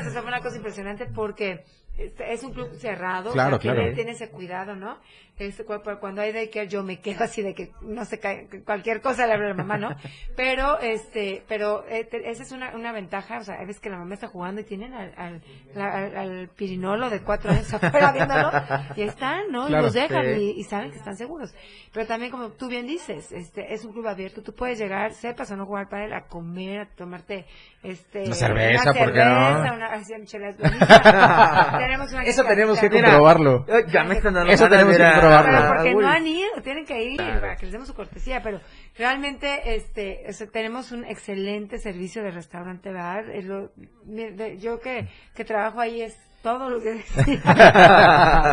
o 0.07 0.11
sea, 0.11 0.21
fue 0.23 0.29
una 0.29 0.41
cosa 0.41 0.57
impresionante 0.57 1.07
porque 1.07 1.65
es 1.99 2.43
un 2.43 2.53
club 2.53 2.71
cerrado. 2.79 3.33
Claro, 3.33 3.57
o 3.57 3.61
sea, 3.61 3.73
tiene- 3.73 3.77
claro. 3.77 3.95
Tiene 3.95 4.11
ese 4.13 4.31
cuidado, 4.31 4.75
¿no? 4.75 4.99
Este, 5.37 5.65
cu- 5.65 5.83
cu- 5.83 5.99
cuando 5.99 6.23
hay 6.23 6.33
daycare 6.33 6.69
yo 6.69 6.85
me 6.85 7.01
quedo 7.03 7.25
así 7.25 7.43
de 7.43 7.55
que 7.55 7.73
no 7.83 8.05
se 8.05 8.21
cae, 8.21 8.47
que 8.49 8.63
cualquier 8.63 9.01
cosa 9.01 9.27
le 9.27 9.33
habla 9.35 9.47
a 9.47 9.49
la 9.51 9.55
mamá, 9.55 9.79
¿no? 9.79 9.89
Pero, 10.37 10.79
este, 10.81 11.43
pero 11.49 11.85
eh, 11.89 12.09
esa 12.25 12.43
es 12.43 12.53
una, 12.53 12.75
una 12.75 12.93
ventaja, 12.93 13.39
o 13.39 13.45
sea, 13.45 13.57
ves 13.65 13.79
que 13.81 13.91
la 13.91 13.97
mamá 13.99 14.15
está 14.15 14.27
jugando 14.29 14.61
y 14.61 14.65
tienen 14.65 14.93
al, 14.95 15.13
al, 15.17 15.43
al- 15.81 16.17
al 16.17 16.49
pirinolo 16.57 17.11
de 17.11 17.21
cuatro 17.21 17.51
años 17.53 17.73
afuera 17.75 18.13
viéndolo 18.13 18.51
y 18.97 19.03
están, 19.03 19.51
¿no? 19.51 19.67
Claro, 19.67 19.83
y 19.83 19.85
los 19.87 19.93
dejan 19.95 20.25
sí. 20.35 20.55
y, 20.57 20.61
y 20.61 20.65
saben 20.65 20.91
que 20.91 20.99
están 20.99 21.17
seguros. 21.17 21.53
Pero 21.93 22.07
también, 22.07 22.31
como 22.33 22.51
tú 22.51 22.69
bien 22.69 22.87
dices, 22.87 23.31
este, 23.33 23.73
es 23.75 23.85
un 23.85 23.93
club 23.93 24.07
abierto, 24.09 24.43
tú 24.43 24.55
puedes 24.55 24.79
llegar, 24.79 25.13
sepas 25.15 25.51
o 25.51 25.57
no 25.57 25.67
jugar 25.67 25.89
para 25.89 26.05
él, 26.05 26.13
a 26.13 26.23
comer, 26.27 26.81
a 26.81 26.87
tomarte, 26.87 27.47
este, 27.83 28.23
Una 28.25 28.35
cerveza, 28.35 28.91
una 28.91 29.01
¿por 29.01 29.13
qué 29.13 29.25
no? 29.25 29.47
cerveza, 29.55 29.73
una- 29.75 29.93
así. 29.93 30.13
Tenemos 31.85 32.12
una 32.12 32.22
Eso 32.24 32.45
tenemos 32.45 32.78
que 32.80 32.91
Mira, 32.91 33.03
comprobarlo. 33.11 33.66
Ya 33.89 34.05
me 34.05 34.14
están 34.16 34.35
dando 34.35 34.53
Eso 34.53 34.68
tenemos 34.68 34.97
que 34.97 35.05
a- 35.05 35.20
probarlo. 35.20 35.51
pero 35.53 35.64
a 35.64 35.74
porque 35.76 35.95
no 35.95 36.09
han 36.09 36.26
ido, 36.26 36.49
tienen 36.62 36.85
que 36.85 37.03
ir 37.03 37.16
Claro. 37.18 37.41
para 37.41 37.57
que 37.57 37.66
les 37.66 37.72
demos 37.72 37.89
su 37.89 37.95
cortesía, 37.95 38.43
pero 38.43 38.61
realmente 38.99 39.74
este 39.74 40.24
o 40.28 40.32
sea, 40.32 40.47
tenemos 40.49 40.93
un 40.93 41.05
excelente 41.05 41.78
servicio 41.78 42.22
de 42.22 42.30
restaurante 42.30 42.93
bar. 42.93 43.30
es 43.30 43.45
lo- 43.45 43.70
yo 44.59 44.80
que, 44.80 45.09
que 45.35 45.45
trabajo 45.45 45.80
ahí 45.80 46.03
es 46.03 46.16
todo 46.43 46.68
lo 46.68 46.78
que 46.80 47.03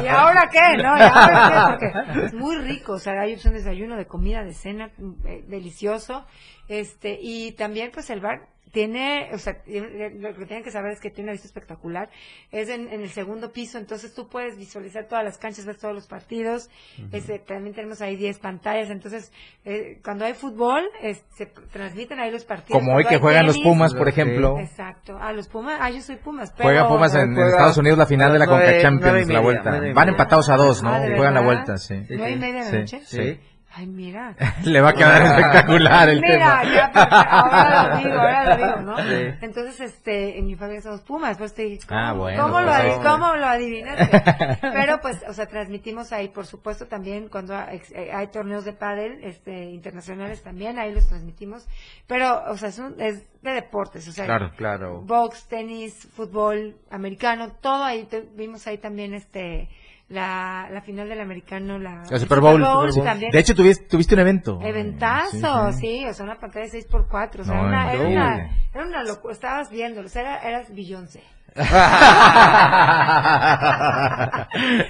¿Y 0.04 0.08
ahora 0.08 0.50
qué? 0.50 0.78
¿No? 0.78 0.98
¿Y 0.98 1.02
ahora 1.02 1.78
qué? 1.80 1.90
Porque 1.92 2.26
es 2.26 2.34
muy 2.34 2.56
rico, 2.58 2.94
o 2.94 3.00
sea, 3.00 3.20
hay 3.20 3.34
opción 3.34 3.54
de 3.54 3.60
desayuno, 3.60 3.98
de 3.98 4.06
comida, 4.08 4.44
de 4.44 4.54
cena, 4.54 4.92
eh, 5.26 5.44
delicioso. 5.48 6.26
Este, 6.70 7.18
y 7.22 7.52
también 7.54 7.92
pues 7.94 8.10
el 8.10 8.22
bar 8.22 8.48
tiene, 8.72 9.30
o 9.34 9.38
sea, 9.38 9.62
tiene- 9.64 10.10
lo 10.12 10.34
que 10.36 10.46
tienen 10.46 10.64
que 10.64 10.72
saber 10.72 10.92
es 10.94 11.00
que 11.00 11.10
tiene 11.10 11.26
una 11.30 11.32
vista 11.34 11.48
espectacular. 11.48 12.10
Es 12.52 12.70
en, 12.70 12.88
en 12.88 13.02
el 13.02 13.10
segundo 13.10 13.52
piso, 13.52 13.78
entonces 13.78 14.14
tú 14.14 14.28
puedes 14.30 14.58
visualizar 14.58 15.06
todas 15.08 15.24
las 15.24 15.38
canchas, 15.38 15.66
ver 15.66 15.76
todos 15.78 15.94
los 15.94 16.08
partidos. 16.08 16.70
Este, 17.12 17.40
también 17.40 17.76
tenemos 17.76 18.02
ahí 18.02 18.16
10 18.16 18.40
pantallas, 18.40 18.90
entonces 18.90 19.32
eh, 19.66 20.00
cuando 20.04 20.26
hay 20.26 20.34
fútbol 20.34 20.84
es- 21.02 21.24
se 21.36 21.48
transmiten 21.72 22.20
ahí 22.20 22.32
los 22.32 22.46
partidos. 22.46 22.80
Como 22.80 22.96
hoy 22.96 23.04
que 23.06 23.18
juegan 23.18 23.46
los 23.46 23.60
Pumas, 23.60 23.94
por 23.94 24.08
ejemplo. 24.08 24.58
Exacto. 24.60 25.18
Ah, 25.20 25.34
los 25.34 25.48
Pumas, 25.48 25.78
ah, 25.82 25.90
yo 25.90 26.02
soy 26.02 26.16
Pumas, 26.16 26.52
pero... 26.52 26.70
Juega 26.70 26.88
Pumas 26.88 27.14
en, 27.16 27.38
Estados 27.38 27.78
Unidos 27.78 27.98
la 27.98 28.06
final 28.06 28.32
de 28.34 28.40
la 28.40 28.46
las 28.46 28.50
Conca 28.58 28.82
Champions, 28.82 29.28
la 29.28 29.40
vuelta. 29.40 29.82
Van 29.94 30.10
empatados 30.10 30.50
a 30.50 30.56
dos, 30.58 30.82
¿no? 30.82 30.90
Ah, 30.94 31.00
¿de 31.00 31.16
Juegan 31.16 31.34
la 31.34 31.42
vuelta, 31.42 31.78
sí. 31.78 31.96
¿Nueve 32.10 32.32
y 32.32 32.36
media 32.38 32.64
de 32.64 32.72
la 32.80 32.88
Sí, 32.88 32.96
noche? 32.96 33.02
sí. 33.06 33.40
Ay, 33.74 33.88
mira. 33.88 34.36
Le 34.66 34.82
va 34.82 34.90
a 34.90 34.94
quedar 34.94 35.22
espectacular 35.26 36.10
el 36.10 36.20
Mira, 36.20 36.62
tema. 36.62 36.64
ya, 36.76 36.92
porque 36.94 37.16
ahora 37.30 37.88
lo 37.88 37.98
digo, 37.98 38.20
ahora 38.20 38.46
lo 38.46 38.58
digo, 38.58 38.82
¿no? 38.82 38.98
Sí. 39.02 39.38
Entonces, 39.42 39.80
este, 39.80 40.38
en 40.38 40.46
mi 40.46 40.56
familia 40.56 40.82
somos 40.82 41.02
Pumas, 41.02 41.38
pues 41.38 41.54
te 41.54 41.64
dije, 41.64 41.88
¿cómo, 41.88 42.00
Ah, 42.00 42.12
bueno, 42.14 42.44
¿cómo, 42.44 42.60
lo, 42.62 42.68
pues, 42.72 42.96
cómo 42.98 43.36
lo 43.36 43.46
adivinaste? 43.46 44.24
Pero, 44.62 45.00
pues, 45.02 45.24
o 45.28 45.34
sea, 45.34 45.46
transmitimos 45.46 46.12
ahí, 46.12 46.28
por 46.28 46.46
supuesto, 46.46 46.88
también 46.88 47.30
cuando 47.30 47.56
hay, 47.56 47.82
eh, 47.96 48.12
hay 48.14 48.28
torneos 48.28 48.66
de 48.66 48.74
pádel, 48.74 49.24
este, 49.24 49.66
internacionales 49.72 50.44
también, 50.44 50.78
ahí 50.78 50.94
los 50.94 51.08
transmitimos. 51.08 51.66
Pero, 52.08 52.44
o 52.52 52.58
sea, 52.58 52.70
es, 52.70 52.80
un- 52.80 53.00
es 53.00 53.24
de 53.42 53.52
deportes, 53.54 54.06
o 54.08 54.12
sea, 54.12 54.26
Claro. 54.26 54.52
Claro. 54.58 55.02
box, 55.02 55.48
tenis, 55.48 56.08
fútbol, 56.14 56.76
americano, 56.92 57.54
todo 57.62 57.84
ahí, 57.86 58.04
te- 58.04 58.28
vimos 58.36 58.68
ahí 58.68 58.78
también, 58.78 59.14
este, 59.14 59.70
la, 60.12 60.68
la 60.72 60.82
final 60.82 61.08
del 61.10 61.20
americano, 61.22 61.80
la, 61.80 62.04
El 62.10 62.20
Super 62.20 62.40
Bowl. 62.40 62.62
Super 62.64 62.92
Bowl. 62.94 63.04
también. 63.04 63.32
De 63.32 63.40
hecho, 63.40 63.56
tuviste, 63.56 63.86
tuviste 63.86 64.14
un 64.16 64.22
evento. 64.22 64.60
Eventazo, 64.62 65.72
sí, 65.74 66.06
o 66.06 66.14
sea, 66.14 66.26
una 66.26 66.38
pantalla 66.40 66.66
de 66.66 66.72
6x4, 66.88 67.40
o 67.40 67.44
sea, 67.44 67.56
No, 67.56 67.68
una- 67.68 67.94
era, 67.94 68.08
una, 68.08 68.50
era 68.74 68.86
una 68.86 69.04
locura, 69.04 69.34
estabas 69.34 69.70
viéndolo, 69.70 70.08
o 70.08 70.10
sea, 70.10 70.22
era, 70.22 70.38
eras 70.50 70.74
Beyoncé. 70.76 71.24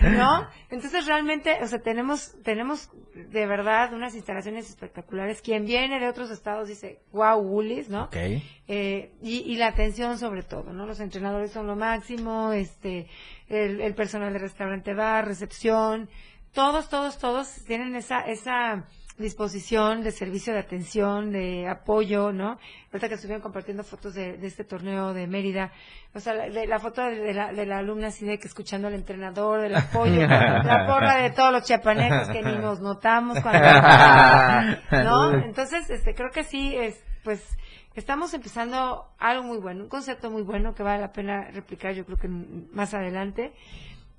¿No? 0.01 0.47
Entonces 0.69 1.07
realmente, 1.07 1.57
o 1.61 1.67
sea, 1.67 1.79
tenemos, 1.79 2.35
tenemos 2.43 2.89
de 3.13 3.45
verdad 3.47 3.93
unas 3.93 4.15
instalaciones 4.15 4.69
espectaculares. 4.69 5.41
Quien 5.41 5.65
viene 5.65 5.99
de 5.99 6.07
otros 6.07 6.29
estados 6.29 6.67
dice, 6.67 6.99
wow, 7.11 7.39
Woolies, 7.39 7.89
¿no? 7.89 8.03
Ok. 8.05 8.15
Eh, 8.15 9.11
y, 9.21 9.39
y 9.39 9.55
la 9.57 9.67
atención 9.67 10.17
sobre 10.17 10.43
todo, 10.43 10.71
¿no? 10.71 10.85
Los 10.85 10.99
entrenadores 10.99 11.51
son 11.51 11.67
lo 11.67 11.75
máximo, 11.75 12.51
este, 12.53 13.07
el, 13.49 13.81
el 13.81 13.95
personal 13.95 14.31
de 14.33 14.39
restaurante 14.39 14.93
bar, 14.93 15.27
recepción, 15.27 16.09
todos, 16.53 16.89
todos, 16.89 17.17
todos 17.17 17.63
tienen 17.65 17.95
esa, 17.95 18.21
esa 18.21 18.85
disposición 19.21 20.03
de 20.03 20.11
servicio 20.11 20.53
de 20.53 20.59
atención, 20.59 21.31
de 21.31 21.67
apoyo, 21.67 22.31
¿no? 22.31 22.57
Ahorita 22.91 23.07
que 23.07 23.15
estuvieron 23.15 23.41
compartiendo 23.41 23.83
fotos 23.83 24.13
de, 24.13 24.37
de 24.37 24.47
este 24.47 24.63
torneo 24.63 25.13
de 25.13 25.27
Mérida, 25.27 25.71
o 26.13 26.19
sea, 26.19 26.33
la, 26.33 26.49
de 26.49 26.67
la 26.67 26.79
foto 26.79 27.01
de, 27.01 27.15
de 27.15 27.33
la, 27.33 27.53
de 27.53 27.65
la 27.65 27.77
alumna 27.77 28.07
así 28.07 28.25
de 28.25 28.37
que 28.37 28.47
escuchando 28.47 28.87
al 28.87 28.95
entrenador, 28.95 29.61
del 29.61 29.75
apoyo, 29.75 30.21
la 30.27 30.85
porra 30.87 31.21
de 31.21 31.29
todos 31.31 31.51
los 31.51 31.63
chiapanecos 31.63 32.27
que 32.29 32.41
ni 32.41 32.57
nos 32.57 32.81
notamos 32.81 33.39
cuando, 33.39 33.67
¿no? 35.03 35.33
Entonces, 35.45 35.89
este, 35.89 36.13
creo 36.13 36.31
que 36.31 36.43
sí, 36.43 36.75
es, 36.75 37.01
pues, 37.23 37.41
estamos 37.95 38.33
empezando 38.33 39.05
algo 39.19 39.43
muy 39.43 39.57
bueno, 39.57 39.83
un 39.83 39.89
concepto 39.89 40.29
muy 40.29 40.43
bueno 40.43 40.73
que 40.73 40.83
vale 40.83 41.01
la 41.01 41.11
pena 41.11 41.49
replicar, 41.51 41.93
yo 41.93 42.05
creo 42.05 42.17
que 42.17 42.27
más 42.27 42.93
adelante. 42.93 43.53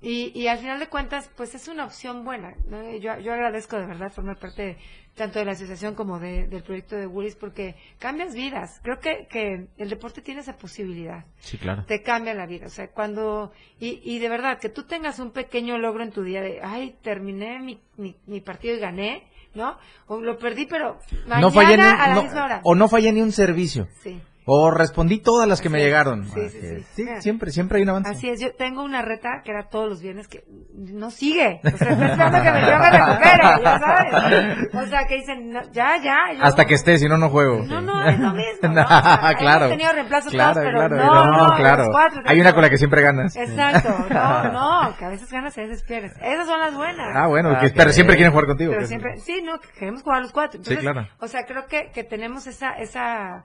Y, 0.05 0.37
y 0.37 0.47
al 0.47 0.57
final 0.59 0.79
de 0.79 0.87
cuentas, 0.87 1.29
pues 1.37 1.55
es 1.55 1.67
una 1.69 1.85
opción 1.85 2.25
buena. 2.25 2.53
¿no? 2.67 2.91
Yo, 2.97 3.17
yo 3.19 3.31
agradezco 3.33 3.77
de 3.77 3.85
verdad 3.85 4.11
formar 4.11 4.37
parte 4.37 4.77
tanto 5.15 5.39
de 5.39 5.45
la 5.45 5.51
asociación 5.53 5.95
como 5.95 6.19
de- 6.19 6.47
del 6.47 6.61
proyecto 6.61 6.97
de 6.97 7.07
Willis 7.07 7.35
porque 7.35 7.75
cambias 7.99 8.35
vidas. 8.35 8.81
Creo 8.83 8.99
que, 8.99 9.27
que 9.29 9.67
el 9.77 9.89
deporte 9.89 10.21
tiene 10.21 10.41
esa 10.41 10.57
posibilidad. 10.57 11.23
Sí, 11.39 11.57
claro. 11.57 11.85
Te 11.85 12.01
cambia 12.03 12.33
la 12.33 12.45
vida. 12.45 12.65
O 12.65 12.69
sea, 12.69 12.89
cuando. 12.89 13.53
Y, 13.79 14.01
y 14.03 14.19
de 14.19 14.27
verdad, 14.27 14.59
que 14.59 14.67
tú 14.69 14.83
tengas 14.83 15.19
un 15.19 15.31
pequeño 15.31 15.77
logro 15.77 16.03
en 16.03 16.11
tu 16.11 16.21
día 16.23 16.41
de, 16.41 16.59
ay, 16.61 16.97
terminé 17.01 17.59
mi, 17.59 17.79
mi, 17.95 18.17
mi 18.27 18.41
partido 18.41 18.75
y 18.75 18.79
gané, 18.79 19.23
¿no? 19.55 19.77
O 20.07 20.19
lo 20.19 20.37
perdí, 20.37 20.65
pero 20.65 20.99
mañana 21.27 21.39
no 21.41 21.49
fallé 21.51 21.73
a 21.81 22.07
la 22.09 22.15
no- 22.15 22.23
misma 22.23 22.43
hora. 22.43 22.61
o 22.65 22.75
no 22.75 22.89
fallé 22.89 23.11
ni 23.13 23.21
un 23.21 23.31
servicio. 23.31 23.87
Sí. 24.01 24.19
O 24.45 24.71
respondí 24.71 25.19
todas 25.21 25.47
las 25.47 25.61
que 25.61 25.69
me 25.69 25.77
Así 25.77 25.83
es. 25.83 25.87
llegaron. 25.87 26.25
Sí, 26.25 26.39
Ah, 26.43 26.49
sí, 26.49 26.85
sí. 26.95 27.07
Siempre, 27.21 27.51
siempre 27.51 27.77
hay 27.77 27.83
un 27.83 27.89
avance. 27.89 28.09
Así 28.11 28.29
es, 28.29 28.39
yo 28.41 28.53
tengo 28.55 28.83
una 28.83 29.01
reta 29.01 29.41
que 29.43 29.51
era 29.51 29.69
todos 29.69 29.87
los 29.89 30.01
viernes 30.01 30.27
que 30.27 30.43
no 30.75 31.11
sigue. 31.11 31.61
O 31.63 31.69
sea, 31.77 31.89
estoy 31.89 32.05
esperando 32.09 32.41
que 32.43 32.51
me, 32.51 32.61
yo 32.61 32.79
me 32.79 32.89
recupere, 32.89 33.63
ya 33.63 33.79
sabes. 33.79 34.73
O 34.73 34.85
sea, 34.87 35.07
que 35.07 35.15
dicen, 35.15 35.51
no, 35.51 35.61
ya, 35.71 35.97
ya. 36.03 36.33
yo- 36.33 36.43
Hasta 36.43 36.65
que 36.65 36.73
esté, 36.73 36.97
si 36.97 37.07
no, 37.07 37.17
no 37.17 37.29
juego. 37.29 37.63
No, 37.65 37.81
no, 37.81 38.03
es 38.07 38.19
lo 38.19 38.31
mismo. 38.33 38.69
¿no? 38.69 38.81
O 38.81 38.85
sea, 38.85 39.35
claro. 39.37 39.65
Hemos 39.65 39.77
tenido 39.77 39.93
reemplazos 39.93 40.31
Claro, 40.33 40.53
todos, 40.53 40.65
pero 40.65 40.77
claro, 40.79 40.95
no, 40.97 41.25
no, 41.25 41.47
no, 41.49 41.55
claro. 41.55 41.87
cuatro, 41.91 42.21
Hay 42.25 42.41
una 42.41 42.53
con 42.53 42.61
la 42.63 42.69
que 42.69 42.77
siempre 42.77 43.01
ganas. 43.01 43.35
Exacto, 43.35 43.89
no, 44.09 44.51
no, 44.51 44.97
que 44.97 45.05
a 45.05 45.09
veces 45.09 45.31
ganas 45.31 45.55
y 45.57 45.61
a 45.61 45.63
veces 45.63 45.83
pierdes. 45.83 46.13
Esas 46.21 46.47
son 46.47 46.59
las 46.59 46.75
buenas. 46.75 47.07
Ah, 47.15 47.27
bueno, 47.27 47.51
Ah, 47.55 47.59
que, 47.61 47.69
pero 47.69 47.91
siempre 47.91 48.15
quieren 48.15 48.31
jugar 48.31 48.47
contigo. 48.47 48.71
Pero 48.73 48.87
siempre, 48.87 49.17
sí, 49.19 49.41
no, 49.41 49.59
que 49.59 49.69
queremos 49.77 50.03
jugar 50.03 50.21
los 50.21 50.31
cuatro. 50.31 50.59
Sí, 50.63 50.75
claro. 50.77 51.07
O 51.19 51.27
sea, 51.27 51.45
creo 51.45 51.65
que, 51.67 51.91
que 51.93 52.03
tenemos 52.03 52.47
esa, 52.47 52.71
esa, 52.73 53.43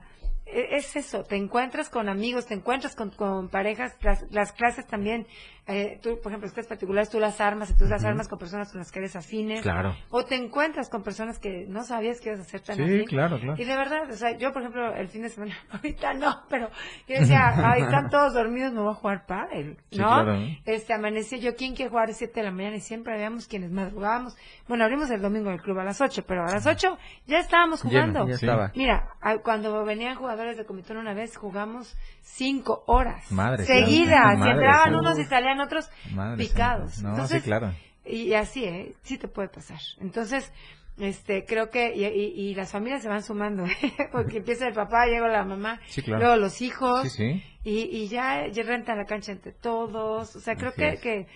es 0.51 0.95
eso, 0.95 1.23
te 1.23 1.35
encuentras 1.35 1.89
con 1.89 2.09
amigos, 2.09 2.45
te 2.47 2.53
encuentras 2.53 2.95
con, 2.95 3.09
con 3.11 3.49
parejas, 3.49 3.95
las, 4.01 4.23
las 4.31 4.51
clases 4.53 4.85
también, 4.87 5.27
eh, 5.67 5.99
tú, 6.01 6.17
por 6.21 6.31
ejemplo, 6.31 6.47
estas 6.47 6.65
particulares, 6.65 7.09
tú 7.11 7.19
las 7.19 7.39
armas, 7.39 7.77
tú 7.77 7.85
las 7.85 8.03
armas 8.03 8.27
con 8.27 8.39
personas 8.39 8.71
con 8.71 8.79
las 8.79 8.91
que 8.91 8.97
eres 8.99 9.15
afines. 9.15 9.61
Claro. 9.61 9.95
O 10.09 10.25
te 10.25 10.33
encuentras 10.35 10.89
con 10.89 11.03
personas 11.03 11.37
que 11.37 11.67
no 11.67 11.83
sabías 11.83 12.19
que 12.19 12.29
ibas 12.29 12.39
a 12.41 12.43
ser 12.45 12.61
tan 12.61 12.75
Sí, 12.77 12.81
afín. 12.81 13.05
claro, 13.05 13.39
claro. 13.39 13.61
Y 13.61 13.65
de 13.65 13.75
verdad, 13.77 14.09
o 14.09 14.13
sea, 14.15 14.35
yo, 14.35 14.51
por 14.51 14.63
ejemplo, 14.63 14.95
el 14.95 15.07
fin 15.09 15.21
de 15.21 15.29
semana, 15.29 15.55
ahorita 15.71 16.15
no, 16.15 16.41
pero 16.49 16.69
yo 17.07 17.19
decía, 17.19 17.53
ay, 17.55 17.83
están 17.83 18.09
todos 18.09 18.33
dormidos, 18.33 18.73
me 18.73 18.81
voy 18.81 18.91
a 18.91 18.95
jugar 18.95 19.25
pádel, 19.27 19.77
Sí, 19.91 19.99
¿no? 19.99 20.07
claro. 20.07 20.39
Este, 20.65 20.93
amanecí 20.95 21.39
yo, 21.39 21.55
¿quién 21.55 21.75
quiere 21.75 21.89
jugar 21.91 22.05
a 22.05 22.07
las 22.07 22.17
7 22.17 22.33
de 22.39 22.43
la 22.47 22.51
mañana? 22.51 22.77
Y 22.77 22.81
siempre 22.81 23.13
habíamos 23.13 23.47
quienes 23.47 23.69
madrugábamos. 23.69 24.35
Bueno, 24.67 24.85
abrimos 24.85 25.11
el 25.11 25.21
domingo 25.21 25.51
el 25.51 25.61
club 25.61 25.77
a 25.77 25.83
las 25.83 26.01
8, 26.01 26.23
pero 26.27 26.41
a 26.47 26.51
las 26.51 26.65
8 26.65 26.97
ya 27.27 27.37
estábamos 27.37 27.83
Lleno, 27.83 27.91
jugando. 27.91 28.27
ya 28.27 28.37
Sí. 28.37 28.45
estaba. 28.47 28.71
Mira, 28.75 29.09
cuando 29.43 29.85
venían 29.85 30.15
jugadores 30.15 30.38
de 30.47 30.65
Comitón 30.65 30.97
una 30.97 31.13
vez, 31.13 31.35
jugamos 31.37 31.95
5 32.21 32.83
horas. 32.87 33.31
Madre 33.31 33.65
Seguidas. 33.65 34.21
santa, 34.21 34.33
y 34.33 34.37
madre 34.37 34.51
entraban 34.53 34.95
unos 34.95 35.19
y 35.19 35.25
salían 35.25 35.59
otros 35.59 35.89
Madre 36.13 36.37
picados. 36.45 37.01
No, 37.01 37.09
Entonces, 37.11 37.41
sí, 37.41 37.45
claro. 37.47 37.73
y 38.05 38.33
así, 38.33 38.63
¿eh? 38.65 38.95
Sí 39.03 39.17
te 39.17 39.27
puede 39.27 39.49
pasar. 39.49 39.79
Entonces, 39.99 40.51
este, 40.97 41.45
creo 41.45 41.69
que, 41.69 41.93
y, 41.95 42.05
y- 42.05 42.49
y 42.51 42.55
las 42.55 42.71
familias 42.71 43.01
se 43.01 43.09
van 43.09 43.23
sumando, 43.23 43.65
¿eh? 43.81 44.09
Porque 44.11 44.37
empieza 44.37 44.67
el 44.67 44.73
papá, 44.73 45.05
llega 45.05 45.27
la 45.27 45.45
mamá, 45.45 45.79
Sí, 45.87 46.01
claro. 46.01 46.21
luego 46.23 46.35
los 46.37 46.61
hijos, 46.61 47.03
Sí, 47.03 47.09
sí. 47.09 47.43
y, 47.63 47.79
y 47.97 48.07
ya, 48.07 48.47
ya 48.47 48.63
rentan 48.63 48.97
la 48.97 49.05
cancha 49.05 49.31
entre 49.31 49.51
todos. 49.53 50.35
O 50.35 50.39
sea, 50.39 50.55
creo 50.55 50.69
Así 50.69 50.79
que, 50.81 50.89
es. 50.89 50.99
que 51.01 51.27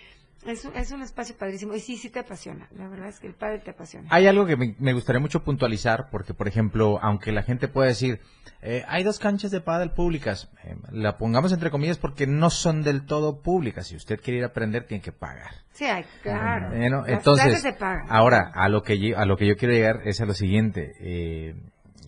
es, 0.45 0.65
un, 0.65 0.75
es 0.75 0.91
un 0.91 1.01
espacio 1.01 1.35
padrísimo. 1.37 1.73
Y 1.73 1.79
sí, 1.79 1.97
sí 1.97 2.09
te 2.09 2.19
apasiona. 2.19 2.67
La 2.75 2.87
verdad 2.87 3.07
es 3.09 3.19
que 3.19 3.27
el 3.27 3.33
padre 3.33 3.59
te 3.59 3.71
apasiona. 3.71 4.07
Hay 4.11 4.27
algo 4.27 4.45
que 4.45 4.55
me, 4.57 4.75
me 4.79 4.93
gustaría 4.93 5.19
mucho 5.19 5.43
puntualizar, 5.43 6.09
porque, 6.11 6.33
por 6.33 6.47
ejemplo, 6.47 6.99
aunque 7.01 7.31
la 7.31 7.43
gente 7.43 7.67
pueda 7.67 7.87
decir, 7.87 8.19
eh, 8.61 8.83
hay 8.87 9.03
dos 9.03 9.19
canchas 9.19 9.51
de 9.51 9.61
pádel 9.61 9.91
públicas, 9.91 10.49
eh, 10.63 10.75
la 10.91 11.17
pongamos 11.17 11.51
entre 11.51 11.71
comillas 11.71 11.97
porque 11.97 12.27
no 12.27 12.49
son 12.49 12.83
del 12.83 13.05
todo 13.05 13.41
públicas. 13.41 13.87
Si 13.87 13.95
usted 13.95 14.19
quiere 14.21 14.39
ir 14.39 14.43
a 14.43 14.47
aprender, 14.47 14.85
tiene 14.87 15.01
que 15.01 15.11
pagar. 15.11 15.51
Sí, 15.71 15.85
claro. 16.21 16.73
Eh, 16.73 16.89
¿no? 16.89 17.01
Las 17.01 17.09
Entonces, 17.09 17.61
se 17.61 17.73
pagan. 17.73 18.05
ahora, 18.09 18.51
a 18.53 18.69
lo, 18.69 18.83
que 18.83 18.99
yo, 18.99 19.17
a 19.17 19.25
lo 19.25 19.37
que 19.37 19.47
yo 19.47 19.55
quiero 19.57 19.73
llegar 19.73 20.01
es 20.05 20.21
a 20.21 20.25
lo 20.25 20.33
siguiente. 20.33 20.93
eh, 20.99 21.55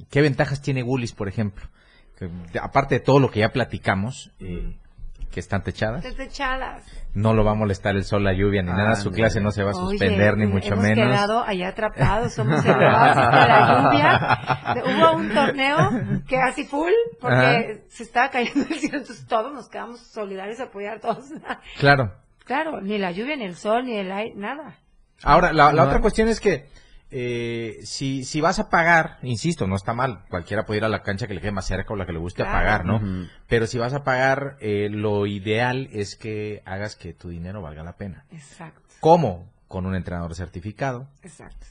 ¿Qué 0.10 0.22
ventajas 0.22 0.62
tiene 0.62 0.84
Woolies, 0.84 1.14
por 1.14 1.28
ejemplo? 1.28 1.68
Que, 2.18 2.30
aparte 2.62 2.96
de 2.96 3.00
todo 3.02 3.20
lo 3.20 3.30
que 3.32 3.40
ya 3.42 3.50
platicamos, 3.52 4.32
eh, 4.40 4.78
que 5.32 5.40
están 5.40 5.64
techadas, 5.64 6.04
no 7.14 7.34
lo 7.34 7.44
va 7.44 7.52
a 7.52 7.56
molestar 7.56 7.96
el 7.96 8.04
sol, 8.06 8.24
la 8.24 8.34
lluvia, 8.34 8.62
ni 8.62 8.70
nada, 8.72 8.96
su 8.96 9.12
clase 9.12 9.42
no 9.42 9.52
se 9.52 9.64
va 9.64 9.72
a 9.72 9.74
Oye, 9.76 9.98
suspender, 9.98 10.38
ni 10.38 10.46
mucho 10.48 10.68
hemos 10.74 10.84
menos. 10.84 11.08
quedado 11.08 11.44
allá 11.44 11.70
atrapados, 11.70 12.34
somos 12.34 12.64
elevados 12.66 13.18
hasta 13.18 13.48
la 13.48 14.74
lluvia. 14.74 14.84
Hubo 14.86 15.16
un 15.18 15.30
torneo 15.34 15.78
que 16.28 16.38
así 16.38 16.66
full, 16.66 16.92
porque 17.20 17.36
Ajá. 17.36 17.62
se 17.90 18.04
estaba 18.04 18.30
cayendo 18.30 18.62
el 18.70 18.80
cielo, 18.80 18.98
entonces 19.00 19.26
todos 19.28 19.54
nos 19.54 19.70
quedamos 19.70 20.00
solidarios 20.00 20.60
a 20.60 20.64
apoyar 20.66 20.98
a 20.98 21.00
todos. 21.02 21.26
Claro. 21.80 22.14
Claro, 22.46 22.80
ni 22.82 22.98
la 22.98 23.12
lluvia, 23.12 23.36
ni 23.38 23.46
el 23.46 23.56
sol, 23.56 23.86
ni 23.86 23.98
el 23.98 24.12
aire, 24.12 24.34
nada. 24.36 24.78
Ahora, 25.24 25.52
la, 25.52 25.72
la 25.74 25.82
No. 25.84 25.88
otra 25.90 26.00
cuestión 26.02 26.28
es 26.28 26.40
que 26.40 26.66
eh, 27.12 27.80
si, 27.84 28.24
si 28.24 28.42
vas 28.42 28.60
a 28.60 28.70
pagar, 28.70 29.20
insisto, 29.22 29.68
no 29.68 29.76
está 29.76 29.94
mal, 29.94 30.24
cualquiera 30.30 30.66
puede 30.66 30.80
ir 30.80 30.84
a 30.86 30.90
la 30.90 31.02
cancha 31.04 31.28
que 31.28 31.34
le 31.34 31.42
quede 31.42 31.52
más 31.52 31.66
cerca 31.66 31.94
o 31.94 31.96
la 31.96 32.06
que 32.06 32.12
le 32.14 32.20
guste 32.20 32.44
a 32.44 32.52
pagar, 32.52 32.86
¿no? 32.86 33.00
Pero 33.48 33.68
si 33.68 33.78
vas 33.78 33.94
a 33.94 34.04
pagar, 34.04 34.58
eh, 34.60 34.90
lo 34.92 35.26
ideal 35.28 35.88
es 35.94 36.16
que 36.16 36.62
hagas 36.66 36.96
que 36.96 37.14
tu 37.14 37.30
dinero 37.30 37.62
valga 37.62 37.84
la 37.84 37.96
pena. 37.96 38.26
Exacto, 38.32 38.82
¿Cómo? 39.00 39.52
Con 39.68 39.86
un 39.86 39.96
entrenador 39.96 40.36
certificado, 40.36 41.08
exacto. 41.22 41.66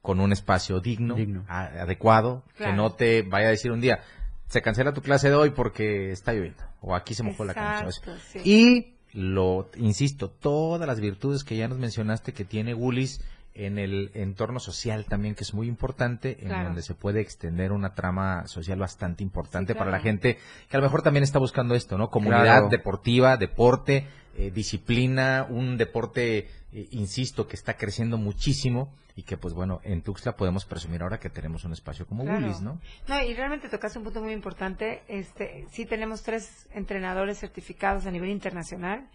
con 0.00 0.20
un 0.20 0.32
espacio 0.32 0.80
digno, 0.80 1.14
Digno. 1.14 1.44
a- 1.48 1.66
adecuado, 1.82 2.44
que 2.58 2.72
no 2.72 2.92
te 2.92 3.22
vaya 3.22 3.48
a 3.48 3.50
decir 3.50 3.70
un 3.72 3.80
día, 3.80 4.00
se 4.48 4.62
cancela 4.62 4.92
tu 4.92 5.00
clase 5.00 5.28
de 5.30 5.34
hoy 5.36 5.50
porque 5.50 6.10
está 6.12 6.32
lloviendo, 6.32 6.62
o 6.80 6.94
aquí 6.94 7.14
se 7.14 7.22
mojó 7.22 7.44
la 7.44 7.54
cancha. 7.54 7.86
o 7.86 7.90
sea, 7.92 8.14
Exacto, 8.14 8.20
sí. 8.32 8.40
y 8.44 8.94
lo, 9.18 9.70
insisto, 9.76 10.28
todas 10.30 10.86
las 10.88 10.98
virtudes 11.00 11.44
que 11.44 11.56
ya 11.56 11.68
nos 11.68 11.78
mencionaste 11.78 12.32
que 12.32 12.44
tiene 12.44 12.74
Woolies 12.74 13.20
en 13.54 13.78
el 13.78 14.10
entorno 14.14 14.60
social 14.60 15.04
también, 15.04 15.34
que 15.34 15.44
es 15.44 15.52
muy 15.54 15.68
importante, 15.68 16.38
en 16.40 16.48
Claro. 16.48 16.64
donde 16.68 16.82
se 16.82 16.94
puede 16.94 17.20
extender 17.20 17.72
una 17.72 17.94
trama 17.94 18.46
social 18.46 18.78
bastante 18.78 19.22
importante 19.22 19.72
Sí, 19.74 19.78
para 19.78 19.90
la 19.90 20.00
gente 20.00 20.38
que 20.68 20.76
a 20.76 20.80
lo 20.80 20.84
mejor 20.86 21.02
también 21.02 21.22
está 21.22 21.38
buscando 21.38 21.74
esto, 21.74 21.98
¿no? 21.98 22.08
Comunidad 22.10 22.42
Claro. 22.44 22.68
deportiva, 22.68 23.36
deporte, 23.36 24.06
eh, 24.38 24.50
disciplina, 24.50 25.46
un 25.48 25.76
deporte, 25.76 26.48
eh, 26.72 26.88
insisto, 26.92 27.46
que 27.46 27.56
está 27.56 27.76
creciendo 27.76 28.16
muchísimo 28.16 28.94
y 29.14 29.24
que, 29.24 29.36
pues 29.36 29.52
bueno, 29.52 29.80
en 29.84 30.00
Tuxtla 30.00 30.36
podemos 30.36 30.64
presumir 30.64 31.02
ahora 31.02 31.20
que 31.20 31.28
tenemos 31.28 31.64
un 31.64 31.72
espacio 31.74 32.06
como 32.06 32.24
Claro. 32.24 32.38
Woolies, 32.38 32.62
¿no? 32.62 32.80
No, 33.08 33.22
y 33.22 33.34
realmente 33.34 33.68
tocaste 33.68 33.98
un 33.98 34.04
punto 34.04 34.22
muy 34.22 34.32
importante. 34.32 35.02
Este, 35.08 35.66
sí 35.70 35.84
tenemos 35.84 36.22
tres 36.22 36.66
entrenadores 36.72 37.38
certificados 37.38 38.06
a 38.06 38.10
nivel 38.10 38.30
internacional 38.30 39.06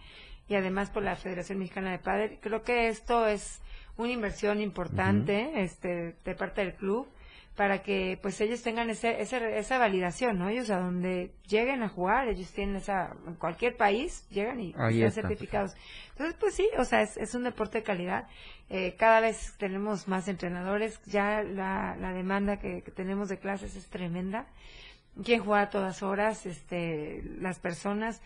y 0.48 0.54
además 0.54 0.92
por 0.92 1.02
la 1.02 1.16
Federación 1.16 1.58
Mexicana 1.58 1.90
de 1.92 1.98
Padre. 2.00 2.38
Creo 2.40 2.62
que 2.62 2.88
esto 2.90 3.26
es 3.26 3.60
una 3.98 4.12
inversión 4.12 4.62
importante, 4.62 5.62
este, 5.62 6.16
de 6.24 6.36
parte 6.36 6.62
del 6.62 6.74
club 6.76 7.08
para 7.56 7.82
que 7.82 8.20
pues 8.22 8.40
ellos 8.40 8.62
tengan 8.62 8.92
ese, 8.92 9.20
ese- 9.20 9.58
esa 9.58 9.80
validación, 9.80 10.38
¿no? 10.38 10.48
Ellos 10.48 10.70
a 10.70 10.78
donde 10.80 11.32
lleguen 11.48 11.82
a 11.82 11.90
jugar, 11.90 12.28
ellos 12.28 12.52
tienen 12.52 12.76
esa, 12.76 13.16
en 13.26 13.34
cualquier 13.34 13.76
país 13.76 14.28
llegan 14.30 14.60
y 14.60 14.76
Ahí 14.78 15.02
están 15.02 15.08
está. 15.08 15.22
certificados. 15.22 15.76
Entonces, 16.12 16.36
pues 16.40 16.54
sí, 16.54 16.70
o 16.78 16.86
sea, 16.86 17.02
es, 17.02 17.18
es 17.18 17.34
un 17.34 17.44
deporte 17.44 17.80
de 17.80 17.84
calidad. 17.84 18.28
Eh, 18.70 18.96
cada 19.00 19.22
vez 19.22 19.56
tenemos 19.58 20.08
más 20.08 20.28
entrenadores, 20.28 21.02
ya 21.06 21.42
la, 21.42 21.96
la 22.00 22.14
demanda 22.14 22.58
que, 22.60 22.84
que 22.84 22.92
tenemos 22.92 23.28
de 23.28 23.40
clases 23.40 23.76
es 23.76 23.88
tremenda. 23.88 24.46
Quieren 25.24 25.44
jugar 25.44 25.64
a 25.64 25.70
todas 25.72 26.04
horas, 26.04 26.46
este, 26.46 27.24
las 27.40 27.58
personas. 27.58 28.22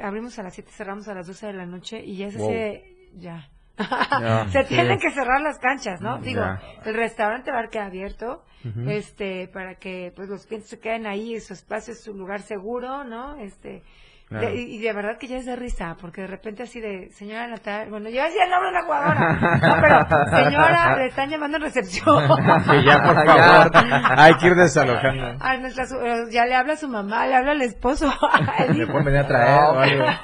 Abrimos 0.00 0.38
a 0.38 0.44
las 0.44 0.54
7, 0.54 0.70
cerramos 0.70 1.08
a 1.08 1.14
las 1.14 1.26
12 1.26 1.48
de 1.48 1.52
la 1.54 1.66
noche 1.66 2.00
y 2.04 2.16
ya 2.16 2.28
es 2.28 2.36
Wow. 2.36 2.48
de- 2.52 3.08
ya. 3.16 3.50
Se 4.52 4.62
sí. 4.64 4.68
tienen 4.74 4.98
que 4.98 5.10
cerrar 5.12 5.40
las 5.40 5.58
canchas, 5.58 6.00
¿no? 6.00 6.18
Digo, 6.18 6.40
Ya. 6.40 6.60
el 6.84 6.94
restaurante 6.94 7.50
va 7.52 7.60
a 7.60 7.68
quedar 7.68 7.86
abierto, 7.86 8.44
este, 8.88 9.48
para 9.48 9.76
que 9.76 10.12
pues 10.16 10.28
los 10.28 10.44
clientes 10.46 10.68
se 10.70 10.78
queden 10.80 11.06
ahí, 11.06 11.38
su 11.40 11.52
espacio 11.54 11.92
es 11.92 12.02
su 12.02 12.12
lugar 12.12 12.42
seguro, 12.42 13.04
¿no? 13.04 13.36
Este, 13.36 13.82
Claro. 14.28 14.46
de- 14.46 14.54
y 14.56 14.78
de 14.78 14.92
verdad 14.92 15.16
que 15.18 15.26
ya 15.26 15.38
es 15.38 15.46
de 15.46 15.56
risa, 15.56 15.96
porque 15.98 16.20
de 16.20 16.26
repente 16.26 16.62
así 16.62 16.80
de, 16.80 17.10
señora 17.12 17.46
Natalia, 17.46 17.88
bueno, 17.88 18.10
yo 18.10 18.22
decía 18.22 18.44
el 18.44 18.50
nombre 18.50 18.68
de 18.68 18.74
la 18.74 18.82
jugadora, 18.84 19.58
no, 19.62 19.80
pero 19.80 20.44
señora, 20.44 20.96
le 20.98 21.06
están 21.06 21.30
llamando 21.30 21.56
en 21.56 21.62
recepción. 21.62 22.28
Que 22.70 22.84
ya, 22.84 23.02
por 23.02 23.14
favor, 23.24 23.70
hay 24.18 24.34
que 24.34 24.46
ir 24.48 24.54
desalojando. 24.54 25.38
A 25.40 25.56
nuestra 25.56 25.86
su- 25.86 25.96
eh, 25.98 26.24
ya 26.30 26.44
le 26.44 26.54
habla 26.54 26.74
a 26.74 26.76
su 26.76 26.88
mamá, 26.88 27.26
le 27.26 27.36
habla 27.36 27.52
al 27.52 27.62
esposo. 27.62 28.06
hijo. 28.76 28.86
pueden 28.92 29.04
venir 29.04 29.20
a 29.20 29.26
traer 29.26 29.60
o 29.74 29.78
algo. 29.80 30.04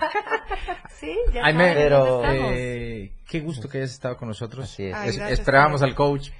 Sí, 1.01 1.15
ya 1.33 1.43
saben 1.43 1.57
Pero, 1.75 2.23
eh, 2.27 3.13
qué 3.29 3.41
gusto 3.41 3.69
que 3.69 3.79
hayas 3.79 3.91
estado 3.91 4.17
con 4.17 4.29
nosotros. 4.29 4.65
Así 4.65 4.87
es. 4.87 4.95
Ay, 4.95 5.09
Es- 5.11 5.17
gracias, 5.19 5.39
esperábamos 5.41 5.83
al 5.83 5.95
coach, 5.95 6.31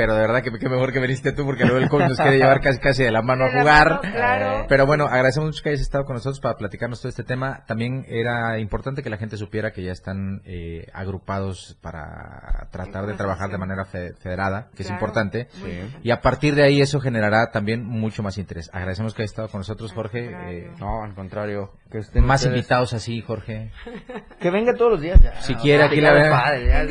pero 0.00 0.14
de 0.14 0.20
verdad 0.22 0.42
que 0.42 0.50
qué 0.58 0.68
mejor 0.70 0.94
que 0.94 0.98
viniste 0.98 1.32
tú 1.32 1.44
porque 1.44 1.64
luego 1.66 1.76
el 1.76 1.90
coach 1.90 2.08
nos 2.08 2.16
quiere 2.16 2.38
llevar 2.38 2.62
casi 2.62 2.78
casi 2.78 3.02
de 3.02 3.10
la 3.10 3.20
mano 3.20 3.44
De 3.44 3.50
a 3.50 3.60
jugar. 3.60 3.88
mano, 3.90 4.00
claro. 4.14 4.60
Eh, 4.60 4.66
Pero 4.66 4.86
bueno, 4.86 5.04
agradecemos 5.04 5.48
mucho 5.50 5.62
que 5.62 5.68
hayas 5.68 5.82
estado 5.82 6.06
con 6.06 6.14
nosotros 6.14 6.40
para 6.40 6.56
platicarnos 6.56 7.02
todo 7.02 7.10
este 7.10 7.22
tema. 7.22 7.64
También 7.66 8.06
era 8.08 8.58
importante 8.58 9.02
que 9.02 9.10
la 9.10 9.18
gente 9.18 9.36
supiera 9.36 9.72
que 9.72 9.82
ya 9.82 9.92
están 9.92 10.40
eh, 10.46 10.86
agrupados 10.94 11.76
para 11.82 12.68
tratar 12.70 13.04
de 13.04 13.12
trabajar 13.12 13.50
de 13.50 13.58
manera 13.58 13.84
fe- 13.84 14.14
federada, 14.14 14.68
que 14.74 14.84
es 14.84 14.90
importante. 14.90 15.48
importante. 15.52 15.98
Y 16.02 16.10
a 16.12 16.22
partir 16.22 16.54
de 16.54 16.62
ahí 16.62 16.80
eso 16.80 16.98
generará 16.98 17.50
también 17.50 17.84
mucho 17.84 18.22
más 18.22 18.38
interés. 18.38 18.70
Agradecemos 18.72 19.12
que 19.12 19.20
hayas 19.20 19.32
estado 19.32 19.48
con 19.48 19.60
nosotros, 19.60 19.92
Jorge. 19.92 20.30
Eh, 20.32 20.70
No, 20.78 21.02
al 21.04 21.14
contrario. 21.14 21.72
Que 21.90 21.98
estén 21.98 22.24
Más 22.24 22.40
ustedes- 22.42 22.56
invitados 22.56 22.92
así, 22.92 23.20
Jorge. 23.20 23.72
Que 24.38 24.50
venga 24.50 24.72
todos 24.74 24.92
los 24.92 25.00
días 25.00 25.20
ya. 25.20 25.34
Si 25.42 25.54
quiere, 25.56 25.82
aquí 25.84 26.00
Ya, 26.00 26.12
la 26.12 26.56
ya. 26.58 26.84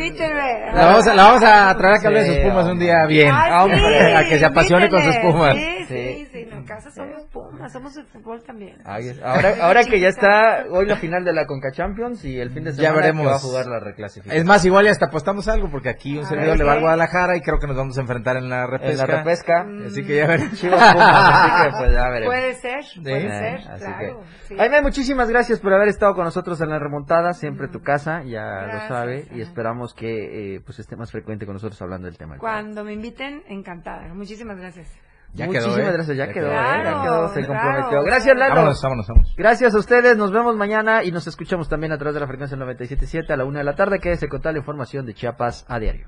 La 0.74 0.86
vamos 0.88 1.08
a, 1.08 1.14
la 1.16 1.24
vamos 1.24 1.44
a 1.44 1.76
traer 1.78 1.96
a 1.96 2.00
que 2.02 2.08
hable 2.08 2.20
de 2.24 2.26
sus 2.28 2.38
pumas 2.40 2.66
un 2.68 2.80
día 2.80 3.06
bien. 3.06 3.32
Ay, 3.34 3.72
sí, 3.80 4.14
a 4.16 4.30
que 4.30 4.40
se 4.40 4.46
apasione 4.46 4.90
con 4.90 5.02
sus 5.02 5.16
pumas. 5.18 5.56
Sí, 5.56 5.86
sí, 5.88 5.88
Sí. 5.88 6.28
sí, 6.34 6.48
en 6.52 6.66
casa 6.66 6.92
somos 6.92 7.26
pumas, 7.32 7.72
somos 7.72 7.96
de 7.96 8.04
fútbol 8.04 8.44
también. 8.44 8.76
Ahora, 9.24 9.56
ahora 9.62 9.84
que 9.86 10.00
ya 10.02 10.10
está 10.10 10.66
hoy 10.70 10.86
la 10.86 10.98
final 10.98 11.24
de 11.24 11.34
la 11.34 11.46
Conca 11.48 11.72
Champions 11.72 12.24
y 12.26 12.38
el 12.40 12.52
fin 12.52 12.66
de 12.66 12.74
semana 12.74 12.90
Ya 12.94 12.96
veremos. 12.96 13.24
que 13.24 13.30
va 13.30 13.36
a 13.38 13.40
jugar 13.40 13.66
la 13.68 13.80
reclasificación. 13.80 14.38
Es 14.42 14.46
más, 14.46 14.64
igual 14.66 14.86
y 14.86 14.90
hasta 14.90 15.06
apostamos 15.08 15.48
algo, 15.48 15.72
porque 15.72 15.90
aquí 15.90 16.18
un 16.18 16.26
A 16.26 16.28
servidor 16.28 16.50
ver, 16.52 16.58
le 16.60 16.64
va 16.66 16.74
al 16.74 16.82
Guadalajara 16.82 17.38
y 17.38 17.42
creo 17.42 17.58
que 17.58 17.68
nos 17.68 17.78
vamos 17.78 17.98
a 17.98 18.02
enfrentar 18.02 18.36
en 18.38 18.50
la 18.50 18.66
en 18.66 18.72
repesca. 18.72 19.08
la 19.08 19.18
repesca. 19.18 19.66
Así 19.88 20.04
que 20.04 20.16
ya 20.18 20.28
veremos. 20.28 20.60
Chivas 20.60 20.94
Pumas, 20.94 21.34
así 21.34 21.64
que 21.64 21.70
pues 21.78 21.92
ya 21.94 22.10
veremos. 22.10 22.36
Puede 22.36 22.54
ser, 22.56 22.80
puede 23.02 23.22
ser, 23.30 23.72
así 23.72 23.86
claro. 23.86 24.22
que- 24.48 24.56
muchísimas 24.90 25.30
gracias 25.30 25.60
por 25.60 25.72
haber 25.72 25.88
estado 25.88 26.16
con 26.16 26.24
nosotros 26.26 26.60
en 26.62 26.70
la 26.70 26.80
remontada, 26.80 27.34
siempre 27.34 27.68
tu 27.68 27.82
casa, 27.82 28.24
ya 28.24 28.66
lo 28.74 28.88
sabe, 28.88 29.28
y 29.36 29.42
esperamos 29.42 29.94
que 29.94 30.56
eh, 30.56 30.62
pues 30.66 30.80
esté 30.80 30.96
más 30.96 31.12
frecuente 31.12 31.46
con 31.46 31.54
nosotros 31.54 31.80
hablando 31.82 32.08
del 32.08 32.18
tema. 32.18 32.38
Cuando 32.40 32.84
me 32.84 32.94
inviten, 32.94 33.44
encantada. 33.48 34.12
Muchísimas 34.16 34.58
gracias. 34.58 34.92
Ya 35.36 35.48
quedó, 35.48 35.68
Muchísimas 35.68 35.90
¿eh? 35.90 35.94
gracias, 35.94 36.18
ya, 36.18 36.26
Ya 36.26 36.34
quedó, 36.34 36.50
quedó. 36.50 36.60
eh, 36.60 36.84
ya 36.84 37.02
quedó, 37.04 37.28
se 37.28 37.42
claro. 37.46 37.62
comprometió. 37.62 38.04
Gracias, 38.04 38.36
Lalo. 38.36 38.56
Vámonos, 38.56 38.82
vámonos, 38.82 39.08
vámonos. 39.08 39.36
Gracias 39.38 39.76
a 39.76 39.78
ustedes, 39.78 40.18
nos 40.18 40.32
vemos 40.32 40.56
mañana 40.56 41.04
y 41.04 41.12
nos 41.12 41.28
escuchamos 41.28 41.70
también 41.70 41.92
a 41.94 41.98
través 42.00 42.16
de 42.16 42.22
la 42.22 42.28
frecuencia 42.28 42.58
del 42.58 42.68
97.7 42.68 43.30
a 43.32 43.38
la 43.38 43.46
una 43.46 43.60
de 43.60 43.66
la 43.66 43.76
tarde. 43.76 44.00
Quédese 44.00 44.28
con 44.28 44.40
toda 44.42 44.54
la 44.54 44.58
información 44.60 45.06
de 45.06 45.14
Chiapas 45.14 45.66
a 45.70 45.78
diario. 45.78 46.08